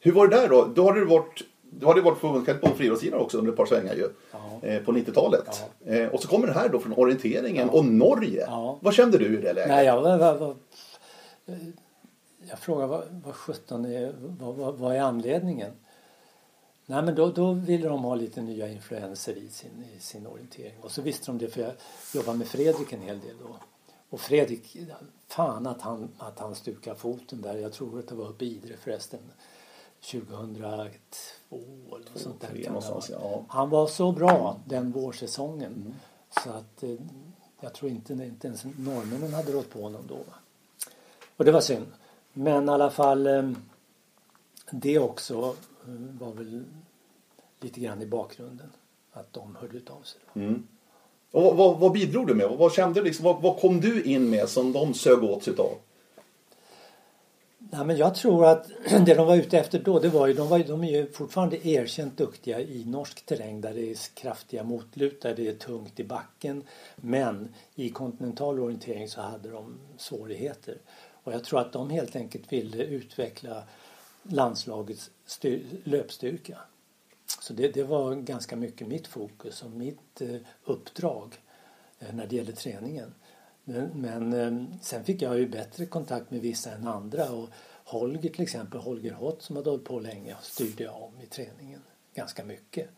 Hur 0.00 0.12
var 0.12 0.28
det 0.28 0.36
där 0.36 0.48
då? 0.48 0.64
Då 0.74 0.84
har 0.84 0.92
du 0.92 1.04
varit, 1.04 1.42
du 1.70 1.86
hade 1.86 2.00
varit 2.00 2.18
förbundskapten 2.18 2.70
på 2.70 2.76
friidrottssidan 2.76 3.20
också 3.20 3.38
under 3.38 3.52
ett 3.52 3.56
par 3.58 3.66
svängar 3.66 3.94
ju. 3.94 4.08
Ja. 4.32 4.68
Eh, 4.68 4.82
på 4.82 4.92
90-talet. 4.92 5.62
Eh, 5.84 6.06
och 6.08 6.22
så 6.22 6.28
kommer 6.28 6.46
det 6.46 6.52
här 6.52 6.68
då 6.68 6.80
från 6.80 6.92
orienteringen 6.92 7.68
Ja. 7.72 7.78
och 7.78 7.84
Norge. 7.84 8.44
Ja. 8.48 8.78
Vad 8.82 8.94
kände 8.94 9.18
du 9.18 9.24
i 9.38 9.40
det 9.40 9.52
läget? 9.52 9.68
Nej, 9.68 9.86
jag 9.86 10.00
var... 10.02 10.18
var, 10.18 10.34
var 10.38 10.56
jag 12.48 12.58
frågade 12.58 12.86
vad, 12.88 13.22
vad 13.24 13.34
17 13.34 13.84
är, 13.84 14.14
vad, 14.18 14.54
vad, 14.54 14.74
vad 14.74 14.96
är 14.96 15.00
anledningen? 15.00 15.70
Nej, 16.86 17.02
men 17.02 17.14
då, 17.14 17.30
då 17.30 17.52
ville 17.52 17.88
de 17.88 18.04
ha 18.04 18.14
lite 18.14 18.42
nya 18.42 18.68
influenser 18.68 19.32
i 19.36 19.48
sin, 19.48 19.84
i 19.96 20.00
sin 20.00 20.26
orientering. 20.26 20.74
Och 20.80 20.90
så 20.90 21.02
visste 21.02 21.26
de 21.26 21.38
det 21.38 21.48
för 21.48 21.60
jag 21.60 21.72
jobbade 22.14 22.38
med 22.38 22.46
Fredrik 22.46 22.92
en 22.92 23.00
hel 23.00 23.20
del 23.20 23.34
då. 23.42 23.56
Och 24.10 24.20
Fredrik, 24.20 24.76
fan 25.26 25.66
att 25.66 25.80
han, 25.80 26.08
att 26.18 26.38
han 26.38 26.54
stukade 26.54 26.96
foten 26.96 27.42
där. 27.42 27.56
Jag 27.56 27.72
tror 27.72 27.98
att 27.98 28.08
det 28.08 28.14
var 28.14 28.28
uppe 28.28 28.44
i 28.44 28.56
Idre 28.56 28.76
förresten. 28.76 29.20
2002 30.00 31.56
eller 31.96 32.18
sånt 32.18 32.40
där. 32.40 32.62
Kan 32.62 32.82
ja. 33.10 33.44
Han 33.48 33.70
var 33.70 33.86
så 33.86 34.12
bra 34.12 34.60
den 34.64 34.92
vårsäsongen. 34.92 35.72
Mm. 35.72 35.94
Så 36.44 36.50
att 36.50 36.82
eh, 36.82 36.96
jag 37.60 37.74
tror 37.74 37.90
inte, 37.90 38.12
inte 38.12 38.46
ens 38.46 38.64
norrmännen 38.64 39.34
hade 39.34 39.52
rått 39.52 39.70
på 39.70 39.82
honom 39.82 40.02
då. 40.08 40.18
Och 41.36 41.44
det 41.44 41.52
var 41.52 41.60
synd. 41.60 41.86
Men 42.32 42.68
i 42.68 42.68
alla 42.68 42.90
fall 42.90 43.26
eh, 43.26 43.50
det 44.70 44.98
också 44.98 45.56
eh, 45.86 45.92
var 46.18 46.32
väl 46.32 46.64
lite 47.60 47.80
grann 47.80 48.02
i 48.02 48.06
bakgrunden. 48.06 48.72
Att 49.12 49.32
de 49.32 49.56
hörde 49.56 49.80
av 49.90 50.02
sig. 50.02 50.20
Mm. 50.34 50.66
Och 51.30 51.56
vad, 51.56 51.78
vad, 51.78 51.92
bidrog 51.92 52.26
du 52.26 52.34
med? 52.34 52.48
Vad, 52.48 52.72
kände 52.72 53.00
du 53.00 53.04
liksom, 53.04 53.24
vad, 53.24 53.42
vad 53.42 53.60
kom 53.60 53.80
du 53.80 54.02
in 54.02 54.30
med 54.30 54.48
som 54.48 54.72
de 54.72 54.94
sög 54.94 55.22
åt 55.24 55.42
sig 55.42 55.54
av? 55.58 55.74
Nej, 57.70 57.84
men 57.84 57.96
jag 57.96 58.14
tror 58.14 58.46
att 58.46 58.70
det 59.06 59.14
de 59.14 59.26
var 59.26 59.36
ute 59.36 59.58
efter 59.58 59.78
då, 59.78 59.98
det 59.98 60.08
var 60.08 60.26
ju, 60.26 60.34
de, 60.34 60.48
var, 60.48 60.58
de 60.58 60.84
är 60.84 60.90
ju 60.90 61.12
fortfarande 61.12 61.68
erkänt 61.68 62.16
duktiga 62.16 62.60
i 62.60 62.84
norsk 62.84 63.26
terräng 63.26 63.60
där 63.60 63.74
det 63.74 63.90
är 63.90 63.96
kraftiga 64.14 64.64
motlutar, 64.64 65.34
det 65.34 65.48
är 65.48 65.54
tungt 65.54 66.00
i 66.00 66.04
backen. 66.04 66.62
Men 66.96 67.54
i 67.74 67.88
kontinental 67.88 68.60
orientering 68.60 69.08
så 69.08 69.20
hade 69.20 69.50
de 69.50 69.74
svårigheter. 69.98 70.76
Och 71.24 71.32
jag 71.32 71.44
tror 71.44 71.60
att 71.60 71.72
de 71.72 71.90
helt 71.90 72.16
enkelt 72.16 72.52
ville 72.52 72.84
utveckla 72.84 73.62
landslagets 74.22 75.10
styr, 75.26 75.62
löpstyrka. 75.84 76.58
Så 77.40 77.52
det, 77.52 77.68
det, 77.68 77.82
var 77.82 78.14
ganska 78.14 78.56
mycket 78.56 78.88
mitt 78.88 79.06
fokus 79.06 79.62
och 79.62 79.70
mitt 79.70 80.20
eh, 80.20 80.36
uppdrag 80.64 81.36
eh, 81.98 82.14
när 82.14 82.26
det 82.26 82.36
gäller 82.36 82.52
träningen. 82.52 83.14
Men, 83.64 83.90
men 83.94 84.32
eh, 84.32 84.80
sen 84.82 85.04
fick 85.04 85.22
jag 85.22 85.38
ju 85.38 85.48
bättre 85.48 85.86
kontakt 85.86 86.30
med 86.30 86.40
vissa 86.40 86.72
än 86.72 86.86
andra 86.86 87.30
och 87.30 87.48
Holger 87.84 88.30
till 88.30 88.42
exempel, 88.42 88.80
Holger 88.80 89.12
Hott 89.12 89.42
som 89.42 89.56
hade 89.56 89.70
hållit 89.70 89.84
på 89.84 90.00
länge 90.00 90.36
styrde 90.42 90.84
jag 90.84 91.02
om 91.02 91.20
i 91.20 91.26
träningen 91.26 91.80
ganska 92.14 92.44
mycket. 92.44 92.88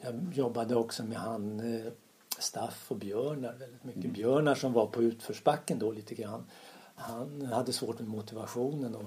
Jag 0.00 0.32
jobbade 0.34 0.74
också 0.74 1.04
med 1.04 1.18
han 1.18 1.60
Staff 2.38 2.90
och 2.90 2.96
Björnar 2.96 3.52
väldigt 3.52 3.84
mycket. 3.84 4.04
Mm. 4.04 4.14
Björnar 4.14 4.54
som 4.54 4.72
var 4.72 4.86
på 4.86 5.02
utförsbacken 5.02 5.78
då 5.78 5.92
lite 5.92 6.14
grann. 6.14 6.44
Han 6.94 7.42
hade 7.42 7.72
svårt 7.72 7.98
med 7.98 8.08
motivationen 8.08 8.94
och 8.94 9.04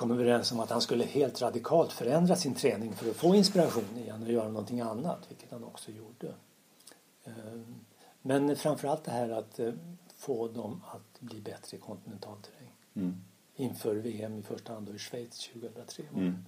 kom 0.00 0.10
överens 0.10 0.52
om 0.52 0.60
att 0.60 0.70
han 0.70 0.80
skulle 0.80 1.04
helt 1.04 1.42
radikalt 1.42 1.92
förändra 1.92 2.36
sin 2.36 2.54
träning 2.54 2.94
för 2.94 3.10
att 3.10 3.16
få 3.16 3.34
inspiration 3.34 3.98
igen 3.98 4.22
och 4.22 4.32
göra 4.32 4.48
någonting 4.48 4.80
annat, 4.80 5.26
vilket 5.28 5.50
han 5.50 5.64
också 5.64 5.90
gjorde. 5.90 6.34
Men 8.22 8.56
framförallt 8.56 9.04
det 9.04 9.10
här 9.10 9.28
att 9.30 9.58
eh, 9.58 9.72
få 10.16 10.48
dem 10.48 10.82
att 10.86 11.20
bli 11.20 11.40
bättre 11.40 11.76
i 11.76 11.80
kontinentalterräng. 11.80 12.72
Mm. 12.94 13.20
Inför 13.56 13.94
VM 13.94 14.38
i 14.38 14.42
första 14.42 14.72
hand 14.72 14.88
i 14.88 14.98
Schweiz 14.98 15.48
2003. 15.52 16.02
Mm. 16.14 16.44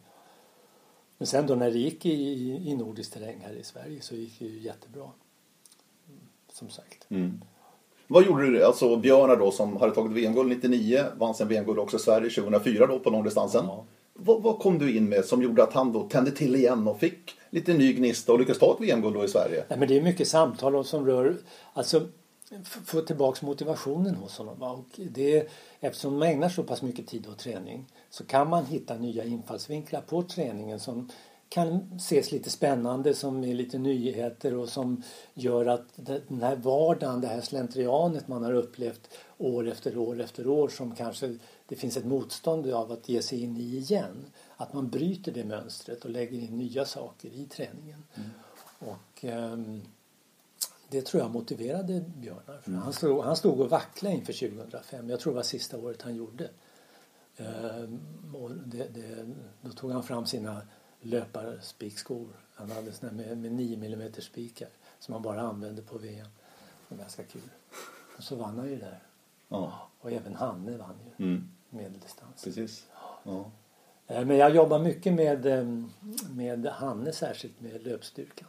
Men 1.18 1.26
sen 1.26 1.46
då 1.46 1.54
när 1.54 1.70
det 1.70 1.78
gick 1.78 2.06
i, 2.06 2.10
i 2.70 2.76
nordisk 2.76 3.12
terräng 3.12 3.40
här 3.40 3.52
i 3.52 3.64
Sverige 3.64 4.00
så 4.00 4.14
gick 4.14 4.38
det 4.38 4.44
ju 4.44 4.58
jättebra. 4.58 5.10
Som 6.52 6.70
sagt. 6.70 7.06
Mm. 7.10 7.42
Vad 8.12 8.26
gjorde 8.26 8.50
du? 8.50 8.64
Alltså 8.64 8.96
Björnar 8.96 9.36
då 9.36 9.50
som 9.50 9.76
hade 9.76 9.94
tagit 9.94 10.12
VM-guld 10.12 10.48
99, 10.48 11.04
vann 11.18 11.34
sen 11.34 11.48
VM-guld 11.48 11.78
också 11.78 11.96
i 11.96 12.00
Sverige 12.00 12.30
2004 12.30 12.86
då 12.86 12.98
på 12.98 13.10
långdistansen. 13.10 13.64
Ja. 13.66 13.84
Vad, 14.14 14.42
vad, 14.42 14.58
kom 14.58 14.78
du 14.78 14.96
in 14.96 15.08
med 15.08 15.24
som 15.24 15.42
gjorde 15.42 15.62
att 15.62 15.72
han 15.72 15.92
då 15.92 16.08
tände 16.08 16.30
till 16.30 16.56
igen 16.56 16.88
och 16.88 17.00
fick 17.00 17.34
lite 17.50 17.74
ny 17.74 17.92
gnista 17.92 18.32
och 18.32 18.38
lyckades 18.38 18.58
ta 18.58 18.74
ett 18.74 18.80
VM-guld 18.80 19.14
då 19.14 19.24
i 19.24 19.28
Sverige? 19.28 19.64
Ja, 19.68 19.76
men 19.76 19.88
det 19.88 19.96
är 19.96 20.02
mycket 20.02 20.28
samtal 20.28 20.84
som 20.84 21.06
rör, 21.06 21.36
alltså 21.72 22.06
få 22.84 23.00
tillbaks 23.00 23.42
motivationen 23.42 24.14
hos 24.14 24.38
honom. 24.38 24.62
Och 24.62 25.00
det, 25.10 25.48
eftersom 25.80 26.18
man 26.18 26.28
ägnar 26.28 26.48
så 26.48 26.62
pass 26.62 26.82
mycket 26.82 27.06
tid 27.06 27.26
åt 27.26 27.38
träning 27.38 27.86
så 28.10 28.24
kan 28.24 28.48
man 28.48 28.66
hitta 28.66 28.94
nya 28.94 29.24
infallsvinklar 29.24 30.00
på 30.00 30.22
träningen 30.22 30.80
som 30.80 31.08
kan 31.52 31.90
ses 31.96 32.32
lite 32.32 32.50
spännande 32.50 33.14
som 33.14 33.44
är 33.44 33.54
lite 33.54 33.78
nyheter 33.78 34.54
och 34.54 34.68
som 34.68 35.02
gör 35.34 35.66
att 35.66 35.86
den 36.28 36.42
här 36.42 36.56
vardagen, 36.56 37.20
det 37.20 37.26
här 37.26 37.40
slentrianet 37.40 38.28
man 38.28 38.44
har 38.44 38.52
upplevt 38.52 39.08
år 39.38 39.68
efter 39.68 39.96
år 39.96 40.20
efter 40.20 40.46
år 40.46 40.68
som 40.68 40.94
kanske 40.94 41.38
det 41.66 41.76
finns 41.76 41.96
ett 41.96 42.04
motstånd 42.04 42.72
av 42.72 42.92
att 42.92 43.08
ge 43.08 43.22
sig 43.22 43.42
in 43.42 43.56
i 43.56 43.76
igen. 43.76 44.24
Att 44.56 44.72
man 44.72 44.88
bryter 44.88 45.32
det 45.32 45.44
mönstret 45.44 46.04
och 46.04 46.10
lägger 46.10 46.38
in 46.38 46.58
nya 46.58 46.84
saker 46.84 47.28
i 47.28 47.46
träningen. 47.46 48.04
Mm. 48.14 48.30
Och 48.78 49.24
um, 49.24 49.82
det 50.88 51.02
tror 51.02 51.22
jag 51.22 51.30
motiverade 51.30 52.04
Björnar. 52.16 52.62
Mm. 52.66 52.78
han, 52.78 52.92
stod, 52.92 53.24
han 53.24 53.36
stod 53.36 53.60
och 53.60 53.70
vacklade 53.70 54.16
inför 54.16 54.32
2005. 54.32 55.10
Jag 55.10 55.20
tror 55.20 55.32
det 55.32 55.36
var 55.36 55.42
sista 55.42 55.78
året 55.78 56.02
han 56.02 56.16
gjorde. 56.16 56.48
Um, 57.36 58.00
och 58.34 58.50
det, 58.50 58.88
det, 58.94 59.30
då 59.60 59.70
tog 59.70 59.90
han 59.90 60.02
fram 60.02 60.26
sina 60.26 60.62
löparspikskor. 61.02 62.28
Han 62.54 62.70
hade 62.70 62.92
såna 62.92 63.12
med, 63.12 63.38
med 63.38 63.52
9 63.52 63.76
mm 63.76 64.12
spikar 64.12 64.68
som 64.98 65.14
han 65.14 65.22
bara 65.22 65.40
använde 65.40 65.82
på 65.82 65.98
VM. 65.98 66.26
Det 66.88 66.94
var 66.94 66.98
ganska 66.98 67.22
kul. 67.22 67.42
Och 68.16 68.22
så 68.22 68.36
vann 68.36 68.58
han 68.58 68.68
ju 68.68 68.76
där. 68.76 68.98
Ja. 69.48 69.90
Och 70.00 70.12
även 70.12 70.34
Hanne 70.34 70.76
vann 70.76 70.98
ju 71.18 71.24
mm. 71.24 71.48
medeldistans. 71.70 72.44
Precis. 72.44 72.86
Ja. 73.24 73.50
Eh, 74.06 74.24
men 74.24 74.36
jag 74.36 74.54
jobbar 74.54 74.78
mycket 74.78 75.12
med, 75.12 75.46
eh, 75.46 75.66
med 76.30 76.66
Hanne 76.66 77.12
särskilt 77.12 77.60
med 77.60 77.86
löpstyrkan. 77.86 78.48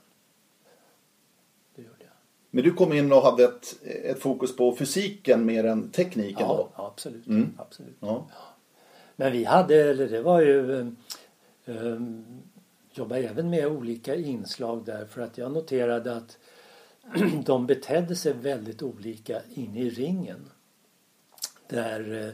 Det 1.76 1.82
gjorde 1.82 1.96
jag. 2.00 2.14
Men 2.50 2.64
du 2.64 2.74
kom 2.74 2.94
in 2.94 3.12
och 3.12 3.22
hade 3.22 3.44
ett, 3.44 3.76
ett 3.84 4.20
fokus 4.20 4.56
på 4.56 4.76
fysiken 4.76 5.46
mer 5.46 5.64
än 5.64 5.90
tekniken 5.90 6.48
ja, 6.48 6.48
då? 6.48 6.70
Ja, 6.76 6.88
absolut. 6.88 7.28
Mm. 7.28 7.58
absolut. 7.58 7.98
Ja. 8.00 8.28
Men 9.16 9.32
vi 9.32 9.44
hade, 9.44 9.76
eller 9.76 10.10
det 10.10 10.22
var 10.22 10.42
ju 10.42 10.72
um, 10.72 10.96
Ehm, 11.66 12.42
jobba 12.92 13.18
även 13.18 13.50
med 13.50 13.68
olika 13.68 14.16
inslag 14.16 14.86
där 14.86 15.06
för 15.06 15.22
att 15.22 15.38
jag 15.38 15.52
noterade 15.52 16.16
att 16.16 16.38
de 17.46 17.68
betedde 17.68 18.16
sig 18.16 18.34
väldigt 18.34 18.82
olika 18.82 19.42
inne 19.54 19.80
i 19.80 19.90
ringen. 19.90 20.50
Där 21.68 22.34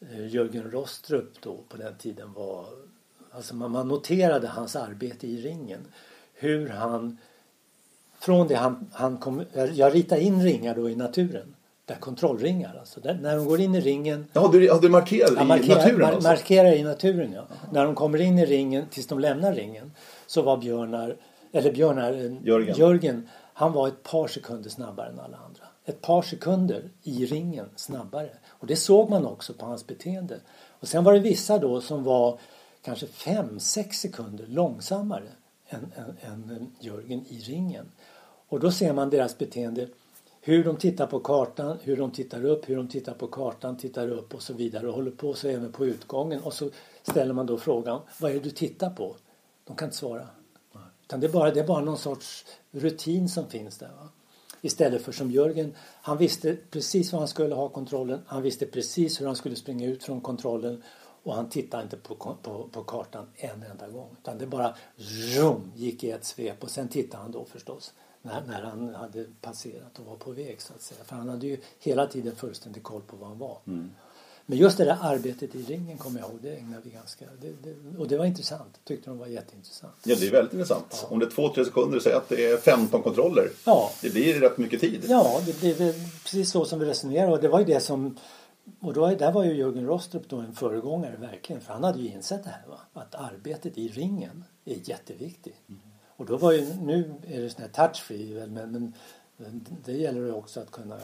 eh, 0.00 0.26
Jörgen 0.26 0.70
Rostrup 0.70 1.40
då 1.40 1.64
på 1.68 1.76
den 1.76 1.96
tiden 1.98 2.32
var 2.32 2.66
Alltså 3.34 3.54
man, 3.54 3.70
man 3.70 3.88
noterade 3.88 4.48
hans 4.48 4.76
arbete 4.76 5.26
i 5.26 5.36
ringen. 5.36 5.86
Hur 6.32 6.68
han 6.68 7.18
från 8.18 8.48
det 8.48 8.54
han, 8.54 8.90
han 8.92 9.18
kom, 9.18 9.44
jag 9.52 9.94
ritade 9.94 10.22
in 10.22 10.42
ringar 10.42 10.74
då 10.74 10.90
i 10.90 10.96
naturen. 10.96 11.54
Där 11.86 11.94
kontrollringar 11.94 12.76
alltså. 12.80 13.00
Där, 13.00 13.14
när 13.14 13.36
de 13.36 13.44
går 13.46 13.60
in 13.60 13.74
i 13.74 13.80
ringen. 13.80 14.26
Ja, 14.32 14.48
du, 14.52 14.64
ja, 14.64 14.78
du 14.82 14.88
markerar 14.88 15.42
i 15.42 15.44
markerar, 15.44 15.76
naturen 15.76 16.14
alltså? 16.14 16.28
Markerar 16.28 16.72
i 16.72 16.82
naturen 16.82 17.32
ja. 17.32 17.40
Aha. 17.40 17.68
När 17.72 17.84
de 17.84 17.94
kommer 17.94 18.20
in 18.20 18.38
i 18.38 18.46
ringen 18.46 18.86
tills 18.90 19.06
de 19.06 19.18
lämnar 19.18 19.52
ringen. 19.52 19.92
Så 20.26 20.42
var 20.42 20.56
Björnar, 20.56 21.16
eller 21.52 21.72
Björnar, 21.72 22.12
Jörgen. 22.44 22.76
Jörgen 22.76 23.28
han 23.56 23.72
var 23.72 23.88
ett 23.88 24.02
par 24.02 24.28
sekunder 24.28 24.70
snabbare 24.70 25.08
än 25.08 25.20
alla 25.20 25.36
andra. 25.36 25.64
Ett 25.84 26.00
par 26.00 26.22
sekunder 26.22 26.90
i 27.02 27.26
ringen 27.26 27.68
snabbare. 27.76 28.30
Och 28.48 28.66
det 28.66 28.76
såg 28.76 29.10
man 29.10 29.26
också 29.26 29.54
på 29.54 29.66
hans 29.66 29.86
beteende. 29.86 30.40
Och 30.80 30.88
sen 30.88 31.04
var 31.04 31.12
det 31.12 31.20
vissa 31.20 31.58
då 31.58 31.80
som 31.80 32.04
var 32.04 32.38
kanske 32.82 33.06
fem 33.06 33.60
sex 33.60 33.96
sekunder 33.96 34.46
långsammare 34.46 35.28
än, 35.68 35.92
än, 35.96 36.16
än 36.20 36.72
Jörgen 36.80 37.24
i 37.28 37.38
ringen. 37.38 37.86
Och 38.48 38.60
då 38.60 38.70
ser 38.70 38.92
man 38.92 39.10
deras 39.10 39.38
beteende. 39.38 39.88
Hur 40.46 40.64
de 40.64 40.76
tittar 40.76 41.06
på 41.06 41.20
kartan, 41.20 41.78
hur 41.82 41.96
de 41.96 42.10
tittar 42.10 42.44
upp, 42.44 42.68
hur 42.68 42.76
de 42.76 42.88
tittar 42.88 43.14
på 43.14 43.26
kartan, 43.26 43.76
tittar 43.76 44.08
upp 44.08 44.34
och 44.34 44.42
så 44.42 44.52
vidare 44.52 44.88
och 44.88 44.94
håller 44.94 45.10
på 45.10 45.34
så 45.34 45.48
även 45.48 45.72
på 45.72 45.86
utgången. 45.86 46.40
Och 46.40 46.52
så 46.52 46.70
ställer 47.02 47.34
man 47.34 47.46
då 47.46 47.58
frågan, 47.58 48.00
vad 48.20 48.30
är 48.30 48.34
det 48.34 48.40
du 48.40 48.50
tittar 48.50 48.90
på? 48.90 49.16
De 49.64 49.76
kan 49.76 49.86
inte 49.88 49.96
svara. 49.96 50.28
Utan 51.02 51.20
det 51.20 51.26
är 51.26 51.32
bara, 51.32 51.50
det 51.50 51.60
är 51.60 51.66
bara 51.66 51.84
någon 51.84 51.98
sorts 51.98 52.46
rutin 52.70 53.28
som 53.28 53.48
finns 53.48 53.78
där. 53.78 53.88
Va? 53.88 54.08
Istället 54.60 55.02
för 55.02 55.12
som 55.12 55.30
Jörgen, 55.30 55.74
han 56.02 56.18
visste 56.18 56.56
precis 56.70 57.12
var 57.12 57.18
han 57.18 57.28
skulle 57.28 57.54
ha 57.54 57.68
kontrollen. 57.68 58.20
Han 58.26 58.42
visste 58.42 58.66
precis 58.66 59.20
hur 59.20 59.26
han 59.26 59.36
skulle 59.36 59.56
springa 59.56 59.86
ut 59.86 60.04
från 60.04 60.20
kontrollen. 60.20 60.82
Och 61.22 61.34
han 61.34 61.48
tittade 61.48 61.82
inte 61.82 61.96
på, 61.96 62.14
på, 62.42 62.68
på 62.72 62.84
kartan 62.84 63.26
en 63.34 63.62
enda 63.62 63.88
gång. 63.88 64.16
Utan 64.20 64.38
det 64.38 64.46
bara 64.46 64.76
zoom, 64.96 65.72
gick 65.76 66.04
i 66.04 66.10
ett 66.10 66.24
svep. 66.24 66.62
Och 66.62 66.70
sen 66.70 66.88
tittade 66.88 67.22
han 67.22 67.32
då 67.32 67.44
förstås 67.44 67.92
när, 68.24 68.42
när 68.46 68.62
han 68.62 68.94
hade 68.94 69.24
passerat 69.40 69.98
och 69.98 70.06
var 70.06 70.16
på 70.16 70.30
väg 70.30 70.60
så 70.60 70.72
att 70.74 70.82
säga. 70.82 71.04
För 71.04 71.16
han 71.16 71.28
hade 71.28 71.46
ju 71.46 71.58
hela 71.78 72.06
tiden 72.06 72.36
fullständig 72.36 72.82
koll 72.82 73.02
på 73.02 73.16
var 73.16 73.26
han 73.26 73.38
var. 73.38 73.58
Mm. 73.66 73.90
Men 74.46 74.58
just 74.58 74.78
det 74.78 74.84
där 74.84 74.98
arbetet 75.00 75.54
i 75.54 75.62
ringen 75.62 75.98
kommer 75.98 76.20
jag 76.20 76.30
ihåg, 76.30 76.38
det 76.42 76.56
ägnade 76.56 76.82
vi 76.84 76.90
ganska... 76.90 77.24
Det, 77.40 77.52
det, 77.62 77.98
och 77.98 78.08
det 78.08 78.16
var 78.16 78.24
intressant, 78.24 78.80
tyckte 78.84 79.10
de 79.10 79.18
var 79.18 79.26
jätteintressant. 79.26 79.94
Ja, 80.04 80.16
det 80.20 80.26
är 80.26 80.30
väldigt 80.30 80.52
intressant. 80.52 80.98
Ja. 81.02 81.08
Om 81.10 81.18
det 81.18 81.26
är 81.26 81.30
två, 81.30 81.48
tre 81.48 81.64
sekunder, 81.64 82.00
säg 82.00 82.12
att 82.12 82.28
det 82.28 82.46
är 82.46 82.56
15 82.56 83.02
kontroller. 83.02 83.50
Ja. 83.64 83.90
Det 84.02 84.10
blir 84.10 84.40
rätt 84.40 84.58
mycket 84.58 84.80
tid. 84.80 85.04
Ja, 85.08 85.40
det 85.46 85.60
blir 85.60 85.74
precis 86.22 86.50
så 86.50 86.64
som 86.64 86.78
vi 86.78 86.86
resonerade 86.86 87.32
och 87.32 87.40
det 87.40 87.48
var 87.48 87.58
ju 87.58 87.64
det 87.64 87.80
som... 87.80 88.18
Och 88.80 88.92
då, 88.94 89.06
där 89.06 89.32
var 89.32 89.44
ju 89.44 89.54
Jörgen 89.54 89.86
Rostrup 89.86 90.28
då 90.28 90.36
en 90.36 90.54
föregångare 90.54 91.16
verkligen, 91.16 91.62
för 91.62 91.72
han 91.72 91.84
hade 91.84 92.00
ju 92.00 92.08
insett 92.08 92.44
det 92.44 92.50
här 92.50 92.68
va? 92.68 92.80
att 92.92 93.14
arbetet 93.14 93.78
i 93.78 93.88
ringen 93.88 94.44
är 94.64 94.76
jätteviktigt. 94.84 95.56
Mm. 95.68 95.80
Och 96.16 96.26
då 96.26 96.36
var 96.36 96.52
ju, 96.52 96.74
nu 96.74 97.14
är 97.26 97.40
det 97.40 97.50
sån 97.50 97.62
här 97.62 97.68
touchfree 97.68 98.46
men, 98.46 98.92
men 99.36 99.66
Det 99.84 99.92
gäller 99.92 100.20
det 100.20 100.32
också 100.32 100.60
att 100.60 100.70
kunna, 100.70 100.98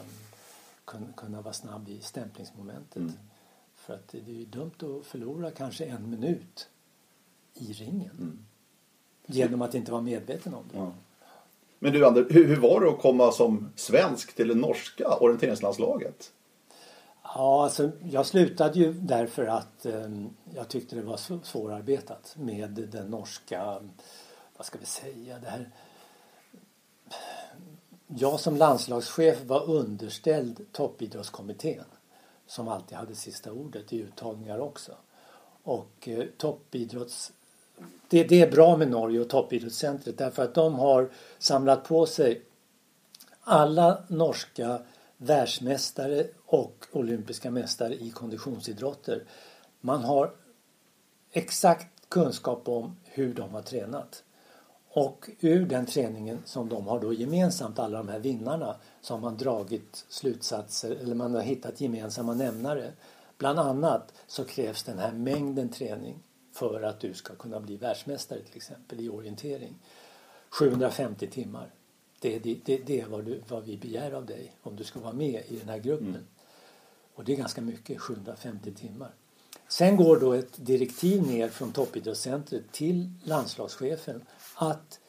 kunna, 0.85 1.07
kunna 1.17 1.43
vara 1.43 1.55
snabb 1.55 1.89
i 1.89 2.01
stämplingsmomentet. 2.01 2.97
Mm. 2.97 3.13
För 3.75 3.95
att 3.95 4.09
det 4.09 4.19
är 4.19 4.33
ju 4.33 4.45
dumt 4.45 4.73
att 4.79 5.07
förlora 5.07 5.51
kanske 5.51 5.85
en 5.85 6.11
minut 6.11 6.69
i 7.55 7.73
ringen. 7.73 8.17
Mm. 8.19 8.39
Genom 9.27 9.63
att 9.63 9.75
inte 9.75 9.93
vara 9.93 10.03
medveten 10.03 10.55
om 10.55 10.65
det. 10.73 10.79
Ja. 10.79 10.93
Men 11.79 11.93
du 11.93 12.07
Ander, 12.07 12.27
hur, 12.31 12.45
hur 12.45 12.57
var 12.57 12.81
det 12.81 12.89
att 12.89 13.01
komma 13.01 13.33
som 13.33 13.73
svensk 13.77 14.37
till 14.37 14.49
det 14.49 14.55
norska 14.55 15.09
orienteringslandslaget? 15.09 16.33
Ja, 17.23 17.65
alltså, 17.65 17.91
jag 18.11 18.27
slutade 18.27 18.79
ju 18.79 18.93
därför 18.93 19.47
att 19.47 19.87
eh, 19.87 20.11
jag 20.55 20.69
tyckte 20.69 20.97
det 20.97 21.03
var 21.03 21.45
svårarbetat 21.45 22.37
med 22.39 22.71
den 22.71 23.11
norska, 23.11 23.81
vad 24.61 24.67
ska 24.67 24.79
vi 24.79 24.87
säga, 24.87 25.39
det 25.39 25.49
här 25.49 25.71
jag 28.07 28.41
som 28.41 28.57
landslagschef 28.57 29.45
var 29.45 29.71
underställd 29.71 30.73
toppidrottskommittén 30.73 31.85
som 32.47 32.69
alltid 32.69 32.99
hade 32.99 33.15
sista 33.15 33.53
ordet 33.53 33.93
i 33.93 33.99
uttagningar 33.99 34.59
också. 34.59 34.93
Och 35.63 36.09
eh, 36.09 36.25
toppidrotts... 36.37 37.33
Det, 38.09 38.25
det, 38.25 38.43
är 38.43 38.51
bra 38.51 38.77
med 38.77 38.91
Norge 38.91 39.21
och 39.21 39.29
toppidrottscentret 39.29 40.19
därför 40.19 40.45
att 40.45 40.55
de 40.55 40.75
har 40.75 41.11
samlat 41.39 41.85
på 41.85 42.07
sig 42.07 42.43
alla 43.41 44.05
norska 44.09 44.83
världsmästare 45.17 46.27
och 46.47 46.87
olympiska 46.93 47.51
mästare 47.51 47.95
i 47.95 48.11
konditionsidrotter. 48.11 49.25
Man 49.81 50.05
har 50.05 50.33
exakt 51.31 52.09
kunskap 52.09 52.69
om 52.69 52.97
hur 53.05 53.35
de 53.35 53.51
har 53.51 53.63
tränat. 53.63 54.25
Och 54.93 55.31
ur 55.41 55.67
den 55.67 55.87
träningen 55.87 56.43
som 56.45 56.69
de 56.69 56.87
har 56.87 57.01
då 57.01 57.13
gemensamt, 57.13 57.79
alla 57.79 57.99
de 57.99 58.09
här 58.09 58.19
vinnarna, 58.19 58.77
så 59.01 59.15
har 59.15 59.21
man 59.21 59.37
dragit 59.37 60.05
slutsatser 60.09 60.91
eller 60.91 61.15
man 61.15 61.35
har 61.35 61.43
hittat 61.43 61.81
gemensamma 61.81 62.35
nämnare. 62.35 62.93
Bland 63.39 63.59
annat 63.59 64.13
så 64.27 64.45
krävs 64.45 64.83
den 64.83 64.99
här 64.99 65.13
mängden 65.13 65.69
träning 65.69 66.23
för 66.53 66.83
att 66.83 67.01
du 67.01 67.15
ska 67.15 67.35
kunna 67.35 67.61
bli 67.61 67.77
världsmästare 67.77 68.41
till 68.41 68.57
exempel 68.57 69.01
i 69.01 69.09
orientering. 69.09 69.75
750 70.51 71.27
timmar. 71.27 71.71
Det, 72.21 72.39
det, 72.39 72.59
det, 72.65 72.79
det 72.79 73.01
är 73.01 73.07
vad, 73.07 73.25
du, 73.25 73.43
vad, 73.49 73.65
vi 73.65 73.77
begär 73.77 74.13
av 74.13 74.27
dig 74.27 74.57
om 74.63 74.77
du 74.77 74.85
ska 74.85 75.01
vara 75.01 75.13
med 75.13 75.45
i 75.49 75.57
den 75.57 75.69
här 75.69 75.79
gruppen. 75.79 76.09
Mm. 76.09 76.27
Och 77.15 77.25
det 77.25 77.33
är 77.33 77.37
ganska 77.37 77.61
mycket, 77.61 78.01
750 78.01 78.75
timmar. 78.75 79.11
Sen 79.69 79.97
går 79.97 80.21
då 80.21 80.33
ett 80.33 80.67
direktiv 80.67 81.23
ner 81.23 81.49
från 81.49 81.73
toppidrottscentret 81.73 82.73
till 82.73 83.11
landslagschefen 83.25 84.23
att 84.61 85.01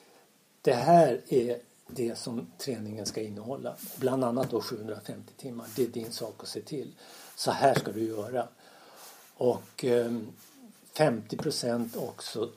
det 0.62 0.74
här 0.74 1.22
är 1.28 1.60
det 1.88 2.18
som 2.18 2.48
träningen 2.58 3.06
ska 3.06 3.22
innehålla. 3.22 3.76
Bland 3.96 4.24
annat 4.24 4.52
då 4.52 4.62
750 4.62 5.34
timmar. 5.38 5.68
Det 5.76 5.84
är 5.84 5.88
din 5.88 6.12
sak 6.12 6.36
att 6.38 6.48
se 6.48 6.62
till. 6.62 6.92
Så 7.36 7.52
här 7.52 7.76
ska 7.76 7.92
du 7.92 8.04
göra. 8.04 8.48
Och 9.34 9.86
eh, 9.86 10.12
50 10.94 11.38
procent 11.38 11.96
också 11.96 12.50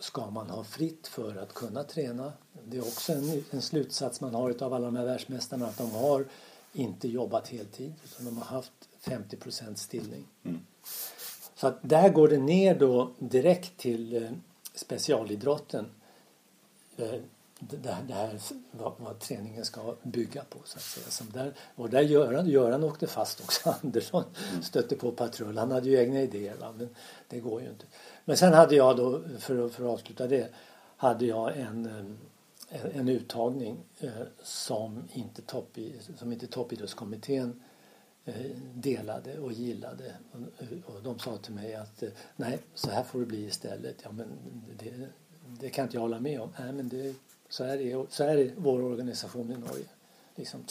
ska 0.00 0.30
man 0.30 0.50
ha 0.50 0.64
fritt 0.64 1.06
för 1.06 1.36
att 1.36 1.54
kunna 1.54 1.84
träna. 1.84 2.32
Det 2.64 2.76
är 2.76 2.82
också 2.82 3.12
en, 3.12 3.44
en 3.50 3.62
slutsats 3.62 4.20
man 4.20 4.34
har 4.34 4.62
av 4.62 4.74
alla 4.74 4.86
de 4.86 4.96
här 4.96 5.04
världsmästarna 5.04 5.66
att 5.66 5.78
de 5.78 5.90
har 5.90 6.24
inte 6.72 7.08
jobbat 7.08 7.48
heltid 7.48 7.94
utan 8.04 8.24
de 8.24 8.38
har 8.38 8.44
haft 8.44 8.72
50 9.00 9.36
procent 9.36 9.78
stillning. 9.78 10.26
Mm. 10.44 10.60
Så 11.54 11.66
att 11.66 11.78
där 11.82 12.08
går 12.08 12.28
det 12.28 12.38
ner 12.38 12.74
då 12.74 13.10
direkt 13.18 13.78
till 13.78 14.22
eh, 14.22 14.30
specialidrotten. 14.74 15.86
Eh, 17.00 17.20
det 17.60 17.90
här, 17.90 18.02
det 18.02 18.14
här 18.14 18.40
vad, 18.70 18.92
vad, 18.98 19.18
träningen 19.18 19.64
ska 19.64 19.96
bygga 20.02 20.44
på. 20.44 20.58
Så 20.64 20.76
att 20.76 20.82
säga. 20.82 21.06
Som 21.06 21.30
där, 21.30 21.54
och 21.74 21.90
där 21.90 22.00
Göran, 22.00 22.48
Göran 22.48 22.84
åkte 22.84 23.06
fast 23.06 23.40
också. 23.40 23.74
Andersson 23.82 24.24
mm. 24.50 24.62
stötte 24.62 24.96
på 24.96 25.12
patrull. 25.12 25.58
Han 25.58 25.70
hade 25.70 25.88
ju 25.88 25.98
egna 25.98 26.20
idéer 26.20 26.56
va? 26.56 26.74
men 26.76 26.88
det 27.28 27.40
går 27.40 27.62
ju 27.62 27.68
inte. 27.68 27.84
Men 28.24 28.36
sen 28.36 28.52
hade 28.52 28.76
jag 28.76 28.96
då, 28.96 29.22
för, 29.38 29.68
för 29.68 29.84
att 29.84 29.90
avsluta 29.90 30.26
det, 30.26 30.50
hade 30.96 31.26
jag 31.26 31.56
en, 31.56 31.86
en, 31.86 32.18
en 32.94 33.08
uttagning 33.08 33.84
eh, 33.98 34.10
som 34.42 35.08
inte, 35.12 35.42
topp, 35.42 35.78
som 36.16 36.32
inte 36.32 36.46
toppidrottskommittén 36.46 37.62
eh, 38.24 38.34
delade 38.74 39.38
och 39.38 39.52
gillade. 39.52 40.14
Och, 40.86 41.02
de 41.02 41.18
sa 41.18 41.36
till 41.36 41.54
mig 41.54 41.74
att 41.74 42.02
eh, 42.02 42.10
nej, 42.36 42.58
så 42.74 42.90
här 42.90 43.02
får 43.02 43.20
det 43.20 43.26
bli 43.26 43.44
istället. 43.44 43.96
Ja, 44.02 44.12
men 44.12 44.28
det, 44.78 45.08
det 45.60 45.70
kan 45.70 45.84
inte 45.84 45.96
jag 45.96 46.00
hålla 46.02 46.20
med 46.20 46.40
om. 46.40 46.52
Nej, 46.58 46.72
men 46.72 46.88
det, 46.88 47.14
så, 47.48 47.64
är 47.64 47.78
det, 47.78 48.12
så 48.12 48.24
är 48.24 48.36
det 48.36 48.52
vår 48.56 48.82
organisation 48.82 49.52
i 49.52 49.56
Norge. 49.56 49.84
Liksom, 50.34 50.64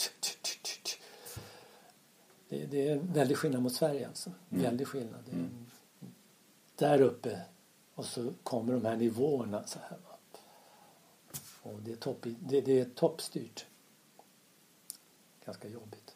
det, 2.48 2.66
det 2.66 2.88
är 2.88 2.92
en 2.92 3.12
väldig 3.12 3.36
skillnad 3.36 3.62
mot 3.62 3.72
Sverige 3.72 4.08
alltså. 4.08 4.30
Mm. 4.50 4.62
Väldig 4.62 4.86
skillnad. 4.86 5.24
Mm. 5.32 5.66
Där 6.76 7.00
uppe 7.00 7.40
och 7.94 8.04
så 8.04 8.32
kommer 8.42 8.72
de 8.72 8.84
här 8.84 8.96
nivåerna 8.96 9.66
så 9.66 9.78
här. 9.88 9.98
Och 11.62 11.80
det 11.82 11.92
är, 11.92 11.96
topp, 11.96 12.26
det, 12.40 12.60
det 12.60 12.80
är 12.80 12.84
toppstyrt. 12.84 13.66
Ganska 15.44 15.68
jobbigt. 15.68 16.14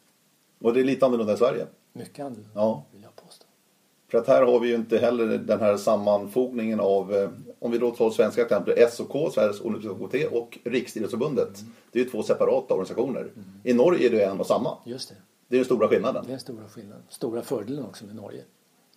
Och 0.59 0.73
det 0.73 0.79
är 0.79 0.83
lite 0.83 1.05
annorlunda 1.05 1.33
i 1.33 1.37
Sverige? 1.37 1.67
Mycket 1.93 2.25
annorlunda 2.25 2.51
ja. 2.53 2.83
För 4.15 4.21
att 4.21 4.27
här 4.27 4.41
har 4.41 4.59
vi 4.59 4.67
ju 4.67 4.75
inte 4.75 4.97
heller 4.97 5.25
den 5.25 5.59
här 5.59 5.77
sammanfogningen 5.77 6.79
av, 6.79 7.15
eh, 7.15 7.29
om 7.59 7.71
vi 7.71 7.77
då 7.77 7.91
tar 7.91 8.09
svenska 8.09 8.41
exempel, 8.41 8.89
SOK, 8.91 9.33
Sveriges 9.33 9.61
Olympiska 9.61 9.93
Kommitté 9.93 10.27
och 10.27 10.57
Riksidrottsförbundet. 10.63 11.59
Mm. 11.59 11.73
Det 11.91 11.99
är 11.99 12.03
ju 12.03 12.09
två 12.09 12.23
separata 12.23 12.73
organisationer. 12.73 13.19
Mm. 13.19 13.45
I 13.63 13.73
Norge 13.73 14.07
är 14.07 14.11
det 14.11 14.23
en 14.23 14.39
och 14.39 14.45
samma. 14.45 14.77
Just 14.85 15.09
det. 15.09 15.15
Det 15.47 15.55
är 15.55 15.57
den 15.57 15.65
stora 15.65 15.87
skillnaden. 15.87 16.23
Det 16.23 16.29
är 16.29 16.31
den 16.31 16.39
stora 16.39 16.67
skillnaden. 16.69 17.03
Stora 17.09 17.41
fördelen 17.41 17.85
också 17.85 18.05
med 18.05 18.15
Norge. 18.15 18.41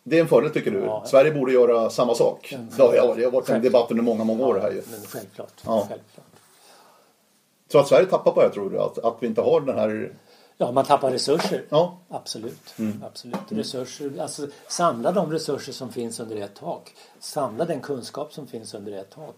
Det 0.03 0.17
är 0.17 0.21
en 0.21 0.29
fördel 0.29 0.51
tycker 0.51 0.71
du? 0.71 0.79
Ja, 0.79 1.05
Sverige 1.07 1.33
borde 1.33 1.53
göra 1.53 1.91
samma 1.91 2.15
sak? 2.15 2.57
Ja, 2.79 2.95
ja, 2.95 3.15
det 3.17 3.25
har 3.25 3.31
varit 3.31 3.49
en 3.49 3.63
debatt 3.63 3.91
under 3.91 4.05
många, 4.05 4.25
många 4.25 4.47
år 4.47 4.59
här 4.59 4.71
ju. 4.71 4.83
Men 4.91 5.01
självklart. 5.01 5.55
Ja. 5.65 5.87
självklart. 5.89 6.27
Så 7.73 7.79
att 7.79 7.89
Sverige 7.89 8.07
tappar 8.07 8.33
på 8.33 8.43
det 8.43 8.51
tror 8.51 8.71
du? 8.71 8.79
Att, 8.79 8.99
att 8.99 9.17
vi 9.21 9.27
inte 9.27 9.41
har 9.41 9.61
den 9.61 9.79
här 9.79 10.13
Ja, 10.61 10.73
man 10.73 10.85
tappar 10.85 11.11
resurser. 11.11 11.65
Ja. 11.69 11.99
Absolut. 12.09 12.79
Mm. 12.79 13.03
Absolut. 13.03 13.39
Resurser, 13.49 14.19
alltså, 14.21 14.49
samla 14.69 15.13
de 15.13 15.33
resurser 15.33 15.73
som 15.73 15.93
finns 15.93 16.21
under 16.21 16.37
ett 16.37 16.55
tak. 16.55 16.95
Samla 17.19 17.65
den 17.65 17.81
kunskap 17.81 18.33
som 18.33 18.47
finns 18.47 18.75
under 18.75 18.93
ett 18.93 19.11
tak 19.11 19.35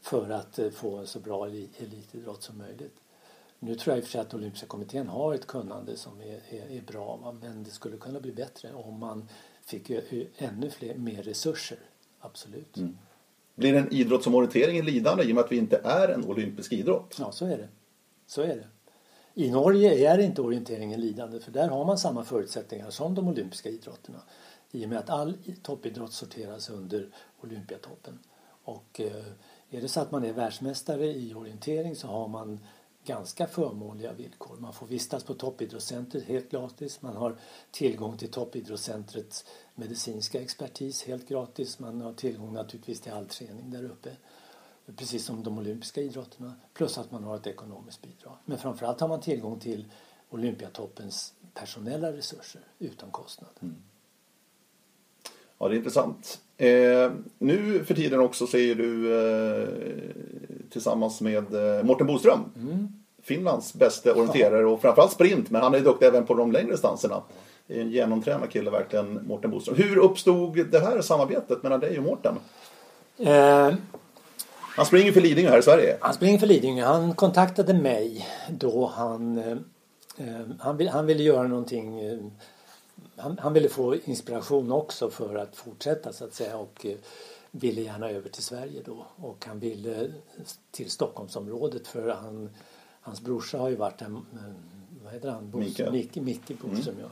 för 0.00 0.30
att 0.30 0.58
eh, 0.58 0.70
få 0.70 0.96
en 0.96 1.06
så 1.06 1.20
bra 1.20 1.46
elitidrott 1.46 2.42
som 2.42 2.58
möjligt. 2.58 2.96
Nu 3.58 3.74
tror 3.74 3.92
jag 3.92 3.98
i 3.98 4.00
och 4.00 4.04
för 4.04 4.12
sig 4.12 4.20
att 4.20 4.34
Olympiska 4.34 4.66
kommittén 4.66 5.08
har 5.08 5.34
ett 5.34 5.46
kunnande 5.46 5.96
som 5.96 6.20
är, 6.20 6.40
är, 6.48 6.76
är 6.76 6.82
bra 6.82 7.34
men 7.42 7.64
det 7.64 7.70
skulle 7.70 7.96
kunna 7.96 8.20
bli 8.20 8.32
bättre 8.32 8.72
om 8.72 8.98
man 8.98 9.28
fick 9.64 9.90
ännu 10.36 10.70
fler, 10.70 10.94
mer 10.94 11.22
resurser. 11.22 11.78
Absolut. 12.20 12.76
Mm. 12.76 12.98
Blir 13.54 13.74
en 13.74 13.92
idrott 13.92 14.24
som 14.24 14.34
orienteringen 14.34 14.84
lidande 14.84 15.24
i 15.24 15.30
och 15.30 15.34
med 15.34 15.44
att 15.44 15.52
vi 15.52 15.56
inte 15.56 15.80
är 15.84 16.08
en 16.08 16.24
olympisk 16.24 16.72
idrott? 16.72 17.16
Ja, 17.18 17.32
så 17.32 17.46
är 17.46 17.58
det. 17.58 17.68
Så 18.26 18.42
är 18.42 18.56
det. 18.56 18.66
I 19.34 19.50
Norge 19.50 20.10
är 20.12 20.18
inte 20.18 20.42
orienteringen 20.42 21.00
lidande 21.00 21.40
för 21.40 21.52
där 21.52 21.68
har 21.68 21.84
man 21.84 21.98
samma 21.98 22.24
förutsättningar 22.24 22.90
som 22.90 23.14
de 23.14 23.28
olympiska 23.28 23.68
idrotterna 23.68 24.22
i 24.70 24.84
och 24.84 24.88
med 24.88 24.98
att 24.98 25.10
all 25.10 25.38
toppidrott 25.62 26.12
sorteras 26.12 26.70
under 26.70 27.08
Olympiatoppen. 27.40 28.18
Och 28.64 29.00
eh, 29.00 29.24
är 29.70 29.80
det 29.80 29.88
så 29.88 30.00
att 30.00 30.10
man 30.10 30.24
är 30.24 30.32
världsmästare 30.32 31.06
i 31.06 31.34
orientering 31.34 31.96
så 31.96 32.06
har 32.06 32.28
man 32.28 32.60
ganska 33.04 33.46
förmånliga 33.46 34.12
villkor. 34.12 34.56
Man 34.56 34.72
får 34.72 34.86
vistas 34.86 35.24
på 35.24 35.34
toppidrottscentret 35.34 36.24
helt 36.24 36.50
gratis. 36.50 37.02
Man 37.02 37.16
har 37.16 37.36
tillgång 37.70 38.16
till 38.16 38.30
toppidrottscentrets 38.30 39.44
medicinska 39.74 40.40
expertis 40.40 41.04
helt 41.04 41.28
gratis. 41.28 41.78
Man 41.78 42.00
har 42.00 42.12
tillgång 42.12 42.52
naturligtvis 42.52 43.00
till 43.00 43.12
all 43.12 43.26
träning 43.26 43.70
där 43.70 43.84
uppe. 43.84 44.10
Precis 44.96 45.24
som 45.24 45.42
de 45.42 45.58
olympiska 45.58 46.00
idrotterna. 46.00 46.54
Plus 46.74 46.98
att 46.98 47.10
man 47.10 47.24
har 47.24 47.36
ett 47.36 47.46
ekonomiskt 47.46 48.02
bidrag. 48.02 48.36
Men 48.44 48.58
framförallt 48.58 49.00
har 49.00 49.08
man 49.08 49.20
tillgång 49.20 49.60
till 49.60 49.84
Olympiatoppens 50.30 51.34
personella 51.54 52.12
resurser 52.12 52.60
utan 52.78 53.10
kostnad. 53.10 53.50
Mm. 53.62 53.74
Ja, 55.58 55.68
det 55.68 55.74
är 55.74 55.76
intressant. 55.76 56.40
Eh, 56.56 57.12
nu 57.38 57.84
för 57.84 57.94
tiden 57.94 58.20
också 58.20 58.46
så 58.46 58.56
är 58.56 58.74
du 58.74 59.20
eh, 59.20 59.68
tillsammans 60.70 61.20
med 61.20 61.54
eh, 61.54 61.84
Mårten 61.84 62.06
Boström. 62.06 62.40
Mm. 62.56 62.88
Finlands 63.22 63.74
bästa 63.74 64.14
orienterare 64.14 64.66
och 64.66 64.82
framförallt 64.82 65.12
sprint, 65.12 65.50
men 65.50 65.62
han 65.62 65.74
är 65.74 65.80
duktig 65.80 66.06
även 66.06 66.26
på 66.26 66.34
de 66.34 66.52
längre 66.52 66.70
distanserna. 66.70 67.22
En 67.66 67.90
genomtränad 67.90 68.50
kille 68.50 68.70
verkligen, 68.70 69.26
Mårten 69.26 69.50
Boström. 69.50 69.76
Hur 69.76 69.96
uppstod 69.98 70.70
det 70.70 70.80
här 70.80 71.00
samarbetet 71.00 71.62
mellan 71.62 71.80
dig 71.80 71.98
och 71.98 72.04
Mårten? 72.04 72.34
Eh, 74.80 74.82
han 74.82 74.86
springer 74.86 75.12
för 75.12 75.20
Lidingö 75.20 75.50
här 75.50 75.58
i 75.58 75.62
Sverige. 75.62 75.98
Han 76.00 76.14
springer 76.14 76.38
för 76.38 76.46
Lidingö. 76.46 76.84
Han 76.84 77.14
kontaktade 77.14 77.74
mig 77.74 78.26
då 78.48 78.86
han, 78.86 79.38
eh, 79.38 79.56
eh 80.16 80.46
han, 80.58 80.76
vill, 80.76 80.88
han 80.88 81.06
ville 81.06 81.22
göra 81.22 81.48
någonting 81.48 82.00
eh, 82.00 82.18
han, 83.16 83.38
han, 83.38 83.52
ville 83.52 83.68
få 83.68 83.96
inspiration 84.04 84.72
också 84.72 85.10
för 85.10 85.34
att 85.34 85.56
fortsätta 85.56 86.12
så 86.12 86.24
att 86.24 86.34
säga 86.34 86.56
och 86.56 86.86
eh, 86.86 86.96
ville 87.50 87.80
gärna 87.80 88.10
över 88.10 88.28
till 88.28 88.42
Sverige 88.42 88.82
då 88.84 89.06
och 89.16 89.44
han 89.46 89.58
ville 89.58 90.10
till 90.70 90.90
Stockholmsområdet 90.90 91.86
för 91.86 92.08
han, 92.08 92.50
hans 93.00 93.20
brorsa 93.20 93.58
har 93.58 93.68
ju 93.68 93.76
varit 93.76 94.00
här, 94.00 94.16
vad 95.04 95.12
heter 95.12 95.30
han? 95.30 95.52
Micke, 95.92 96.16
Micke 96.16 96.52
Boström, 96.62 96.94
ja. 97.00 97.08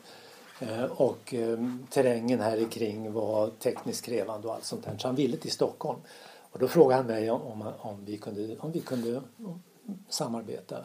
Eh, 0.60 0.84
Och 0.84 1.34
eh, 1.34 1.58
terrängen 1.90 2.40
här 2.40 2.70
kring 2.70 3.12
var 3.12 3.50
tekniskt 3.50 4.04
krävande 4.04 4.48
och 4.48 4.54
allt 4.54 4.64
sånt 4.64 4.84
där. 4.84 4.98
Så 4.98 5.08
han 5.08 5.16
ville 5.16 5.36
till 5.36 5.50
Stockholm. 5.50 5.98
Och 6.59 6.62
då 6.62 6.68
frågade 6.68 6.94
han 6.94 7.06
mig 7.06 7.30
om, 7.30 7.72
om, 7.78 8.04
vi, 8.04 8.18
kunde, 8.18 8.56
om 8.59 8.72
vi 8.72 8.80
kunde 8.80 9.22
samarbeta. 10.09 10.76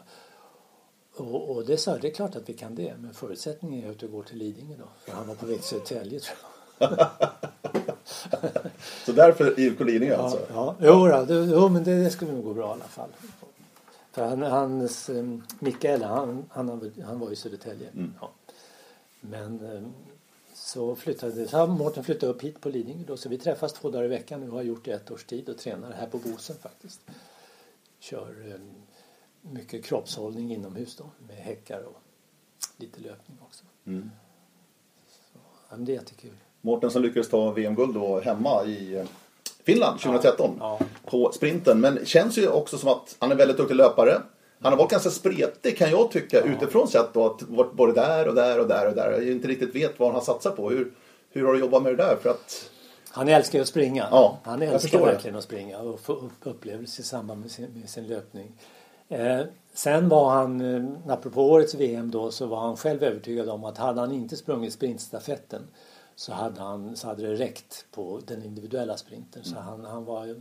Och, 1.16 1.50
och 1.50 1.64
det 1.66 1.76
sa 1.76 1.90
jag, 1.90 2.00
det 2.00 2.08
är 2.08 2.14
klart 2.14 2.36
att 2.36 2.48
vi 2.48 2.52
kan 2.52 2.74
det. 2.74 2.94
Men 2.98 3.14
förutsättningen 3.14 3.84
är 3.84 3.90
att 3.90 3.98
du 3.98 4.08
går 4.08 4.22
till 4.22 4.36
Lidingö 4.36 4.76
då. 4.78 4.84
För 5.04 5.12
han 5.12 5.28
var 5.28 5.34
på 5.34 5.46
väg 5.46 5.56
till 5.56 5.68
Södertälje 5.68 6.20
tror 6.20 6.38
jag. 6.78 7.08
Så 9.04 9.12
därför 9.12 9.60
IFK 9.60 9.84
Lidingö 9.84 10.16
alltså? 10.16 10.38
Ja, 10.52 10.76
jo, 10.80 11.08
då, 11.08 11.24
det, 11.24 11.34
jo 11.34 11.68
men 11.68 11.84
det, 11.84 12.04
det 12.04 12.10
skulle 12.10 12.32
nog 12.32 12.44
gå 12.44 12.54
bra 12.54 12.68
i 12.68 12.72
alla 12.72 12.84
fall. 12.84 13.10
För 14.12 14.24
han, 14.24 14.42
hans, 14.42 15.08
um, 15.08 15.42
Mikael, 15.58 16.02
han, 16.02 16.44
han, 16.48 16.92
han 17.06 17.18
var 17.18 17.30
i 17.30 17.36
Södertälje. 17.36 17.88
Ja. 18.20 18.30
Men 19.20 19.60
um, 19.60 19.92
så 20.64 20.96
flyttade 20.96 21.48
så 21.48 21.66
Mårten 21.66 22.04
flyttade 22.04 22.32
upp 22.32 22.42
hit 22.42 22.60
på 22.60 22.68
Lidingö 22.68 23.04
då, 23.06 23.16
så 23.16 23.28
vi 23.28 23.38
träffas 23.38 23.72
två 23.72 23.90
dagar 23.90 24.04
i 24.04 24.08
veckan 24.08 24.40
nu 24.40 24.48
och 24.48 24.54
har 24.56 24.62
gjort 24.62 24.84
det 24.84 24.92
ett 24.92 25.10
års 25.10 25.24
tid 25.24 25.48
och 25.48 25.58
tränar 25.58 25.92
här 25.92 26.06
på 26.06 26.18
Bosen 26.18 26.56
faktiskt. 26.56 27.00
Kör 27.98 28.54
um, 28.54 28.72
mycket 29.40 29.84
kroppshållning 29.84 30.52
inomhus 30.52 30.96
då 30.96 31.04
med 31.28 31.36
häckar 31.36 31.82
och 31.82 31.96
lite 32.76 33.00
löpning 33.00 33.38
också. 33.40 33.64
Mm. 33.86 34.10
Så, 35.08 35.38
ja, 35.70 35.76
det 35.76 35.92
är 35.92 35.96
jättekul. 35.96 36.36
Mårten 36.60 36.90
som 36.90 37.02
lyckades 37.02 37.28
ta 37.28 37.50
VM-guld 37.50 37.94
då 37.94 38.20
hemma 38.20 38.64
i 38.64 38.94
eh, 38.94 39.06
Finland 39.64 40.00
2013 40.00 40.56
Ja. 40.60 40.80
på 41.04 41.32
sprinten. 41.32 41.80
Men 41.80 42.06
känns 42.06 42.38
ju 42.38 42.48
också 42.48 42.78
som 42.78 42.88
att 42.88 43.16
han 43.18 43.32
är 43.32 43.36
väldigt 43.36 43.56
duktig 43.56 43.74
löpare. 43.74 44.22
Han 44.60 44.72
har 44.72 44.78
varit 44.78 44.90
ganska 44.90 45.10
spretig 45.10 45.78
kan 45.78 45.90
jag 45.90 46.10
tycka 46.10 46.40
utifrån 46.40 46.88
sett 46.88 47.14
då. 47.14 47.26
Att 47.26 47.42
varit 47.42 47.72
både 47.72 47.92
där 47.92 48.28
och 48.28 48.34
där 48.34 48.60
och 48.60 48.68
där 48.68 48.88
och 48.88 48.94
där. 48.94 49.12
Jag 49.12 49.22
inte 49.26 49.48
riktigt 49.48 49.74
vet 49.74 49.98
vad 49.98 50.12
han 50.12 50.22
satsar 50.22 50.50
på. 50.50 50.70
Hur, 50.70 50.92
hur 51.30 51.46
har 51.46 51.52
du 51.52 51.60
jobbat 51.60 51.82
med 51.82 51.92
det 51.92 52.02
där? 52.02 52.16
För 52.22 52.30
att, 52.30 52.70
Han 53.10 53.28
älskar 53.28 53.58
ju 53.58 53.62
att 53.62 53.68
springa. 53.68 54.08
Ja, 54.10 54.38
han 54.44 54.62
älskar 54.62 54.78
förstår 54.78 54.98
det. 54.98 55.12
verkligen 55.12 55.36
att 55.36 55.44
springa 55.44 55.78
och 55.78 56.00
få 56.00 56.12
upp 56.12 56.32
upplevelser 56.42 57.02
i 57.02 57.06
samband 57.06 57.40
med 57.40 57.50
sin, 57.50 57.80
med 57.80 57.88
sin 57.88 58.06
löpning. 58.06 58.52
Eh, 59.08 59.40
sen 59.74 60.08
var 60.08 60.30
han, 60.30 60.60
eh, 60.60 61.12
apropå 61.12 61.50
årets 61.50 61.74
VM 61.74 62.10
då, 62.10 62.30
så 62.30 62.46
var 62.46 62.60
han 62.60 62.76
själv 62.76 63.02
övertygad 63.02 63.48
om 63.48 63.64
att 63.64 63.78
hade 63.78 64.00
han 64.00 64.12
inte 64.12 64.36
sprungit 64.36 64.72
sprintstafetten 64.72 65.62
så 66.16 66.32
hade, 66.32 66.60
han, 66.60 66.96
så 66.96 67.06
hade 67.06 67.26
det 67.26 67.34
räckt 67.34 67.86
på 67.90 68.20
den 68.26 68.42
individuella 68.42 68.96
sprinten. 68.96 69.42
Mm. 69.42 69.54
Så 69.54 69.60
han, 69.60 69.84
han 69.84 70.04
var 70.04 70.40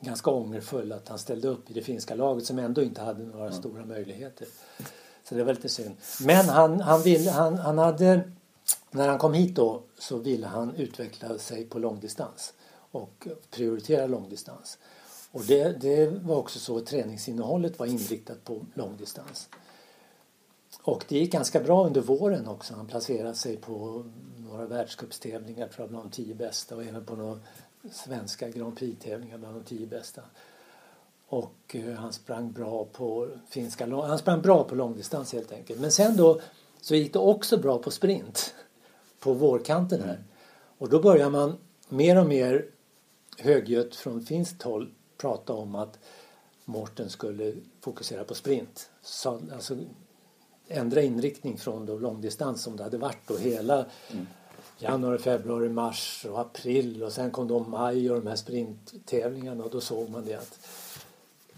ganska 0.00 0.30
ångerfull 0.30 0.92
att 0.92 1.08
han 1.08 1.18
ställde 1.18 1.48
upp 1.48 1.70
i 1.70 1.74
det 1.74 1.82
finska 1.82 2.14
laget 2.14 2.46
som 2.46 2.58
ändå 2.58 2.82
inte 2.82 3.00
hade 3.00 3.24
några 3.24 3.52
stora 3.52 3.84
möjligheter. 3.84 4.48
Så 5.24 5.34
det 5.34 5.44
var 5.44 5.54
lite 5.54 5.68
synd. 5.68 5.96
Men 6.20 6.48
han, 6.48 6.80
han, 6.80 7.02
ville, 7.02 7.30
han, 7.30 7.58
han 7.58 7.78
hade, 7.78 8.30
när 8.90 9.08
han 9.08 9.18
kom 9.18 9.34
hit 9.34 9.56
då 9.56 9.82
så 9.98 10.18
ville 10.18 10.46
han 10.46 10.74
utveckla 10.74 11.38
sig 11.38 11.64
på 11.64 11.78
långdistans 11.78 12.52
och 12.90 13.28
prioritera 13.50 14.06
långdistans. 14.06 14.78
Och 15.30 15.44
det, 15.44 15.80
det 15.80 16.06
var 16.06 16.36
också 16.36 16.58
så 16.58 16.76
att 16.76 16.86
träningsinnehållet 16.86 17.78
var 17.78 17.86
inriktat 17.86 18.44
på 18.44 18.66
långdistans. 18.74 19.48
Och 20.82 21.04
det 21.08 21.18
gick 21.18 21.32
ganska 21.32 21.60
bra 21.60 21.86
under 21.86 22.00
våren 22.00 22.48
också. 22.48 22.74
Han 22.74 22.86
placerade 22.86 23.34
sig 23.34 23.56
på 23.56 24.04
några 24.36 24.66
världscupstävlingar 24.66 25.68
tror 25.68 25.82
jag 25.82 25.88
bland 25.90 26.04
de 26.04 26.10
tio 26.10 26.34
bästa 26.34 26.76
och 26.76 26.84
även 26.84 27.04
på 27.04 27.16
några 27.16 27.38
svenska 27.92 28.48
Grand 28.48 28.76
Prix-tävlingar 28.76 29.38
bland 29.38 29.56
de 29.56 29.64
tio 29.64 29.86
bästa. 29.86 30.22
Och 31.26 31.54
eh, 31.68 31.94
han 31.94 32.12
sprang 32.12 32.52
bra 32.52 32.84
på 32.84 33.28
finska 33.48 33.86
han 33.86 34.18
sprang 34.18 34.40
bra 34.40 34.64
på 34.64 34.74
långdistans 34.74 35.32
helt 35.32 35.52
enkelt. 35.52 35.80
Men 35.80 35.92
sen 35.92 36.16
då 36.16 36.40
så 36.80 36.94
gick 36.94 37.12
det 37.12 37.18
också 37.18 37.58
bra 37.58 37.78
på 37.78 37.90
sprint 37.90 38.54
på 39.20 39.32
vårkanten 39.32 40.02
här. 40.02 40.24
Och 40.78 40.88
då 40.88 41.02
börjar 41.02 41.30
man 41.30 41.56
mer 41.88 42.20
och 42.20 42.26
mer 42.26 42.66
högljutt 43.38 43.96
från 43.96 44.22
finskt 44.22 44.62
håll 44.62 44.90
prata 45.16 45.52
om 45.52 45.74
att 45.74 45.98
Mårten 46.64 47.10
skulle 47.10 47.54
fokusera 47.80 48.24
på 48.24 48.34
sprint. 48.34 48.90
Så, 49.02 49.40
alltså, 49.52 49.78
ändra 50.68 51.02
inriktning 51.02 51.58
från 51.58 51.86
då 51.86 51.98
långdistans 51.98 52.62
som 52.62 52.76
det 52.76 52.82
hade 52.82 52.98
varit 52.98 53.28
då 53.28 53.36
hela 53.36 53.86
mm 54.10 54.26
januari, 54.82 55.18
februari, 55.18 55.68
mars 55.68 56.26
och 56.30 56.40
april 56.40 57.02
och 57.02 57.12
sen 57.12 57.30
kom 57.30 57.48
då 57.48 57.58
maj 57.58 58.10
och 58.10 58.16
de 58.22 58.28
här 58.28 58.36
sprinttävlingarna 58.36 59.64
och 59.64 59.70
då 59.70 59.80
såg 59.80 60.10
man 60.10 60.24
det 60.24 60.34
att 60.34 60.58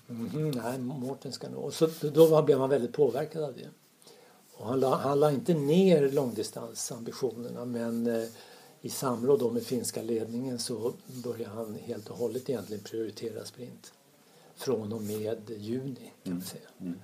mhm, 0.07 0.51
nej, 0.51 0.79
Mårten 0.79 1.33
ska 1.33 1.49
nå. 1.49 1.59
Och 1.59 1.75
så, 1.75 1.89
då 2.01 2.43
blev 2.43 2.59
man 2.59 2.71
väldigt 2.71 2.93
påverkad 2.93 3.43
av 3.43 3.55
det. 3.55 3.69
Och 4.55 4.67
han, 4.67 4.81
la, 4.81 4.97
han 4.97 5.21
la 5.21 5.31
inte 5.31 5.55
ner 5.55 6.11
långdistansambitionerna 6.11 7.65
men 7.65 8.07
eh, 8.07 8.29
i 8.81 8.89
samråd 8.89 9.41
då 9.41 9.51
med 9.51 9.63
finska 9.63 10.03
ledningen 10.03 10.59
så 10.59 10.93
började 11.07 11.55
han 11.55 11.75
helt 11.75 12.11
och 12.11 12.17
hållet 12.17 12.51
egentligen 12.51 12.83
prioritera 12.83 13.45
sprint. 13.45 13.93
Från 14.55 14.93
och 14.93 15.03
med 15.03 15.51
juni 15.51 16.13
kan 16.25 16.33
man 16.33 16.43
säga. 16.43 16.95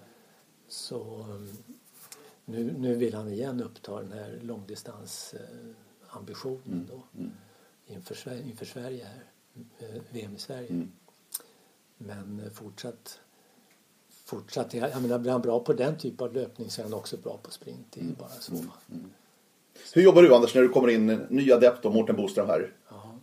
Så 0.69 1.27
um, 1.31 1.57
nu, 2.45 2.75
nu 2.79 2.95
vill 2.95 3.15
han 3.15 3.33
igen 3.33 3.63
uppta 3.63 4.03
den 4.03 4.13
här 4.13 4.41
långdistansambitionen 6.15 6.89
då 6.91 7.03
inför, 7.95 8.15
Sverige, 8.15 8.43
inför 8.43 8.67
Sverige 8.67 9.05
här, 9.05 9.25
eh, 9.89 10.03
VM 10.11 10.37
i 10.37 10.39
Sverige. 10.39 10.87
Men 11.99 12.43
eh, 12.45 12.53
fortsatt, 12.53 13.19
fortsatt 14.25 14.75
jag 14.75 15.03
menar, 15.03 15.19
blir 15.19 15.33
han 15.33 15.43
bra 15.43 15.61
på 15.61 15.73
den 15.73 15.99
typen 15.99 16.27
av 16.27 16.35
löpning 16.35 16.71
så 16.71 16.81
är 16.81 16.85
han 16.85 16.95
också 16.95 17.17
bra 17.17 17.39
på 17.43 17.51
sprint. 17.51 17.87
Det 17.91 18.01
är 18.01 18.05
ju 18.05 18.13
bara 18.19 18.29
så. 18.29 18.55
hur 19.95 20.03
jobbar 20.03 20.23
du 20.23 20.35
Anders 20.35 20.55
när 20.55 20.63
du 20.63 20.69
kommer 20.69 20.89
in 20.89 21.07
ny 21.29 21.53
adept 21.53 21.85
och 21.85 21.93
Mårten 21.95 22.17
Boström 22.17 22.47
här? 22.47 22.73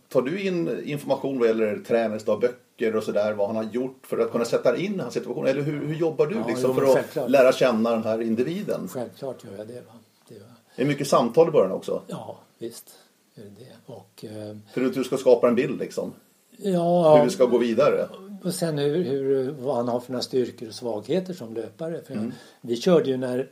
Tar 0.08 0.22
du 0.22 0.40
in 0.40 0.84
information 0.84 1.38
vad 1.38 1.48
gäller 1.48 1.78
träningsdag, 1.78 2.40
böcker 2.40 2.96
och 2.96 3.02
sådär, 3.02 3.32
vad 3.32 3.46
han 3.46 3.56
har 3.56 3.64
gjort 3.72 4.06
för 4.06 4.18
att 4.18 4.32
kunna 4.32 4.44
sätta 4.44 4.76
in 4.76 5.00
hans 5.00 5.14
situation? 5.14 5.46
Eller 5.46 5.62
hur, 5.62 5.86
hur 5.86 5.94
jobbar 5.94 6.26
du 6.26 6.34
Ja, 6.34 6.46
liksom 6.46 6.70
jo, 6.70 6.74
för 6.74 6.80
men 6.80 6.90
att 6.90 6.96
självklart. 6.96 7.30
lära 7.30 7.52
känna 7.52 7.90
den 7.90 8.02
här 8.04 8.22
individen? 8.22 8.88
Självklart 8.88 9.44
gör 9.44 9.56
jag 9.58 9.66
det. 9.66 9.80
Va? 9.80 9.92
det. 10.28 10.34
Det 10.76 10.82
är 10.82 10.86
mycket 10.86 11.08
samtal 11.08 11.48
i 11.48 11.50
början 11.50 11.72
också. 11.72 12.02
Ja, 12.06 12.38
visst 12.58 12.98
är 13.34 13.42
det 13.42 13.50
det. 13.58 13.92
Och, 13.92 14.24
eh, 14.24 14.56
För 14.74 14.84
att 14.84 14.94
du 14.94 15.04
ska 15.04 15.16
skapa 15.16 15.48
en 15.48 15.54
bild 15.54 15.78
liksom. 15.78 16.12
ja, 16.56 17.16
Hur 17.16 17.24
vi 17.24 17.30
ska 17.30 17.44
gå 17.46 17.58
vidare. 17.58 18.08
Och 18.44 18.54
sen 18.54 18.78
hur, 18.78 19.04
hur, 19.04 19.50
vad 19.50 19.76
han 19.76 19.88
har 19.88 20.00
för 20.00 20.12
några 20.12 20.22
styrkor 20.22 20.68
och 20.68 20.74
svagheter 20.74 21.34
som 21.34 21.54
löpare. 21.54 22.02
För 22.02 22.14
Mm. 22.14 22.32
Vi 22.60 22.76
körde 22.76 23.10
ju 23.10 23.16
när, 23.16 23.50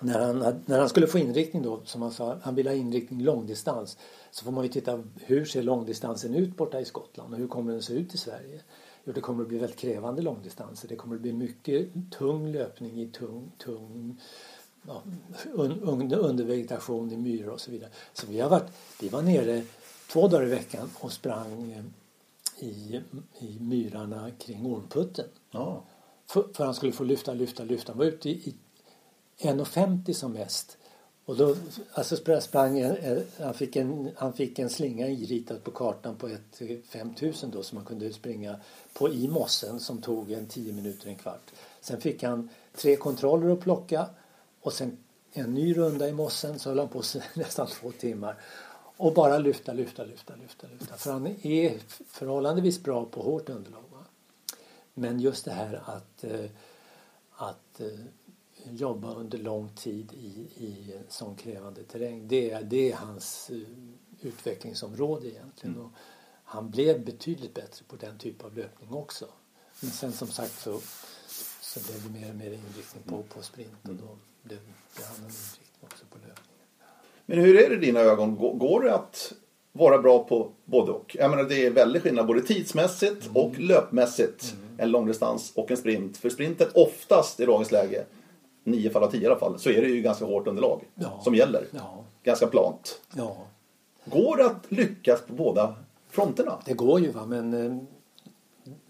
när, 0.00 0.18
han, 0.18 0.62
när 0.66 0.78
han 0.78 0.88
skulle 0.88 1.06
få 1.06 1.18
inriktning 1.18 1.62
då, 1.62 1.80
som 1.84 2.02
han 2.02 2.10
sa, 2.10 2.38
han 2.42 2.54
ville 2.54 2.70
ha 2.70 2.74
inriktning 2.76 3.22
långdistans. 3.22 3.98
Så 4.30 4.44
får 4.44 4.52
man 4.52 4.64
ju 4.64 4.70
titta, 4.70 5.02
hur 5.20 5.44
ser 5.44 5.62
långdistansen 5.62 6.34
ut 6.34 6.56
borta 6.56 6.80
i 6.80 6.84
Skottland 6.84 7.32
och 7.32 7.38
hur 7.38 7.48
kommer 7.48 7.72
den 7.72 7.82
se 7.82 7.92
ut 7.94 8.14
i 8.14 8.18
Sverige? 8.18 8.60
Jo, 9.04 9.12
det 9.12 9.20
kommer 9.20 9.42
att 9.42 9.48
bli 9.48 9.58
väldigt 9.58 9.78
krävande 9.78 10.22
långdistanser. 10.22 10.88
Det 10.88 10.96
kommer 10.96 11.14
att 11.14 11.22
bli 11.22 11.32
mycket 11.32 11.88
tung 12.18 12.52
löpning 12.52 13.02
i 13.02 13.06
tung, 13.06 13.52
tung 13.58 14.20
ja, 14.86 15.02
un, 15.54 15.80
under, 15.82 16.18
undervegetation 16.18 17.12
i 17.12 17.16
myror 17.16 17.50
och 17.52 17.60
så 17.60 17.70
vidare. 17.70 17.90
Så 18.12 18.26
vi, 18.26 18.40
har 18.40 18.50
varit, 18.50 18.72
vi 19.00 19.08
var 19.08 19.22
nere 19.22 19.62
två 20.12 20.28
dagar 20.28 20.46
i 20.46 20.50
veckan 20.50 20.90
och 21.00 21.12
sprang 21.12 21.72
eh, 21.72 21.84
i, 22.66 23.00
i 23.38 23.58
myrarna 23.60 24.30
kring 24.38 24.66
Ormputten. 24.66 25.26
Ja. 25.50 25.82
För, 26.26 26.44
för 26.52 26.64
han 26.64 26.74
skulle 26.74 26.92
få 26.92 27.04
lyfta, 27.04 27.32
lyfta, 27.34 27.64
lyfta. 27.64 27.92
Han 27.92 27.98
var 27.98 28.06
ute 28.06 28.30
i, 28.30 28.32
i 28.32 28.54
1,50 29.38 30.12
som 30.12 30.32
mest. 30.32 30.76
Och 31.26 31.36
då 31.36 31.56
alltså 31.92 32.40
sprang, 32.40 32.78
en- 32.78 32.96
en- 32.96 33.26
han, 33.40 33.54
fick 33.54 33.76
en, 33.76 34.10
han 34.16 34.32
fick 34.32 34.58
en 34.58 34.70
slinga 34.70 35.08
iritad 35.08 35.64
på 35.64 35.70
kartan 35.70 36.16
på 36.16 36.28
ett 36.28 36.60
eh, 36.60 36.76
5000 36.88 37.50
då 37.50 37.62
som 37.62 37.76
man 37.76 37.84
kunde 37.84 38.12
springa 38.12 38.56
på 38.92 39.08
i 39.08 39.28
mossen 39.28 39.80
som 39.80 40.02
tog 40.02 40.32
en 40.32 40.46
10 40.46 40.72
minuter, 40.72 41.08
en 41.08 41.16
kvart. 41.16 41.50
Sen 41.80 42.00
fick 42.00 42.22
han 42.22 42.48
tre 42.76 42.96
kontroller 42.96 43.52
att 43.52 43.60
plocka 43.60 44.06
och 44.64 44.72
sen 44.72 44.96
en 45.32 45.54
ny 45.54 45.76
runda 45.76 46.08
i 46.08 46.12
mossen 46.12 46.58
så 46.58 46.68
höll 46.68 46.78
han 46.78 46.88
på 46.88 47.02
sig 47.02 47.22
nästan 47.34 47.66
två 47.66 47.92
timmar. 47.92 48.36
Och 48.96 49.14
bara 49.14 49.38
lyfta, 49.38 49.72
lyfta, 49.72 50.04
lyfta, 50.04 50.36
lyfta, 50.36 50.66
lyfta. 50.66 50.96
För 50.96 51.12
han 51.12 51.26
är 51.26 51.78
förhållandevis 52.08 52.82
bra 52.82 53.04
på 53.04 53.22
hårt 53.22 53.48
underlag. 53.48 53.82
Va? 53.92 54.04
Men 54.94 55.20
just 55.20 55.44
det 55.44 55.50
här 55.52 55.82
att, 55.86 56.24
eh, 56.24 56.50
att 57.30 57.80
eh, 57.80 57.86
jobba 58.70 59.14
under 59.14 59.38
lång 59.38 59.68
tid 59.68 60.12
i, 60.12 60.26
i 60.64 60.98
sån 61.08 61.36
krävande 61.36 61.82
terräng. 61.84 62.28
Det, 62.28 62.50
är- 62.50 62.62
det 62.62 62.92
är 62.92 62.96
hans 62.96 63.50
eh, 63.50 63.58
utvecklingsområde 64.20 65.28
egentligen. 65.30 65.78
Och 65.80 65.90
han 66.44 66.70
blev 66.70 67.04
betydligt 67.04 67.54
bättre 67.54 67.84
på 67.88 67.96
den 67.96 68.18
typen 68.18 68.46
av 68.46 68.56
löpning 68.56 68.92
också. 68.92 69.26
Men 69.80 69.90
sen 69.90 70.12
som 70.12 70.28
sagt 70.28 70.60
så, 70.60 70.80
så 71.60 71.80
blev 71.80 72.02
det 72.12 72.20
mer 72.20 72.30
och 72.30 72.36
mer 72.36 72.52
inriktning 72.52 73.02
på, 73.06 73.22
på 73.22 73.42
sprint 73.42 73.88
och 73.88 73.94
då 73.94 74.16
blev 74.44 74.58
det 74.96 75.04
annan 75.04 75.30
inriktning 75.30 75.80
också 75.82 76.04
på 76.10 76.18
löpning. 76.18 76.56
Men 77.26 77.38
hur 77.38 77.56
är 77.56 77.68
det 77.68 77.74
i 77.74 77.78
dina 77.78 78.00
ögon? 78.00 78.36
Går, 78.58 78.82
det 78.82 78.94
att 78.94 79.32
vara 79.72 79.98
bra 79.98 80.24
på 80.24 80.50
både 80.64 80.92
och. 80.92 81.16
Jag 81.18 81.30
menar, 81.30 81.44
det 81.44 81.66
är 81.66 81.70
väldigt 81.70 82.02
skillnad 82.02 82.26
både 82.26 82.42
tidsmässigt 82.42 83.26
Mm. 83.26 83.36
och 83.36 83.58
löpmässigt. 83.58 84.54
En 84.78 84.90
långdistans 84.90 85.52
och 85.54 85.70
en 85.70 85.76
sprint. 85.76 86.16
För 86.16 86.30
sprinten 86.30 86.68
oftast 86.74 87.40
i 87.40 87.44
dagens 87.46 87.72
läge, 87.72 88.04
nio 88.64 88.90
fall 88.90 89.02
av 89.02 89.10
tio 89.10 89.22
i 89.22 89.26
alla 89.26 89.38
fall, 89.38 89.58
så 89.58 89.70
är 89.70 89.82
det 89.82 89.88
ju 89.88 90.02
ganska 90.02 90.24
hårt 90.24 90.46
underlag 90.46 90.80
Ja. 90.94 91.20
som 91.24 91.34
gäller. 91.34 91.66
Ja, 91.70 92.04
Ganska 92.22 92.46
plant. 92.46 93.00
ja. 93.16 93.36
Går 94.04 94.36
det 94.36 94.46
att 94.46 94.72
lyckas 94.72 95.20
på 95.26 95.32
båda 95.32 95.74
fronterna? 96.10 96.58
Det 96.64 96.74
går 96.74 97.00
ju 97.00 97.10
va, 97.10 97.26
men 97.26 97.54
eh, 97.54 97.82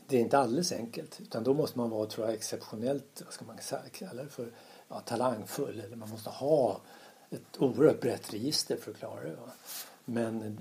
det 0.09 0.17
är 0.17 0.21
inte 0.21 0.39
alldeles 0.39 0.73
enkelt. 0.73 1.19
Utan 1.21 1.45
då 1.45 1.55
måste 1.55 1.79
man 1.79 1.91
vara, 1.91 2.07
tror 2.07 2.27
jag, 2.27 2.35
exceptionellt, 2.35 3.23
vad 3.25 3.33
ska 3.35 3.45
man 3.45 3.57
kalla 3.93 4.23
det 4.23 4.29
för, 4.29 4.47
ja, 4.95 5.01
talangfull. 5.01 5.81
Eller 5.81 5.97
man 5.97 6.11
måste 6.11 6.31
ha 6.31 6.81
ett 7.31 7.59
oerhört 7.59 8.01
brett 8.01 8.35
register 8.35 8.77
för 8.77 8.91
att 8.91 8.97
klara 8.97 9.23
det. 9.23 9.37
Va? 9.37 9.53
Men 10.05 10.59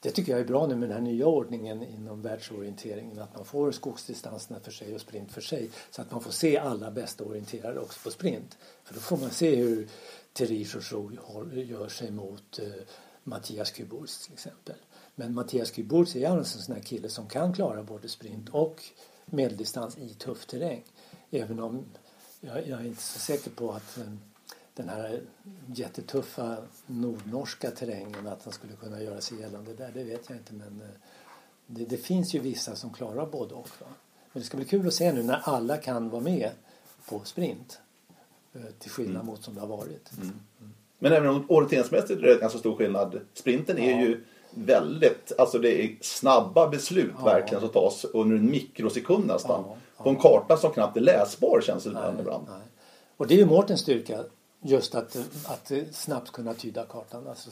det 0.00 0.10
tycker 0.10 0.32
jag 0.32 0.40
är 0.40 0.44
bra 0.44 0.66
nu 0.66 0.74
med 0.74 0.88
den 0.88 0.96
här 0.96 1.04
nya 1.04 1.26
ordningen 1.26 1.82
inom 1.82 2.22
världsorienteringen. 2.22 3.18
Att 3.18 3.36
man 3.36 3.44
får 3.44 3.72
skogsdistanserna 3.72 4.60
för 4.60 4.70
sig 4.70 4.94
och 4.94 5.00
sprint 5.00 5.32
för 5.32 5.40
sig. 5.40 5.70
Så 5.90 6.02
att 6.02 6.10
man 6.10 6.20
får 6.20 6.30
se 6.30 6.58
alla 6.58 6.90
bästa 6.90 7.24
orienterare 7.24 7.78
också 7.78 8.00
på 8.04 8.10
sprint. 8.10 8.58
För 8.84 8.94
då 8.94 9.00
får 9.00 9.16
man 9.16 9.30
se 9.30 9.56
hur 9.56 9.88
Thierry 10.32 10.64
Chouchou 10.64 11.10
gör 11.52 11.88
sig 11.88 12.10
mot 12.10 12.58
eh, 12.58 12.68
Mattias 13.22 13.70
Kuburz 13.70 14.24
till 14.24 14.32
exempel. 14.32 14.76
Men 15.14 15.34
Mattias 15.34 15.70
Kuburz 15.70 16.16
är 16.16 16.28
alltså 16.28 16.58
en 16.58 16.64
sån 16.64 16.74
här 16.74 16.82
kille 16.82 17.08
som 17.08 17.28
kan 17.28 17.52
klara 17.52 17.82
både 17.82 18.08
sprint 18.08 18.48
och 18.48 18.82
medeldistans 19.26 19.98
i 19.98 20.08
tuff 20.08 20.46
terräng. 20.46 20.84
Även 21.30 21.60
om 21.60 21.84
jag, 22.46 22.68
jag 22.68 22.80
är 22.80 22.84
inte 22.84 23.02
så 23.02 23.18
säker 23.18 23.50
på 23.50 23.72
att 23.72 23.98
eh, 23.98 24.04
den 24.74 24.88
här 24.88 25.20
jättetuffa 25.74 26.56
nordnorska 26.86 27.70
terrängen 27.70 28.26
att 28.26 28.44
han 28.44 28.52
skulle 28.52 28.72
kunna 28.72 29.02
göra 29.02 29.20
sig 29.20 29.40
gällande 29.40 29.74
där, 29.74 29.90
det 29.94 30.04
vet 30.04 30.28
jag 30.28 30.38
inte. 30.38 30.52
Men 30.52 30.80
eh, 30.82 30.88
det, 31.66 31.84
det 31.84 31.96
finns 31.96 32.34
ju 32.34 32.38
vissa 32.38 32.76
som 32.76 32.92
klarar 32.92 33.26
både 33.26 33.54
och. 33.54 33.68
Va? 33.80 33.86
Men 34.32 34.40
det 34.42 34.46
ska 34.46 34.56
bli 34.56 34.66
kul 34.66 34.86
att 34.86 34.94
se 34.94 35.12
nu 35.12 35.22
när 35.22 35.40
alla 35.44 35.76
kan 35.76 36.08
vara 36.10 36.22
med 36.22 36.50
på 37.08 37.20
sprint. 37.24 37.78
eh, 38.54 38.60
Till 38.78 38.90
skillnad 38.90 39.24
mot 39.24 39.44
som 39.44 39.54
det 39.54 39.60
har 39.60 39.68
varit. 39.68 40.10
Men 40.98 41.12
även 41.12 41.28
om 41.28 41.46
orienteringsmässigt 41.50 42.10
är 42.22 42.26
det 42.26 42.40
ganska 42.40 42.58
stor 42.58 42.76
skillnad. 42.76 43.20
Sprinten 43.34 43.78
är 43.78 43.90
Ja. 43.90 44.00
ju 44.00 44.24
väldigt, 44.50 45.32
alltså 45.38 45.58
det 45.58 45.84
är 45.84 45.96
snabba 46.00 46.68
beslut 46.68 47.12
Ja. 47.18 47.24
verkligen 47.24 47.60
som 47.60 47.70
tas 47.70 48.04
under 48.04 48.36
en 48.36 48.50
mikrosekund 48.50 49.26
nästan. 49.26 49.64
Ja. 49.68 49.76
På 49.96 50.08
en 50.08 50.16
karta 50.16 50.56
som 50.56 50.72
knappt 50.72 50.96
är 50.96 51.00
läsbar 51.00 51.60
känns 51.60 51.84
det 51.84 51.90
ibland. 51.90 52.20
ibland. 52.20 52.46
Nej. 52.48 52.66
Och 53.16 53.26
det 53.26 53.34
är 53.34 53.38
ju 53.38 53.46
Mårtens 53.46 53.80
styrka. 53.80 54.24
Just 54.60 54.94
att, 54.94 55.16
att 55.46 55.72
snabbt 55.92 56.30
kunna 56.32 56.54
tyda 56.54 56.86
kartan. 56.86 57.28
Alltså 57.28 57.50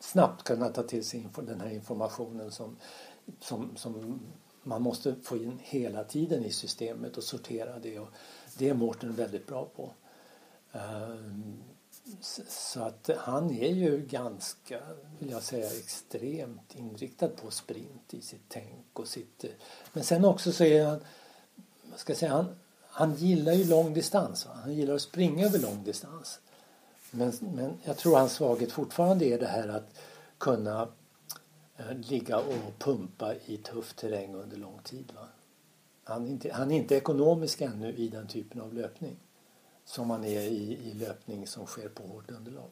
snabbt 0.00 0.44
kunna 0.44 0.68
ta 0.68 0.82
till 0.82 1.04
sig 1.04 1.28
den 1.36 1.60
här 1.60 1.70
informationen 1.70 2.50
som, 2.50 2.76
som, 3.40 3.76
som 3.76 4.20
man 4.62 4.82
måste 4.82 5.14
få 5.22 5.36
in 5.36 5.58
hela 5.62 6.04
tiden 6.04 6.44
i 6.44 6.52
systemet 6.52 7.16
och 7.16 7.24
sortera 7.24 7.78
det. 7.78 7.98
Och 7.98 8.08
det 8.58 8.68
är 8.68 8.74
Mårten 8.74 9.14
väldigt 9.14 9.46
bra 9.46 9.68
på. 9.76 9.92
Ehm, 10.72 11.62
Så 12.48 12.80
att 12.80 13.10
han 13.18 13.50
är 13.50 13.72
ju 13.72 14.06
ganska, 14.06 14.80
vill 15.18 15.30
jag 15.30 15.42
säga, 15.42 15.66
extremt 15.66 16.74
inriktad 16.74 17.28
på 17.28 17.50
sprint 17.50 18.14
i 18.14 18.22
sitt 18.22 18.44
tänk 18.48 18.86
och 18.92 19.08
sitt... 19.08 19.44
Men 19.92 20.04
sen 20.04 20.24
också 20.24 20.52
så 20.52 20.64
är 20.64 20.86
han, 20.86 21.00
ska 22.00 22.14
säga, 22.14 22.32
han, 22.32 22.54
han 22.80 23.14
gillar 23.14 23.52
ju 23.52 23.64
lång 23.64 23.94
distans. 23.94 24.46
Va? 24.46 24.52
Han 24.54 24.74
gillar 24.74 24.94
att 24.94 25.02
springa 25.02 25.46
över 25.46 25.58
lång 25.58 25.84
distans. 25.84 26.40
Men, 27.10 27.32
men 27.40 27.72
jag 27.84 27.96
tror 27.96 28.16
hans 28.16 28.32
svaghet 28.32 28.72
fortfarande 28.72 29.24
är 29.24 29.38
det 29.38 29.46
här 29.46 29.68
att 29.68 29.98
kunna 30.38 30.88
eh, 31.76 31.94
ligga 31.94 32.38
och 32.38 32.78
pumpa 32.78 33.34
i 33.46 33.56
tuff 33.56 33.94
terräng 33.94 34.34
under 34.34 34.56
lång 34.56 34.78
tid. 34.84 35.12
Va? 35.14 35.28
Han, 36.04 36.26
är 36.26 36.30
inte, 36.30 36.52
han 36.52 36.70
är 36.70 36.76
inte 36.76 36.96
ekonomisk 36.96 37.60
ännu 37.60 37.92
i 37.92 38.08
den 38.08 38.26
typen 38.26 38.60
av 38.60 38.74
löpning 38.74 39.16
som 39.84 40.08
man 40.08 40.24
är 40.24 40.40
i, 40.40 40.78
i 40.84 40.94
löpning 40.94 41.46
som 41.46 41.66
sker 41.66 41.88
på 41.88 42.02
hårt 42.02 42.30
underlag. 42.30 42.70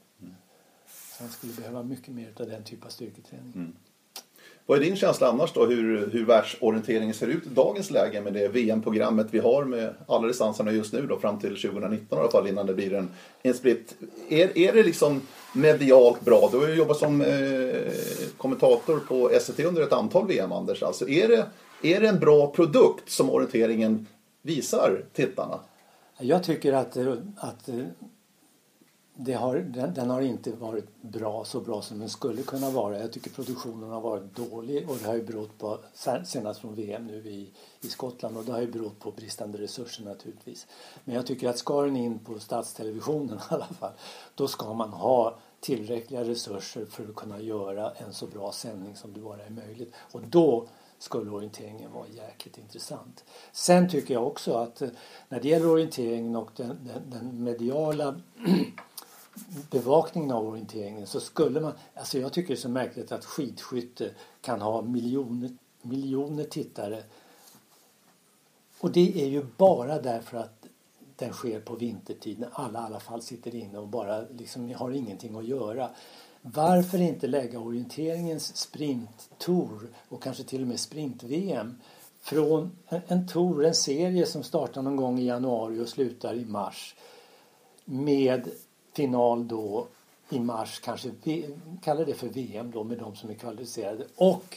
Så 0.87 1.23
han 1.23 1.33
skulle 1.33 1.53
behöva 1.53 1.83
mycket 1.83 2.15
mer 2.15 2.33
av 2.41 2.47
den 2.47 2.65
typen 2.65 2.87
av 2.87 2.91
styrketräning. 2.91 3.53
Vad 4.69 4.79
är 4.79 4.83
din 4.83 4.97
känsla 4.97 5.29
annars 5.29 5.53
då 5.53 5.67
hur, 5.67 6.11
hur 6.13 6.25
världsorienteringen 6.25 7.15
ser 7.15 7.27
ut 7.27 7.47
i 7.47 7.49
dagens 7.49 7.91
läge 7.91 8.21
med 8.21 8.33
det 8.33 8.49
VM-programmet 8.49 9.27
vi 9.31 9.39
har 9.39 9.65
med 9.65 9.95
alla 10.07 10.27
distanserna 10.27 10.73
just 10.73 10.93
nu 10.93 11.07
då 11.07 11.19
fram 11.19 11.39
till 11.39 11.63
2019 11.63 12.19
i 12.19 12.21
alla 12.21 12.31
fall 12.31 12.49
innan 12.49 12.67
det 12.67 12.75
blir 12.75 12.95
en, 12.95 13.09
en 13.43 13.55
split. 13.55 13.95
Är, 14.29 14.59
är 14.59 14.73
det 14.73 14.83
liksom 14.83 15.23
medialt 15.53 16.21
bra? 16.21 16.49
Du 16.53 16.59
har 16.59 16.69
ju 16.69 16.75
jobbat 16.75 16.97
som 16.97 17.21
eh, 17.21 17.93
kommentator 18.37 18.99
på 19.09 19.31
SVT 19.41 19.61
under 19.61 19.83
ett 19.83 19.93
antal 19.93 20.27
VM 20.27 20.53
Anders. 20.53 20.83
Alltså 20.83 21.09
är 21.09 21.29
det, 21.29 21.47
är 21.83 22.01
det 22.01 22.09
en 22.09 22.19
bra 22.19 22.51
produkt 22.51 23.11
som 23.11 23.31
orienteringen 23.31 24.07
visar 24.43 25.05
tittarna? 25.13 25.61
Jag 26.19 26.45
tycker 26.45 26.73
att, 26.73 26.97
att 27.37 27.69
har, 29.33 29.57
den, 29.57 29.95
den 29.95 30.11
har 30.11 30.21
inte 30.21 30.53
varit 30.53 31.03
bra 31.03 31.45
så 31.45 31.61
bra 31.61 31.83
som 31.83 31.99
den 31.99 32.09
skulle 32.09 32.43
kunna 32.43 32.71
vara. 32.71 32.99
Jag 32.99 33.13
tycker 33.13 33.31
produktionen 33.31 33.91
har 33.91 34.01
varit 34.01 34.37
dålig 34.37 34.91
och 34.91 34.97
det 34.97 35.07
har 35.07 35.15
ju 35.15 35.23
berott 35.23 35.59
på, 35.59 35.79
senast 36.25 36.61
från 36.61 36.75
VM 36.75 37.07
nu 37.07 37.17
i, 37.17 37.53
i 37.81 37.89
Skottland 37.89 38.37
och 38.37 38.45
det 38.45 38.53
har 38.53 38.61
ju 38.61 38.73
berott 38.73 38.99
på 38.99 39.11
bristande 39.11 39.59
resurser 39.59 40.05
naturligtvis. 40.05 40.67
Men 41.05 41.15
jag 41.15 41.27
tycker 41.27 41.49
att 41.49 41.59
ska 41.59 41.83
den 41.83 41.97
in 41.97 42.19
på 42.19 42.39
statstelevisionen 42.39 43.39
i 43.51 43.55
alla 43.55 43.67
fall 43.67 43.93
då 44.35 44.49
ska 44.49 44.73
man 44.73 44.91
ha 44.91 45.39
tillräckliga 45.61 46.25
resurser 46.25 46.85
för 46.85 47.05
att 47.09 47.15
kunna 47.15 47.41
göra 47.41 47.91
en 47.91 48.13
så 48.13 48.27
bra 48.27 48.53
sändning 48.53 48.97
som 48.97 49.13
det 49.13 49.21
bara 49.21 49.43
är 49.43 49.51
möjligt. 49.51 49.95
Och 50.13 50.21
då 50.23 50.67
skulle 50.99 51.31
orienteringen 51.31 51.93
vara 51.93 52.09
jäkligt 52.09 52.59
intressant. 52.59 53.25
Sen 53.53 53.89
tycker 53.89 54.15
jag 54.15 54.27
också 54.27 54.55
att 54.55 54.83
eh, 54.83 54.89
när 55.29 55.41
det 55.41 55.49
gäller 55.49 55.71
orienteringen 55.71 56.37
och 56.37 56.51
den, 56.57 56.79
den, 56.83 57.11
den 57.11 57.45
mediala 57.45 58.21
bevakningen 59.71 60.31
av 60.31 60.49
orienteringen 60.49 61.07
så 61.07 61.21
skulle 61.21 61.61
man, 61.61 61.73
alltså 61.95 62.19
jag 62.19 62.33
tycker 62.33 62.49
det 62.49 62.55
är 62.55 62.61
så 62.61 62.69
märkligt 62.69 63.13
att 63.13 63.25
skidskytte 63.25 64.11
kan 64.41 64.61
ha 64.61 64.83
miljoner, 64.83 65.51
miljoner 65.83 66.45
tittare 66.45 67.03
och 68.81 68.91
det 68.91 69.23
är 69.23 69.27
ju 69.27 69.47
bara 69.57 70.01
därför 70.01 70.39
att 70.39 70.67
den 71.17 71.33
sker 71.33 71.61
på 71.61 71.75
vintertid 71.75 72.39
när 72.39 72.49
alla 72.53 72.81
i 72.81 72.83
alla 72.83 73.01
fall 73.01 73.23
sitter 73.23 73.55
inne 73.55 73.79
och 73.79 73.89
bara 73.89 74.21
liksom 74.21 74.75
har 74.75 74.91
ingenting 74.91 75.37
att 75.37 75.47
göra. 75.47 75.91
Varför 76.43 76.99
inte 76.99 77.27
lägga 77.27 77.59
orienteringens 77.59 78.57
sprinttour 78.57 79.89
och 80.09 80.23
kanske 80.23 80.45
till 80.45 80.63
och 80.63 80.69
med 80.69 80.81
sprint-VM 80.81 81.81
från 82.21 82.77
en, 82.89 83.01
en 83.07 83.29
tour, 83.29 83.65
en 83.65 83.75
serie 83.75 84.27
som 84.27 84.43
startar 84.43 84.83
någon 84.83 84.97
gång 84.97 85.19
i 85.19 85.27
januari 85.27 85.81
och 85.81 85.89
slutar 85.89 86.35
i 86.35 86.45
mars 86.45 86.95
med 87.85 88.51
final 88.99 89.49
då 89.49 89.87
i 90.31 90.41
mars, 90.41 90.81
kanske 90.85 91.11
V- 91.25 91.49
kalla 91.83 92.05
det 92.05 92.15
för 92.15 92.29
VM 92.29 92.71
då 92.71 92.85
med 92.85 92.99
de 92.99 93.17
som 93.17 93.31
är 93.31 93.35
kvalificerade. 93.35 94.05
Och 94.17 94.57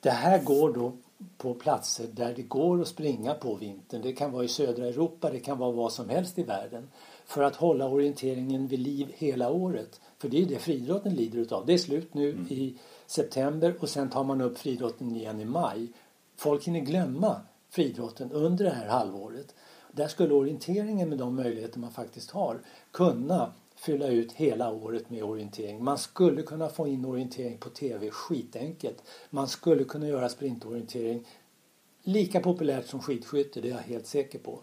det 0.00 0.10
här 0.10 0.42
går 0.42 0.72
då 0.72 0.92
på 1.38 1.54
platser 1.54 2.06
där 2.12 2.34
det 2.36 2.42
går 2.42 2.80
att 2.80 2.88
springa 2.88 3.34
på 3.34 3.54
vintern. 3.54 4.02
Det 4.02 4.12
kan 4.12 4.32
vara 4.32 4.44
i 4.44 4.48
södra 4.48 4.86
Europa, 4.86 5.30
det 5.30 5.40
kan 5.40 5.58
vara 5.58 5.72
vad 5.72 5.92
som 5.92 6.08
helst 6.08 6.38
i 6.38 6.42
världen. 6.42 6.88
För 7.26 7.42
att 7.42 7.56
hålla 7.56 7.88
orienteringen 7.88 8.66
vid 8.66 8.80
liv 8.80 9.12
hela 9.14 9.50
året. 9.50 10.00
För 10.18 10.28
det 10.28 10.42
är 10.42 10.46
det 10.46 10.58
friidrotten 10.58 11.14
lider 11.14 11.38
utav. 11.38 11.66
Det 11.66 11.72
är 11.72 11.78
slut 11.78 12.14
nu 12.14 12.28
i 12.48 12.76
september 13.06 13.74
och 13.80 13.88
sen 13.88 14.10
tar 14.10 14.24
man 14.24 14.40
upp 14.40 14.58
friidrotten 14.58 15.16
igen 15.16 15.40
i 15.40 15.44
maj. 15.44 15.88
Folk 16.36 16.64
hinner 16.66 16.80
glömma 16.80 17.40
friidrotten 17.70 18.32
under 18.32 18.64
det 18.64 18.70
här 18.70 18.88
halvåret. 18.88 19.54
Där 19.92 20.08
skulle 20.08 20.34
orienteringen 20.34 21.08
med 21.08 21.18
de 21.18 21.36
möjligheter 21.36 21.78
man 21.78 21.90
faktiskt 21.90 22.30
har 22.30 22.60
kunna 22.90 23.52
fylla 23.82 24.06
ut 24.06 24.32
hela 24.32 24.72
året 24.72 25.10
med 25.10 25.24
orientering. 25.24 25.84
Man 25.84 25.98
skulle 25.98 26.42
kunna 26.42 26.68
få 26.68 26.88
in 26.88 27.04
orientering 27.04 27.58
på 27.58 27.70
tv 27.70 28.10
skitenkelt. 28.10 29.02
Man 29.30 29.48
skulle 29.48 29.84
kunna 29.84 30.08
göra 30.08 30.28
sprintorientering 30.28 31.26
lika 32.02 32.40
populärt 32.40 32.86
som 32.86 33.00
skidskytte, 33.00 33.60
det 33.60 33.68
är 33.68 33.72
jag 33.72 33.78
helt 33.78 34.06
säker 34.06 34.38
på. 34.38 34.60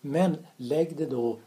Men 0.00 0.36
lägg 0.56 0.96
det 0.96 1.06
då 1.06 1.38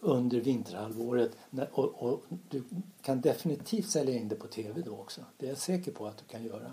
under 0.00 0.40
vinterhalvåret 0.40 1.36
och, 1.72 2.02
och 2.02 2.22
du 2.50 2.62
kan 3.02 3.20
definitivt 3.20 3.90
sälja 3.90 4.14
in 4.14 4.28
det 4.28 4.34
på 4.36 4.46
tv 4.46 4.82
då 4.82 4.92
också. 4.92 5.20
Det 5.38 5.46
är 5.46 5.50
jag 5.50 5.58
säker 5.58 5.92
på 5.92 6.06
att 6.06 6.18
du 6.18 6.24
kan 6.24 6.44
göra. 6.44 6.72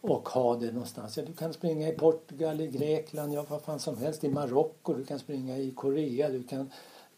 Och 0.00 0.28
ha 0.28 0.56
det 0.56 0.72
någonstans. 0.72 1.16
Ja, 1.16 1.24
du 1.24 1.32
kan 1.32 1.52
springa 1.52 1.88
i 1.88 1.92
Portugal, 1.92 2.60
i 2.60 2.66
Grekland, 2.66 3.34
ja 3.34 3.46
vad 3.48 3.62
fan 3.62 3.78
som 3.78 3.98
helst, 3.98 4.24
i 4.24 4.28
Marocko, 4.28 4.94
du 4.94 5.04
kan 5.04 5.18
springa 5.18 5.58
i 5.58 5.70
Korea, 5.70 6.28
du 6.28 6.42
kan 6.42 6.70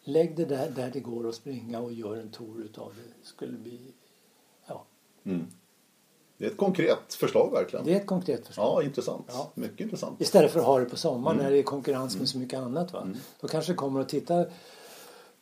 lägg 0.09 0.37
det 0.37 0.45
där, 0.45 0.71
där 0.71 0.91
det 0.91 1.01
går 1.01 1.29
att 1.29 1.35
springa 1.35 1.81
och 1.81 1.93
gör 1.93 2.17
en 2.17 2.31
tour 2.31 2.61
utav 2.65 2.93
det. 2.97 3.27
Skulle 3.27 3.59
bli, 3.59 3.81
ja, 4.67 4.85
Det 6.37 6.45
är 6.45 6.51
ett 6.51 6.57
konkret 6.57 7.15
förslag 7.15 7.53
verkligen. 7.53 7.85
det 7.85 7.93
är 7.93 7.97
ett 7.97 8.07
konkret 8.07 8.47
förslag. 8.47 8.83
Ja, 8.83 8.83
intressant. 8.83 9.27
Ja. 9.29 9.51
Mycket 9.55 9.81
intressant. 9.81 10.21
Istället 10.21 10.53
för 10.53 10.61
att 10.61 10.67
ha 10.67 10.79
det 10.79 10.85
på 10.85 10.97
sommaren 10.97 11.37
när 11.37 11.51
det 11.51 11.59
är 11.59 11.63
konkurrens 11.63 12.19
med 12.19 12.29
så 12.29 12.39
mycket 12.39 12.59
annat. 12.59 12.93
Va? 12.93 13.09
Då 13.41 13.49
kanske 13.49 13.75
kommer 13.75 14.01
att 14.01 14.09
titta 14.09 14.47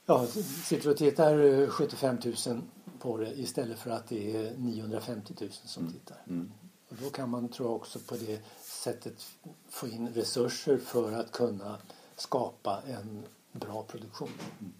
Ja, 0.06 0.26
sitter 0.64 0.90
och 0.90 0.96
tittar 0.96 1.66
75 1.66 2.18
000 2.46 2.60
på 2.98 3.16
det 3.16 3.38
istället 3.38 3.78
för 3.78 3.90
att 3.90 4.08
det 4.08 4.36
är 4.36 4.56
950 4.56 5.34
000 5.40 5.50
som 5.50 5.82
mm. 5.82 5.92
tittar. 5.92 6.16
Mm. 6.28 6.52
Och 6.88 6.96
då 7.02 7.10
kan 7.10 7.30
man 7.30 7.48
tror 7.48 7.68
jag 7.68 7.76
också 7.76 7.98
på 7.98 8.14
det 8.14 8.40
sättet 8.62 9.26
få 9.68 9.88
in 9.88 10.08
resurser 10.08 10.78
för 10.78 11.12
att 11.12 11.32
kunna 11.32 11.76
skapa 12.16 12.82
en 12.86 13.22
bra 13.58 13.82
produktion. 13.82 14.28
Mm. 14.60 14.72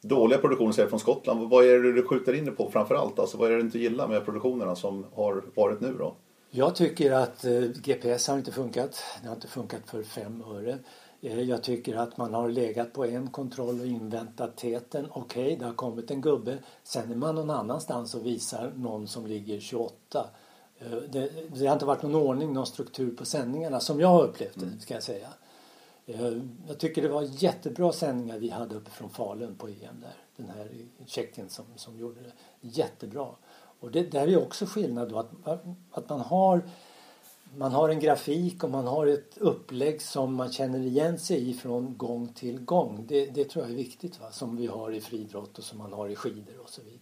Dåliga 0.00 0.38
produktioner 0.38 0.72
säger 0.72 0.88
från 0.88 1.00
Skottland. 1.00 1.50
Vad 1.50 1.64
är 1.64 1.78
det 1.78 1.92
du 1.92 2.02
skjuter 2.02 2.32
in 2.32 2.44
dig 2.44 2.54
på 2.54 2.70
framför 2.70 2.94
allt? 2.94 3.18
Alltså, 3.18 3.36
vad 3.36 3.48
är 3.48 3.52
det 3.52 3.56
du 3.56 3.64
inte 3.64 3.78
gillar 3.78 4.08
med 4.08 4.24
produktionerna 4.24 4.76
som 4.76 5.06
har 5.14 5.44
varit 5.54 5.80
nu 5.80 5.94
då? 5.98 6.14
Jag 6.50 6.74
tycker 6.74 7.12
att 7.12 7.44
eh, 7.44 7.60
GPS 7.60 8.28
har 8.28 8.38
inte 8.38 8.52
funkat. 8.52 9.02
Det 9.22 9.28
har 9.28 9.34
inte 9.34 9.48
funkat 9.48 9.80
för 9.86 10.02
fem 10.02 10.42
öre. 10.46 10.78
Eh, 11.20 11.40
jag 11.40 11.62
tycker 11.62 11.96
att 11.96 12.16
man 12.16 12.34
har 12.34 12.48
legat 12.48 12.92
på 12.92 13.04
en 13.04 13.30
kontroll 13.30 13.80
och 13.80 13.86
inväntat 13.86 14.56
täten. 14.56 15.06
Okej, 15.10 15.44
okay, 15.44 15.56
det 15.56 15.64
har 15.64 15.74
kommit 15.74 16.10
en 16.10 16.20
gubbe. 16.20 16.58
Sen 16.82 17.12
är 17.12 17.16
man 17.16 17.34
någon 17.34 17.50
annanstans 17.50 18.14
och 18.14 18.26
visar 18.26 18.72
någon 18.76 19.08
som 19.08 19.26
ligger 19.26 19.60
28. 19.60 20.26
Eh, 20.78 20.90
det, 20.90 21.30
det 21.54 21.66
har 21.66 21.72
inte 21.72 21.86
varit 21.86 22.02
någon 22.02 22.14
ordning, 22.14 22.52
någon 22.52 22.66
struktur 22.66 23.16
på 23.16 23.24
sändningarna 23.24 23.80
som 23.80 24.00
jag 24.00 24.08
har 24.08 24.24
upplevt 24.24 24.60
det, 24.60 24.80
ska 24.80 24.94
jag 24.94 25.02
säga. 25.02 25.28
Eh, 26.06 26.32
jag 26.68 26.78
tycker 26.78 27.02
det 27.02 27.08
var 27.08 27.28
jättebra 27.42 27.92
sändningar 27.92 28.38
vi 28.38 28.50
hade 28.50 28.74
uppe 28.74 28.90
från 28.90 29.10
Falun 29.10 29.54
på 29.54 29.68
EM 29.68 30.00
där. 30.00 30.16
Den 30.36 30.48
här 30.48 30.70
Tjeckien 31.06 31.48
som, 31.48 31.64
som 31.76 31.98
gjorde 31.98 32.20
det. 32.20 32.32
Jättebra. 32.60 33.28
Och 33.80 33.90
det 33.90 34.02
där 34.02 34.28
är 34.28 34.42
också 34.42 34.66
skillnad 34.66 35.08
då 35.08 35.18
att, 35.18 35.30
att 35.90 36.08
man 36.08 36.20
har 36.20 36.62
man 37.56 37.72
har 37.72 37.88
en 37.88 38.00
grafik 38.00 38.64
och 38.64 38.70
man 38.70 38.86
har 38.86 39.06
ett 39.06 39.38
upplägg 39.38 40.02
som 40.02 40.34
man 40.34 40.52
känner 40.52 40.78
igen 40.78 41.18
sig 41.18 41.50
i 41.50 41.54
från 41.54 41.96
gång 41.96 42.28
till 42.28 42.60
gång. 42.60 43.04
Det, 43.08 43.26
det 43.26 43.44
tror 43.44 43.64
jag 43.64 43.72
är 43.72 43.76
viktigt 43.76 44.20
va? 44.20 44.30
som 44.30 44.56
vi 44.56 44.66
har 44.66 44.92
i 44.92 45.00
friidrott 45.00 45.58
och 45.58 45.64
som 45.64 45.78
man 45.78 45.92
har 45.92 46.08
i 46.08 46.16
skidor 46.16 46.58
och 46.62 46.70
så 46.70 46.82
vidare. 46.82 46.98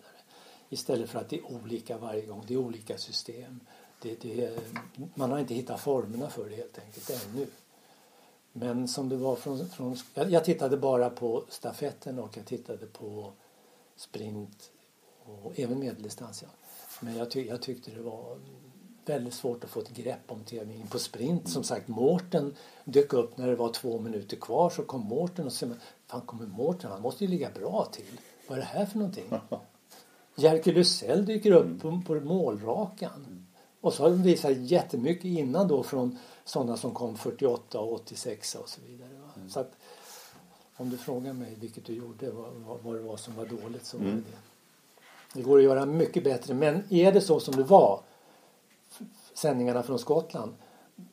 Istället 0.68 1.11
för 1.11 1.18
att 1.18 1.28
det 1.28 1.36
är 1.36 1.53
olika 1.53 1.98
varje 1.98 2.26
gång, 2.26 2.44
det 2.46 2.55
är 2.55 2.59
olika 2.59 2.98
system. 2.98 3.61
Det, 4.03 4.22
det, 4.22 4.59
man 5.14 5.30
har 5.30 5.38
inte 5.38 5.55
hittat 5.55 5.80
formerna 5.80 6.30
för 6.30 6.50
det 6.50 6.57
helt 6.57 6.78
enkelt 6.78 7.11
ännu. 7.11 7.46
Men 8.53 8.88
som 8.88 9.09
det 9.09 9.16
var 9.16 9.36
från, 9.36 9.68
från 9.68 9.96
jag 10.14 10.44
tittade 10.44 10.76
bara 10.76 11.11
på 11.11 11.44
stafetten 11.48 12.18
och 12.18 12.36
jag 12.36 12.46
tittade 12.46 12.86
på 12.86 13.32
sprint 13.96 14.70
och 15.24 15.59
även 15.59 15.78
medeldistans. 15.78 16.42
Ja. 16.42 16.48
Men 17.00 17.16
jag, 17.16 17.30
tyck, 17.30 17.48
jag 17.50 17.62
tyckte 17.62 17.90
det 17.90 18.03
var 18.03 18.38
väldigt 19.05 19.34
svårt 19.34 19.64
att 19.64 19.70
få 19.70 19.80
ett 19.80 19.90
grepp 19.90 20.30
om 20.30 20.44
tävlingen 20.44 20.86
på 20.86 20.98
sprint. 20.98 21.48
Som 21.48 21.64
sagt, 21.64 21.88
Mårten 21.88 22.55
dök 22.84 23.12
upp 23.12 23.36
när 23.36 23.46
det 23.48 23.57
var 23.57 23.72
två 23.72 24.00
minuter 24.00 24.36
kvar 24.36 24.70
så 24.70 24.82
kom 24.82 25.00
Mårten 25.00 25.46
och 25.46 25.53
sa 25.53 25.66
Fan 26.07 26.20
kommer 26.20 26.46
Mårten? 26.46 26.90
Han 26.90 27.03
måste 27.03 27.24
ju 27.24 27.30
ligga 27.30 27.50
bra 27.50 27.88
till. 27.92 28.20
Vad 28.48 28.59
är 28.59 28.62
det 28.62 28.68
här 28.68 28.86
för 28.86 28.98
någonting? 28.98 29.24
Jerker 30.34 30.72
Lysell 30.72 31.26
dyker 31.26 31.53
upp 31.53 31.82
på, 31.82 32.03
på 32.07 32.14
målrakan. 32.14 33.41
Och 33.82 33.94
så 33.94 34.02
har 34.02 34.10
de 34.10 34.22
visat 34.22 34.56
jättemycket 34.56 35.24
innan 35.24 35.68
då 35.68 35.82
från 35.82 36.18
sådana 36.44 36.76
som 36.76 36.94
kom 36.94 37.16
48 37.16 37.80
och 37.80 37.92
86 37.92 38.54
och 38.54 38.68
så 38.68 38.80
vidare. 38.86 39.10
Mm. 39.36 39.50
Så 39.50 39.60
att, 39.60 39.72
om 40.76 40.90
du 40.90 40.96
frågar 40.96 41.32
mig 41.32 41.56
vilket 41.60 41.84
du 41.84 41.92
gjorde, 41.92 42.30
vad, 42.30 42.78
vad, 42.82 42.94
det 42.94 43.02
var 43.02 43.16
som 43.16 43.36
var 43.36 43.46
dåligt 43.46 43.84
så 43.84 43.98
var 43.98 44.04
det 44.04 44.10
mm. 44.10 44.24
det. 44.30 44.38
Det 45.38 45.42
går 45.42 45.58
att 45.58 45.64
göra 45.64 45.86
mycket 45.86 46.24
bättre 46.24 46.54
men 46.54 46.92
är 46.92 47.12
det 47.12 47.20
så 47.20 47.40
som 47.40 47.56
det 47.56 47.62
var 47.62 48.02
sändningarna 49.34 49.82
från 49.82 49.98
Skottland 49.98 50.54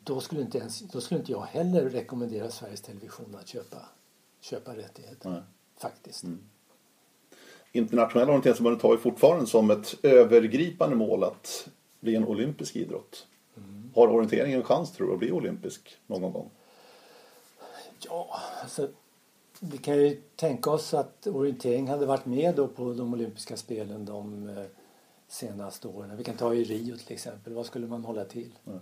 då 0.03 0.19
skulle 0.19 0.41
inte, 0.41 0.57
ens, 0.57 0.79
då 0.79 1.01
skulle 1.01 1.19
inte 1.19 1.31
jag 1.31 1.41
heller 1.41 1.89
rekommendera 1.89 2.51
Sveriges 2.51 2.81
Television 2.81 3.37
att 3.41 3.47
köpa, 3.47 3.77
köpa 4.39 4.75
rättigheter. 4.75 5.29
Nej. 5.29 5.41
Faktiskt. 5.77 6.23
Mm. 6.23 6.39
Internationella 7.71 8.31
orienteringsförbundet 8.31 8.83
har 8.83 8.91
ju 8.91 8.97
fortfarande 8.97 9.47
som 9.47 9.71
ett 9.71 9.95
övergripande 10.03 10.95
mål 10.95 11.23
att 11.23 11.69
bli 11.99 12.15
en 12.15 12.27
olympisk 12.27 12.75
idrott. 12.75 13.27
Mm. 13.57 13.91
Har 13.95 14.07
orienteringen 14.07 14.59
en 14.59 14.65
chans 14.65 14.91
tror 14.91 15.07
du 15.07 15.13
att 15.13 15.19
bli 15.19 15.31
olympisk 15.31 15.97
någon 16.07 16.31
gång? 16.31 16.49
Ja, 18.05 18.39
alltså 18.61 18.89
vi 19.59 19.77
kan 19.77 19.97
ju 19.97 20.21
tänka 20.35 20.71
oss 20.71 20.93
att 20.93 21.27
orientering 21.27 21.87
hade 21.87 22.05
varit 22.05 22.25
med 22.25 22.55
då 22.55 22.67
på 22.67 22.93
de 22.93 23.13
olympiska 23.13 23.57
spelen 23.57 24.05
de 24.05 24.49
eh, 24.49 24.65
senaste 25.27 25.87
åren. 25.87 26.17
Vi 26.17 26.23
kan 26.23 26.37
ta 26.37 26.53
i 26.53 26.63
Rio 26.63 26.97
till 26.97 27.13
exempel. 27.13 27.53
Vad 27.53 27.65
skulle 27.65 27.87
man 27.87 28.05
hålla 28.05 28.25
till? 28.25 28.51
Mm. 28.67 28.79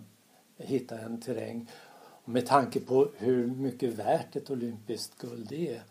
Hitta 0.57 0.99
en 0.99 1.21
terräng. 1.21 1.69
Och 2.23 2.29
med 2.29 2.45
tanke 2.45 2.79
på 2.79 3.11
hur 3.17 3.47
mycket 3.47 3.93
värt 3.93 4.35
ett 4.35 4.49
olympiskt 4.49 5.17
guld 5.17 5.51
är 5.51 5.81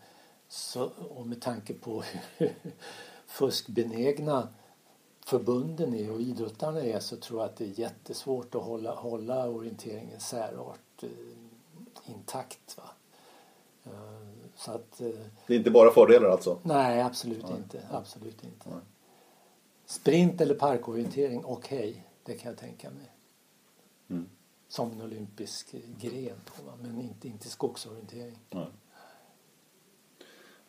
så, 0.47 0.91
och 1.15 1.27
med 1.27 1.41
tanke 1.41 1.73
på 1.73 2.03
hur 2.37 2.53
fuskbenägna 3.27 4.47
förbunden 5.27 5.93
är 5.93 6.11
och 6.11 6.21
idrottarna 6.21 6.81
är 6.81 6.99
så 6.99 7.17
tror 7.17 7.39
jag 7.39 7.49
att 7.49 7.55
det 7.55 7.65
är 7.65 7.79
jättesvårt 7.79 8.55
att 8.55 8.63
hålla, 8.63 8.95
hålla 8.95 9.49
orienteringens 9.49 10.27
särart 10.27 11.03
eh, 11.03 11.09
intakt. 12.05 12.77
Va? 12.77 12.83
Eh, 13.83 13.91
så 14.55 14.71
att, 14.71 15.01
eh, 15.01 15.07
det 15.47 15.53
är 15.53 15.57
inte 15.57 15.71
bara 15.71 15.91
fördelar 15.91 16.29
alltså? 16.29 16.59
Nej, 16.63 17.01
absolut 17.01 17.43
nej. 17.43 17.57
inte. 17.57 17.81
Absolut 17.91 18.43
inte. 18.43 18.69
Nej. 18.69 18.79
Sprint 19.85 20.41
eller 20.41 20.55
parkorientering, 20.55 21.45
okej, 21.45 21.89
okay, 21.89 22.01
det 22.23 22.33
kan 22.33 22.51
jag 22.51 22.59
tänka 22.59 22.89
mig. 22.89 23.11
Mm. 24.09 24.29
Som 24.67 24.91
en 24.91 25.01
olympisk 25.01 25.75
gren, 25.99 26.41
men 26.81 27.01
inte, 27.01 27.27
inte 27.27 27.49
skogsorientering. 27.49 28.39
Nej. 28.49 28.67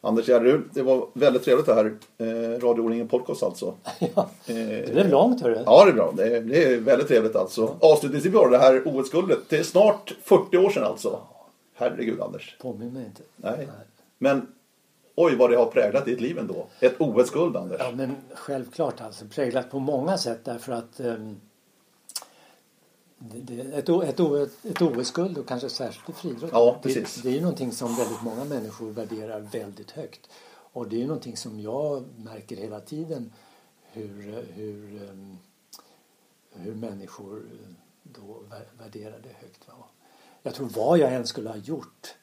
Anders 0.01 0.29
Järryd, 0.29 0.61
det 0.73 0.83
var 0.83 1.07
väldigt 1.13 1.45
trevligt 1.45 1.67
det 1.67 1.75
här. 1.75 1.97
Eh, 2.19 2.61
Radio 2.61 3.07
Podcast 3.07 3.43
alltså. 3.43 3.75
ja, 4.15 4.31
det 4.47 4.93
blev 4.93 5.09
långt 5.09 5.43
hörru. 5.43 5.63
Ja, 5.67 5.85
det 5.85 5.91
är 5.91 5.95
bra. 5.95 6.13
Det 6.17 6.37
är, 6.37 6.41
det 6.41 6.65
är 6.65 6.81
väldigt 6.81 7.09
trevligt 7.09 7.37
alltså. 7.37 7.77
Ja. 7.81 7.93
Avslutningsvis 7.93 8.35
har 8.35 8.51
det 8.51 8.59
här 8.59 8.83
OS-guldet. 8.85 9.39
Det 9.49 9.59
är 9.59 9.63
snart 9.63 10.15
40 10.23 10.57
år 10.57 10.71
sedan 10.71 10.85
alltså. 10.85 11.21
Herregud 11.75 12.21
Anders. 12.21 12.57
Påminn 12.61 12.93
mig 12.93 13.05
inte. 13.05 13.23
Nej. 13.37 13.55
Nej. 13.57 13.67
Men 14.19 14.47
oj 15.15 15.37
vad 15.37 15.51
det 15.51 15.57
har 15.57 15.67
präglat 15.67 16.05
ditt 16.05 16.21
liv 16.21 16.39
ändå. 16.39 16.67
Ett 16.81 16.95
OS-guld 16.99 17.57
Anders. 17.57 17.81
Ja 17.81 17.91
men 17.95 18.17
självklart 18.35 19.01
alltså. 19.01 19.25
Präglat 19.25 19.71
på 19.71 19.79
många 19.79 20.19
sätt 20.19 20.41
därför 20.45 20.73
att 20.73 21.01
um, 21.01 21.41
ett, 23.73 23.89
ett, 23.89 24.65
ett 24.65 24.83
OS-guld 24.83 25.39
och 25.39 25.49
kanske 25.49 25.69
särskilt 25.69 26.09
i 26.09 26.13
friidrott. 26.13 26.51
Ja, 26.53 26.79
precis. 26.83 27.15
Det, 27.15 27.23
det 27.23 27.29
är 27.29 27.35
ju 27.35 27.41
någonting 27.41 27.73
som 27.73 27.97
väldigt 27.97 28.23
många 28.23 28.45
människor 28.45 28.91
värderar 28.91 29.41
väldigt 29.41 29.91
högt. 29.91 30.29
Och 30.73 30.89
det 30.89 30.97
är 30.97 31.01
ju 31.01 31.07
någonting 31.07 31.37
som 31.37 31.61
jag 31.61 32.05
märker 32.17 32.57
hela 32.57 32.81
tiden 32.81 33.33
hur, 33.93 34.45
hur, 34.55 35.03
um, 35.11 35.39
hur 36.53 36.75
människor 36.75 37.43
då 38.03 38.43
värderar 38.79 39.21
det 39.23 39.33
högt. 39.41 39.69
Va? 39.69 39.75
Jag 40.43 40.55
tror 40.55 40.69
vad 40.69 40.99
jag 40.99 41.15
än 41.15 41.27
skulle 41.27 41.49
ha 41.49 41.57
gjort. 41.57 42.15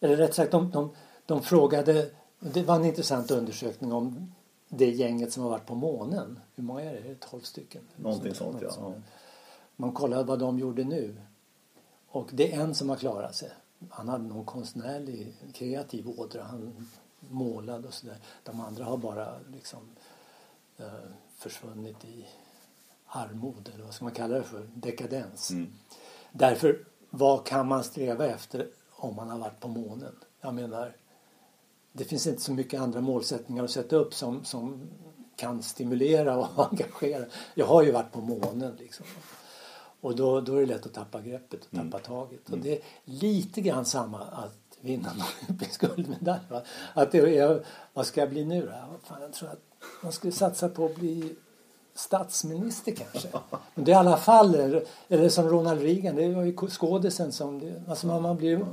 Eller 0.00 0.16
rätt 0.16 0.34
sagt, 0.34 0.52
de, 0.52 0.70
de, 0.70 0.90
de 1.26 1.42
frågade, 1.42 2.10
det 2.38 2.62
var 2.62 2.76
en 2.76 2.84
intressant 2.84 3.30
undersökning 3.30 3.92
om 3.92 4.34
det 4.68 4.90
gänget 4.90 5.32
som 5.32 5.42
har 5.42 5.50
varit 5.50 5.66
på 5.66 5.74
månen. 5.74 6.40
Hur 6.54 6.64
många 6.64 6.82
är 6.82 6.92
det? 6.92 7.14
12 7.30 7.40
stycken? 7.40 7.82
Någonting 7.96 8.34
sånt, 8.34 8.60
sånt 8.60 8.96
ja. 8.96 9.02
Man 9.76 9.92
kollade 9.92 10.24
vad 10.24 10.38
de 10.38 10.58
gjorde 10.58 10.84
nu. 10.84 11.16
Och 12.08 12.30
det 12.32 12.52
är 12.52 12.60
en 12.60 12.74
som 12.74 12.88
har 12.88 12.96
klarat 12.96 13.34
sig. 13.34 13.50
Han 13.90 14.08
hade 14.08 14.24
någon 14.24 14.44
konstnärlig, 14.44 15.34
kreativ 15.54 16.08
ådra. 16.08 16.42
Han 16.42 16.88
målade 17.20 17.88
och 17.88 17.94
sådär. 17.94 18.16
De 18.42 18.60
andra 18.60 18.84
har 18.84 18.96
bara 18.96 19.38
liksom 19.52 19.80
eh, 20.76 20.86
försvunnit 21.36 22.04
i 22.04 22.26
armod 23.06 23.70
eller 23.74 23.84
vad 23.84 23.94
ska 23.94 24.04
man 24.04 24.14
kalla 24.14 24.34
det 24.34 24.42
för? 24.42 24.70
Dekadens. 24.74 25.50
Mm. 25.50 25.72
Därför, 26.32 26.84
vad 27.10 27.46
kan 27.46 27.68
man 27.68 27.84
sträva 27.84 28.26
efter 28.26 28.68
om 28.90 29.16
man 29.16 29.30
har 29.30 29.38
varit 29.38 29.60
på 29.60 29.68
månen? 29.68 30.14
Jag 30.40 30.54
menar, 30.54 30.96
det 31.92 32.04
finns 32.04 32.26
inte 32.26 32.42
så 32.42 32.52
mycket 32.52 32.80
andra 32.80 33.00
målsättningar 33.00 33.64
att 33.64 33.70
sätta 33.70 33.96
upp 33.96 34.14
som, 34.14 34.44
som 34.44 34.88
kan 35.36 35.62
stimulera 35.62 36.36
och 36.36 36.48
engagera. 36.72 37.24
Jag 37.54 37.66
har 37.66 37.82
ju 37.82 37.92
varit 37.92 38.12
på 38.12 38.20
månen 38.20 38.76
liksom. 38.78 39.06
Och 40.02 40.16
då, 40.16 40.40
då 40.40 40.56
är 40.56 40.60
det 40.60 40.66
lätt 40.66 40.86
att 40.86 40.94
tappa 40.94 41.20
greppet 41.20 41.64
och 41.64 41.70
tappa 41.70 41.80
mm. 41.80 42.02
taget. 42.02 42.40
Och 42.44 42.52
mm. 42.52 42.62
det 42.62 42.72
är 42.72 42.80
lite 43.04 43.60
grann 43.60 43.84
samma 43.84 44.18
att 44.18 44.78
vinna 44.80 45.10
en 45.10 45.22
olympisk 45.46 45.80
guldmedalj. 45.80 46.40
Att 46.94 47.12
det 47.12 47.38
är, 47.38 47.64
vad 47.92 48.06
ska 48.06 48.20
jag 48.20 48.30
bli 48.30 48.44
nu 48.44 48.60
då? 48.60 48.98
Fan, 49.02 49.22
jag 49.22 49.32
tror 49.32 49.48
att 49.48 49.62
man 50.02 50.12
skulle 50.12 50.32
satsa 50.32 50.68
på 50.68 50.84
att 50.84 50.96
bli 50.96 51.34
statsminister 51.94 52.92
kanske. 52.92 53.28
Men 53.74 53.84
det 53.84 53.92
är 53.92 53.94
i 53.94 53.98
alla 53.98 54.16
fall, 54.16 54.54
eller 55.08 55.28
som 55.28 55.48
Ronald 55.48 55.82
Reagan, 55.82 56.16
det 56.16 56.28
var 56.28 56.42
ju 56.42 56.56
skådisen 56.56 57.32
som, 57.32 57.60
det, 57.60 57.82
alltså 57.88 58.06
man, 58.06 58.22
man 58.22 58.36
blir 58.36 58.66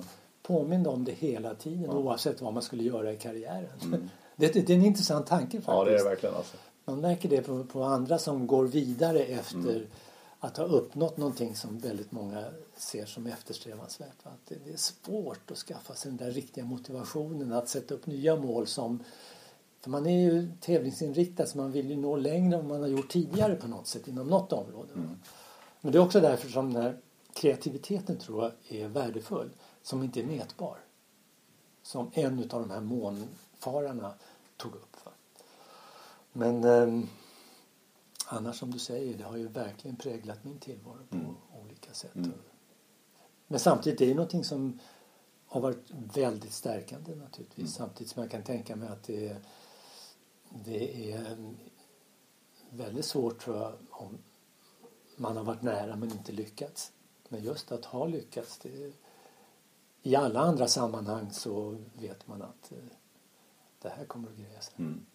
påmind 0.43 0.87
om 0.87 1.05
det 1.05 1.11
hela 1.11 1.55
tiden 1.55 1.83
ja. 1.83 1.97
oavsett 1.97 2.41
vad 2.41 2.53
man 2.53 2.63
skulle 2.63 2.83
göra 2.83 3.13
i 3.13 3.17
karriären. 3.17 3.69
Mm. 3.83 4.09
Det, 4.35 4.53
det, 4.53 4.69
är 4.69 4.77
en 4.77 4.85
intressant 4.85 5.27
tanke 5.27 5.45
faktiskt. 5.45 5.67
Ja 5.67 5.83
det 5.83 5.91
är 5.91 5.97
det 5.97 6.03
verkligen 6.03 6.35
alltså. 6.35 6.57
Man 6.85 7.01
märker 7.01 7.29
det 7.29 7.41
på, 7.41 7.63
på 7.63 7.83
andra 7.83 8.17
som 8.17 8.47
går 8.47 8.65
vidare 8.65 9.19
efter 9.19 9.57
mm 9.57 9.85
att 10.39 10.57
ha 10.57 10.63
uppnått 10.63 11.17
någonting 11.17 11.55
som 11.55 11.79
väldigt 11.79 12.11
många 12.11 12.45
ser 12.77 13.05
som 13.05 13.27
eftersträvansvärt. 13.27 14.25
Va? 14.25 14.31
Att 14.31 14.45
det 14.63 14.73
är 14.73 14.77
svårt 14.77 15.51
att 15.51 15.57
skaffa 15.57 15.93
sig 15.93 16.11
den 16.11 16.17
där 16.17 16.31
riktiga 16.31 16.65
motivationen 16.65 17.53
att 17.53 17.69
sätta 17.69 17.93
upp 17.93 18.05
nya 18.05 18.35
mål 18.35 18.67
som 18.67 19.03
för 19.81 19.89
man 19.89 20.05
är 20.05 20.19
ju 20.19 20.51
tävlingsinriktad 20.59 21.45
så 21.45 21.57
man 21.57 21.71
vill 21.71 21.89
ju 21.89 21.97
nå 21.97 22.15
längre 22.15 22.59
än 22.59 22.67
man 22.67 22.81
har 22.81 22.87
gjort 22.87 23.09
tidigare 23.09 23.55
på 23.55 23.67
något 23.67 23.87
sätt 23.87 24.07
inom 24.07 24.27
något 24.27 24.53
område. 24.53 24.93
Mm. 24.93 25.19
Men 25.81 25.91
det 25.91 25.97
är 25.97 26.01
också 26.01 26.19
därför 26.19 26.49
som 26.49 26.73
den 26.73 26.83
här 26.83 26.97
kreativiteten 27.33 28.17
tror 28.17 28.43
jag 28.43 28.81
är 28.81 28.87
värdefull 28.87 29.49
som 29.81 30.03
inte 30.03 30.19
är 30.19 30.25
mätbar. 30.25 30.77
Som 31.83 32.11
en 32.13 32.39
av 32.39 32.61
de 32.61 32.71
här 32.71 32.81
månfararna 32.81 34.13
tog 34.57 34.75
upp. 34.75 35.05
Va? 35.05 35.11
Men 36.33 36.63
eh, 36.63 37.03
annars 38.31 38.59
som 38.59 38.71
du 38.71 38.79
säger, 38.79 39.17
det 39.17 39.23
har 39.23 39.37
ju 39.37 39.47
verkligen 39.47 39.95
präglat 39.95 40.43
min 40.43 40.59
tillvaro 40.59 41.05
på 41.09 41.15
mm. 41.15 41.35
olika 41.63 41.93
sätt. 41.93 42.15
Mm. 42.15 42.33
Men 43.47 43.59
samtidigt, 43.59 43.99
det 43.99 44.11
är 44.11 44.15
någonting 44.15 44.43
som 44.43 44.79
har 45.45 45.61
varit 45.61 45.91
väldigt 45.91 46.53
stärkande 46.53 47.15
naturligtvis. 47.15 47.77
Mm. 47.79 47.87
Samtidigt 47.87 48.11
som 48.11 48.21
jag 48.21 48.31
kan 48.31 48.43
tänka 48.43 48.75
mig 48.75 48.89
att 48.89 49.03
det, 49.03 49.37
det 50.49 51.11
är 51.11 51.53
väldigt 52.69 53.05
svårt 53.05 53.39
tror 53.39 53.57
jag 53.57 53.73
om 53.89 54.17
man 55.15 55.37
har 55.37 55.43
varit 55.43 55.61
nära 55.61 55.95
men 55.95 56.11
inte 56.11 56.31
lyckats. 56.31 56.91
Men 57.29 57.43
just 57.43 57.71
att 57.71 57.85
ha 57.85 58.05
lyckats, 58.05 58.57
det, 58.57 58.93
i 60.01 60.15
alla 60.15 60.39
andra 60.39 60.67
sammanhang 60.67 61.31
så 61.31 61.77
vet 61.93 62.27
man 62.27 62.41
att 62.41 62.71
eh, 62.71 62.77
det 63.81 63.89
här 63.89 64.05
kommer 64.05 64.29
att 64.29 64.37
greja 64.37 64.61
sig. 64.61 64.73
Mm. 64.77 65.05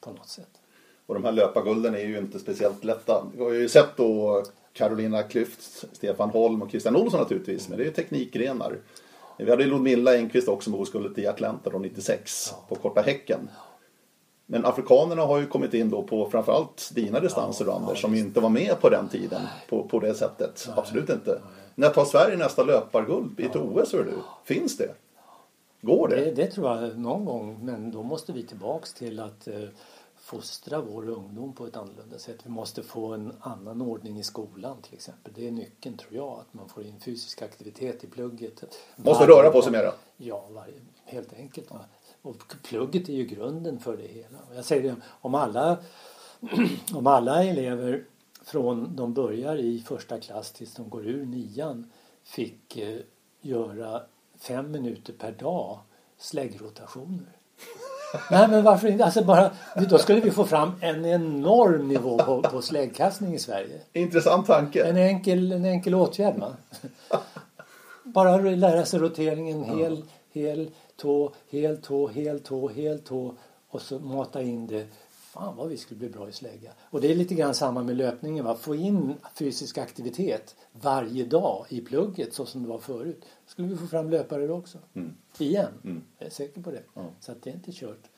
På 0.00 0.12
något 0.12 0.28
sätt. 0.28 0.60
Och 1.06 1.14
de 1.14 1.24
här 1.24 1.32
löpargulden 1.32 1.94
är 1.94 2.04
ju 2.04 2.18
inte 2.18 2.38
speciellt 2.38 2.84
lätta. 2.84 3.26
Vi 3.36 3.44
har 3.44 3.52
ju 3.52 3.68
sett 3.68 3.96
då 3.96 4.42
Carolina 4.72 5.22
Klüft, 5.22 5.84
Stefan 5.92 6.30
Holm 6.30 6.62
och 6.62 6.70
Christian 6.70 6.96
Olsson 6.96 7.20
naturligtvis. 7.20 7.68
Men 7.68 7.78
det 7.78 7.86
är 7.86 7.90
teknikgrenar. 7.90 8.78
Vi 9.38 9.50
hade 9.50 9.64
Ludmilla 9.64 10.16
Engqvist 10.16 10.48
också 10.48 10.70
med 10.70 10.80
oskuldet 10.80 11.18
i 11.18 11.26
Atlanta 11.26 11.70
då 11.70 11.78
96 11.78 12.48
ja. 12.52 12.64
på 12.68 12.74
korta 12.74 13.00
häcken. 13.00 13.48
Men 14.46 14.64
afrikanerna 14.64 15.22
har 15.22 15.38
ju 15.38 15.46
kommit 15.46 15.74
in 15.74 15.90
då 15.90 16.02
på 16.02 16.30
framförallt 16.30 16.90
dina 16.94 17.20
distanser 17.20 17.64
ja, 17.64 17.74
Anders, 17.74 18.02
ja, 18.02 18.08
som 18.08 18.14
inte 18.14 18.40
var 18.40 18.48
med 18.48 18.80
på 18.80 18.88
den 18.88 19.08
tiden 19.08 19.42
på, 19.68 19.88
på 19.88 20.00
det 20.00 20.14
sättet. 20.14 20.64
Nej, 20.68 20.74
Absolut 20.78 21.10
inte. 21.10 21.30
Nej. 21.30 21.64
När 21.74 21.88
tar 21.88 22.04
Sverige 22.04 22.36
nästa 22.36 22.64
löparguld 22.64 23.40
i 23.40 23.44
ett 23.44 23.56
OS, 23.56 23.92
hör 23.92 24.04
du? 24.04 24.12
Finns 24.44 24.76
det? 24.76 24.94
Går 25.80 26.08
det? 26.08 26.16
det? 26.16 26.30
det? 26.30 26.46
tror 26.46 26.82
jag 26.82 26.98
någon 26.98 27.24
gång, 27.24 27.58
men 27.62 27.90
då 27.90 28.02
måste 28.02 28.32
vi 28.32 28.42
tillbaks 28.42 28.94
till 28.94 29.20
att 29.20 29.48
eh, 29.48 29.54
fostra 30.26 30.80
vår 30.80 31.08
ungdom 31.08 31.52
på 31.52 31.66
ett 31.66 31.76
annorlunda 31.76 32.18
sätt. 32.18 32.36
Vi 32.44 32.50
måste 32.50 32.82
få 32.82 33.14
en 33.14 33.32
annan 33.40 33.82
ordning 33.82 34.18
i 34.18 34.22
skolan 34.22 34.82
till 34.82 34.94
exempel. 34.94 35.32
Det 35.36 35.46
är 35.46 35.50
nyckeln 35.50 35.96
tror 35.96 36.14
jag, 36.14 36.28
att 36.40 36.54
man 36.54 36.68
får 36.68 36.84
in 36.84 37.00
fysisk 37.00 37.42
aktivitet 37.42 38.04
i 38.04 38.06
plugget. 38.06 38.64
Måste 38.96 39.26
röra 39.26 39.50
på 39.50 39.62
sig 39.62 39.72
mera? 39.72 39.92
Ja, 40.16 40.48
varje, 40.50 40.74
helt 41.04 41.32
enkelt. 41.32 41.70
Och 42.22 42.54
plugget 42.62 43.08
är 43.08 43.12
ju 43.12 43.24
grunden 43.24 43.78
för 43.78 43.96
det 43.96 44.06
hela. 44.06 44.38
Jag 44.54 44.64
säger 44.64 44.82
det, 44.82 44.96
om 45.06 45.34
alla, 45.34 45.78
om 46.94 47.06
alla 47.06 47.44
elever 47.44 48.04
från 48.44 48.96
de 48.96 49.14
börjar 49.14 49.56
i 49.56 49.80
första 49.86 50.20
klass 50.20 50.52
tills 50.52 50.74
de 50.74 50.90
går 50.90 51.06
ur 51.06 51.26
nian 51.26 51.90
fick 52.22 52.76
eh, 52.76 52.98
göra 53.40 54.02
fem 54.38 54.70
minuter 54.70 55.12
per 55.12 55.32
dag 55.32 55.78
släggrotationer. 56.18 57.36
Nej 58.30 58.48
men 58.48 58.64
varför 58.64 58.88
inte? 58.88 59.04
Alltså 59.04 59.24
bara, 59.24 59.50
då 59.88 59.98
skulle 59.98 60.20
vi 60.20 60.30
få 60.30 60.44
fram 60.44 60.72
en 60.80 61.04
enorm 61.04 61.88
nivå 61.88 62.18
på, 62.18 62.42
på 62.42 62.62
släggkastning 62.62 63.34
i 63.34 63.38
Sverige. 63.38 63.80
Intressant 63.92 64.46
tanke. 64.46 64.84
En 64.84 64.96
enkel, 64.96 65.52
en 65.52 65.64
enkel 65.64 65.94
åtgärd 65.94 66.38
va? 66.38 66.52
Bara 68.04 68.36
lära 68.36 68.84
sig 68.84 69.00
roteringen 69.00 69.64
hel, 69.64 70.04
hel 70.32 70.70
tå, 70.96 71.32
hel 71.50 71.76
tå, 71.76 72.08
hel 72.08 72.40
tå, 72.40 72.68
hel 72.68 72.98
tå 72.98 73.34
och 73.70 73.82
så 73.82 73.98
mata 73.98 74.42
in 74.42 74.66
det. 74.66 74.86
Fan 75.10 75.56
vad 75.56 75.68
vi 75.68 75.76
skulle 75.76 75.98
bli 75.98 76.08
bra 76.08 76.28
i 76.28 76.32
slägga. 76.32 76.70
Och 76.90 77.00
det 77.00 77.10
är 77.10 77.14
lite 77.14 77.34
grann 77.34 77.54
samma 77.54 77.82
med 77.82 77.96
löpningen. 77.96 78.44
Va? 78.44 78.56
Få 78.56 78.74
in 78.74 79.14
fysisk 79.34 79.78
aktivitet 79.78 80.54
varje 80.72 81.24
dag 81.24 81.66
i 81.68 81.80
plugget 81.80 82.34
så 82.34 82.46
som 82.46 82.62
det 82.62 82.68
var 82.68 82.78
förut. 82.78 83.24
Då 83.46 83.50
skulle 83.50 83.68
vi 83.68 83.76
få 83.76 83.86
fram 83.86 84.10
löpare 84.10 84.52
också. 84.52 84.78
Mm. 84.94 85.16
Igen. 85.38 85.72
Mm. 85.84 86.02
Jag 86.18 86.26
är 86.26 86.30
säker 86.30 86.62
på 86.62 86.70
det. 86.70 86.82
Mm. 86.94 87.08
Så 87.20 87.32
att 87.32 87.42
det 87.42 87.50
är 87.50 87.54
inte 87.54 87.72
kört. 87.72 88.10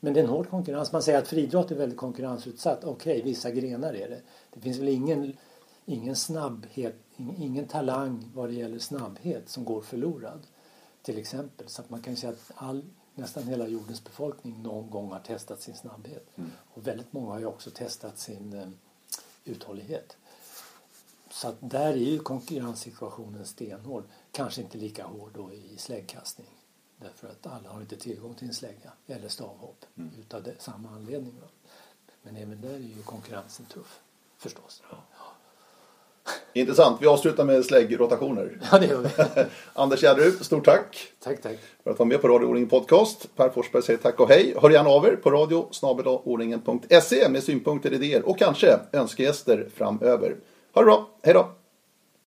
Men 0.00 0.14
det 0.14 0.20
är 0.20 0.24
en 0.24 0.30
hård 0.30 0.48
konkurrens. 0.48 0.92
Man 0.92 1.02
säger 1.02 1.18
att 1.18 1.28
friidrott 1.28 1.70
är 1.70 1.74
väldigt 1.74 1.98
konkurrensutsatt. 1.98 2.84
Okej, 2.84 3.12
okay, 3.12 3.22
vissa 3.22 3.50
grenar 3.50 3.94
är 3.94 4.08
det. 4.08 4.20
Det 4.54 4.60
finns 4.60 4.78
väl 4.78 4.88
ingen, 4.88 5.36
ingen 5.84 6.16
snabbhet, 6.16 6.96
ingen 7.16 7.66
talang 7.66 8.30
vad 8.34 8.48
det 8.48 8.54
gäller 8.54 8.78
snabbhet 8.78 9.48
som 9.48 9.64
går 9.64 9.80
förlorad 9.80 10.46
till 11.02 11.18
exempel. 11.18 11.68
Så 11.68 11.82
att 11.82 11.90
man 11.90 12.02
kan 12.02 12.16
säga 12.16 12.32
att 12.32 12.52
all, 12.54 12.84
nästan 13.14 13.42
hela 13.42 13.68
jordens 13.68 14.04
befolkning 14.04 14.62
någon 14.62 14.90
gång 14.90 15.10
har 15.12 15.20
testat 15.20 15.60
sin 15.60 15.74
snabbhet. 15.74 16.26
Mm. 16.36 16.50
Och 16.74 16.86
väldigt 16.86 17.12
många 17.12 17.32
har 17.32 17.38
ju 17.38 17.46
också 17.46 17.70
testat 17.70 18.18
sin 18.18 18.52
eh, 18.52 18.68
uthållighet. 19.44 20.16
Så 21.30 21.48
att 21.48 21.56
där 21.60 21.92
är 21.92 21.96
ju 21.96 22.18
konkurrenssituationen 22.18 23.46
stenhård. 23.46 24.04
Kanske 24.36 24.60
inte 24.60 24.78
lika 24.78 25.04
hård 25.04 25.30
då 25.34 25.52
i 25.52 25.76
släggkastning. 25.78 26.46
Därför 26.96 27.28
att 27.28 27.46
alla 27.46 27.68
har 27.68 27.80
inte 27.80 27.96
tillgång 27.96 28.34
till 28.34 28.48
en 28.48 28.54
slägga 28.54 28.92
eller 29.06 29.28
stavhopp 29.28 29.84
mm. 29.98 30.10
utav 30.20 30.42
det, 30.42 30.54
samma 30.58 30.88
anledning. 30.88 31.34
Då. 31.40 31.46
Men 32.22 32.36
även 32.36 32.60
där 32.60 32.74
är 32.74 32.78
ju 32.78 33.02
konkurrensen 33.04 33.66
tuff 33.66 34.00
förstås. 34.38 34.82
Ja. 34.90 34.96
Intressant. 36.52 37.02
Vi 37.02 37.06
avslutar 37.06 37.44
med 37.44 37.64
släggrotationer. 37.64 38.60
Ja, 38.72 38.78
det 38.78 38.86
gör 38.86 39.00
vi. 39.00 39.44
Anders 39.72 40.00
Gärderud, 40.00 40.44
stort 40.44 40.64
tack. 40.64 41.12
Tack, 41.20 41.42
tack. 41.42 41.58
För 41.84 41.90
att 41.90 41.98
vara 41.98 42.08
med 42.08 42.20
på 42.22 42.28
Radio 42.28 42.46
O-ringen 42.46 42.68
Podcast. 42.68 43.36
Per 43.36 43.48
Forsberg 43.48 43.82
säger 43.82 43.98
tack 43.98 44.20
och 44.20 44.28
hej. 44.28 44.54
Hör 44.62 44.70
gärna 44.70 44.90
av 44.90 45.06
er 45.06 45.16
på 45.16 45.30
radio 45.30 45.68
med 47.30 47.42
synpunkter, 47.42 47.92
idéer 47.92 48.28
och 48.28 48.38
kanske 48.38 48.80
önskegäster 48.92 49.68
framöver. 49.74 50.36
Ha 50.72 50.82
det 50.82 50.86
bra. 50.86 51.08
Hej 51.22 51.34
då. 51.34 51.50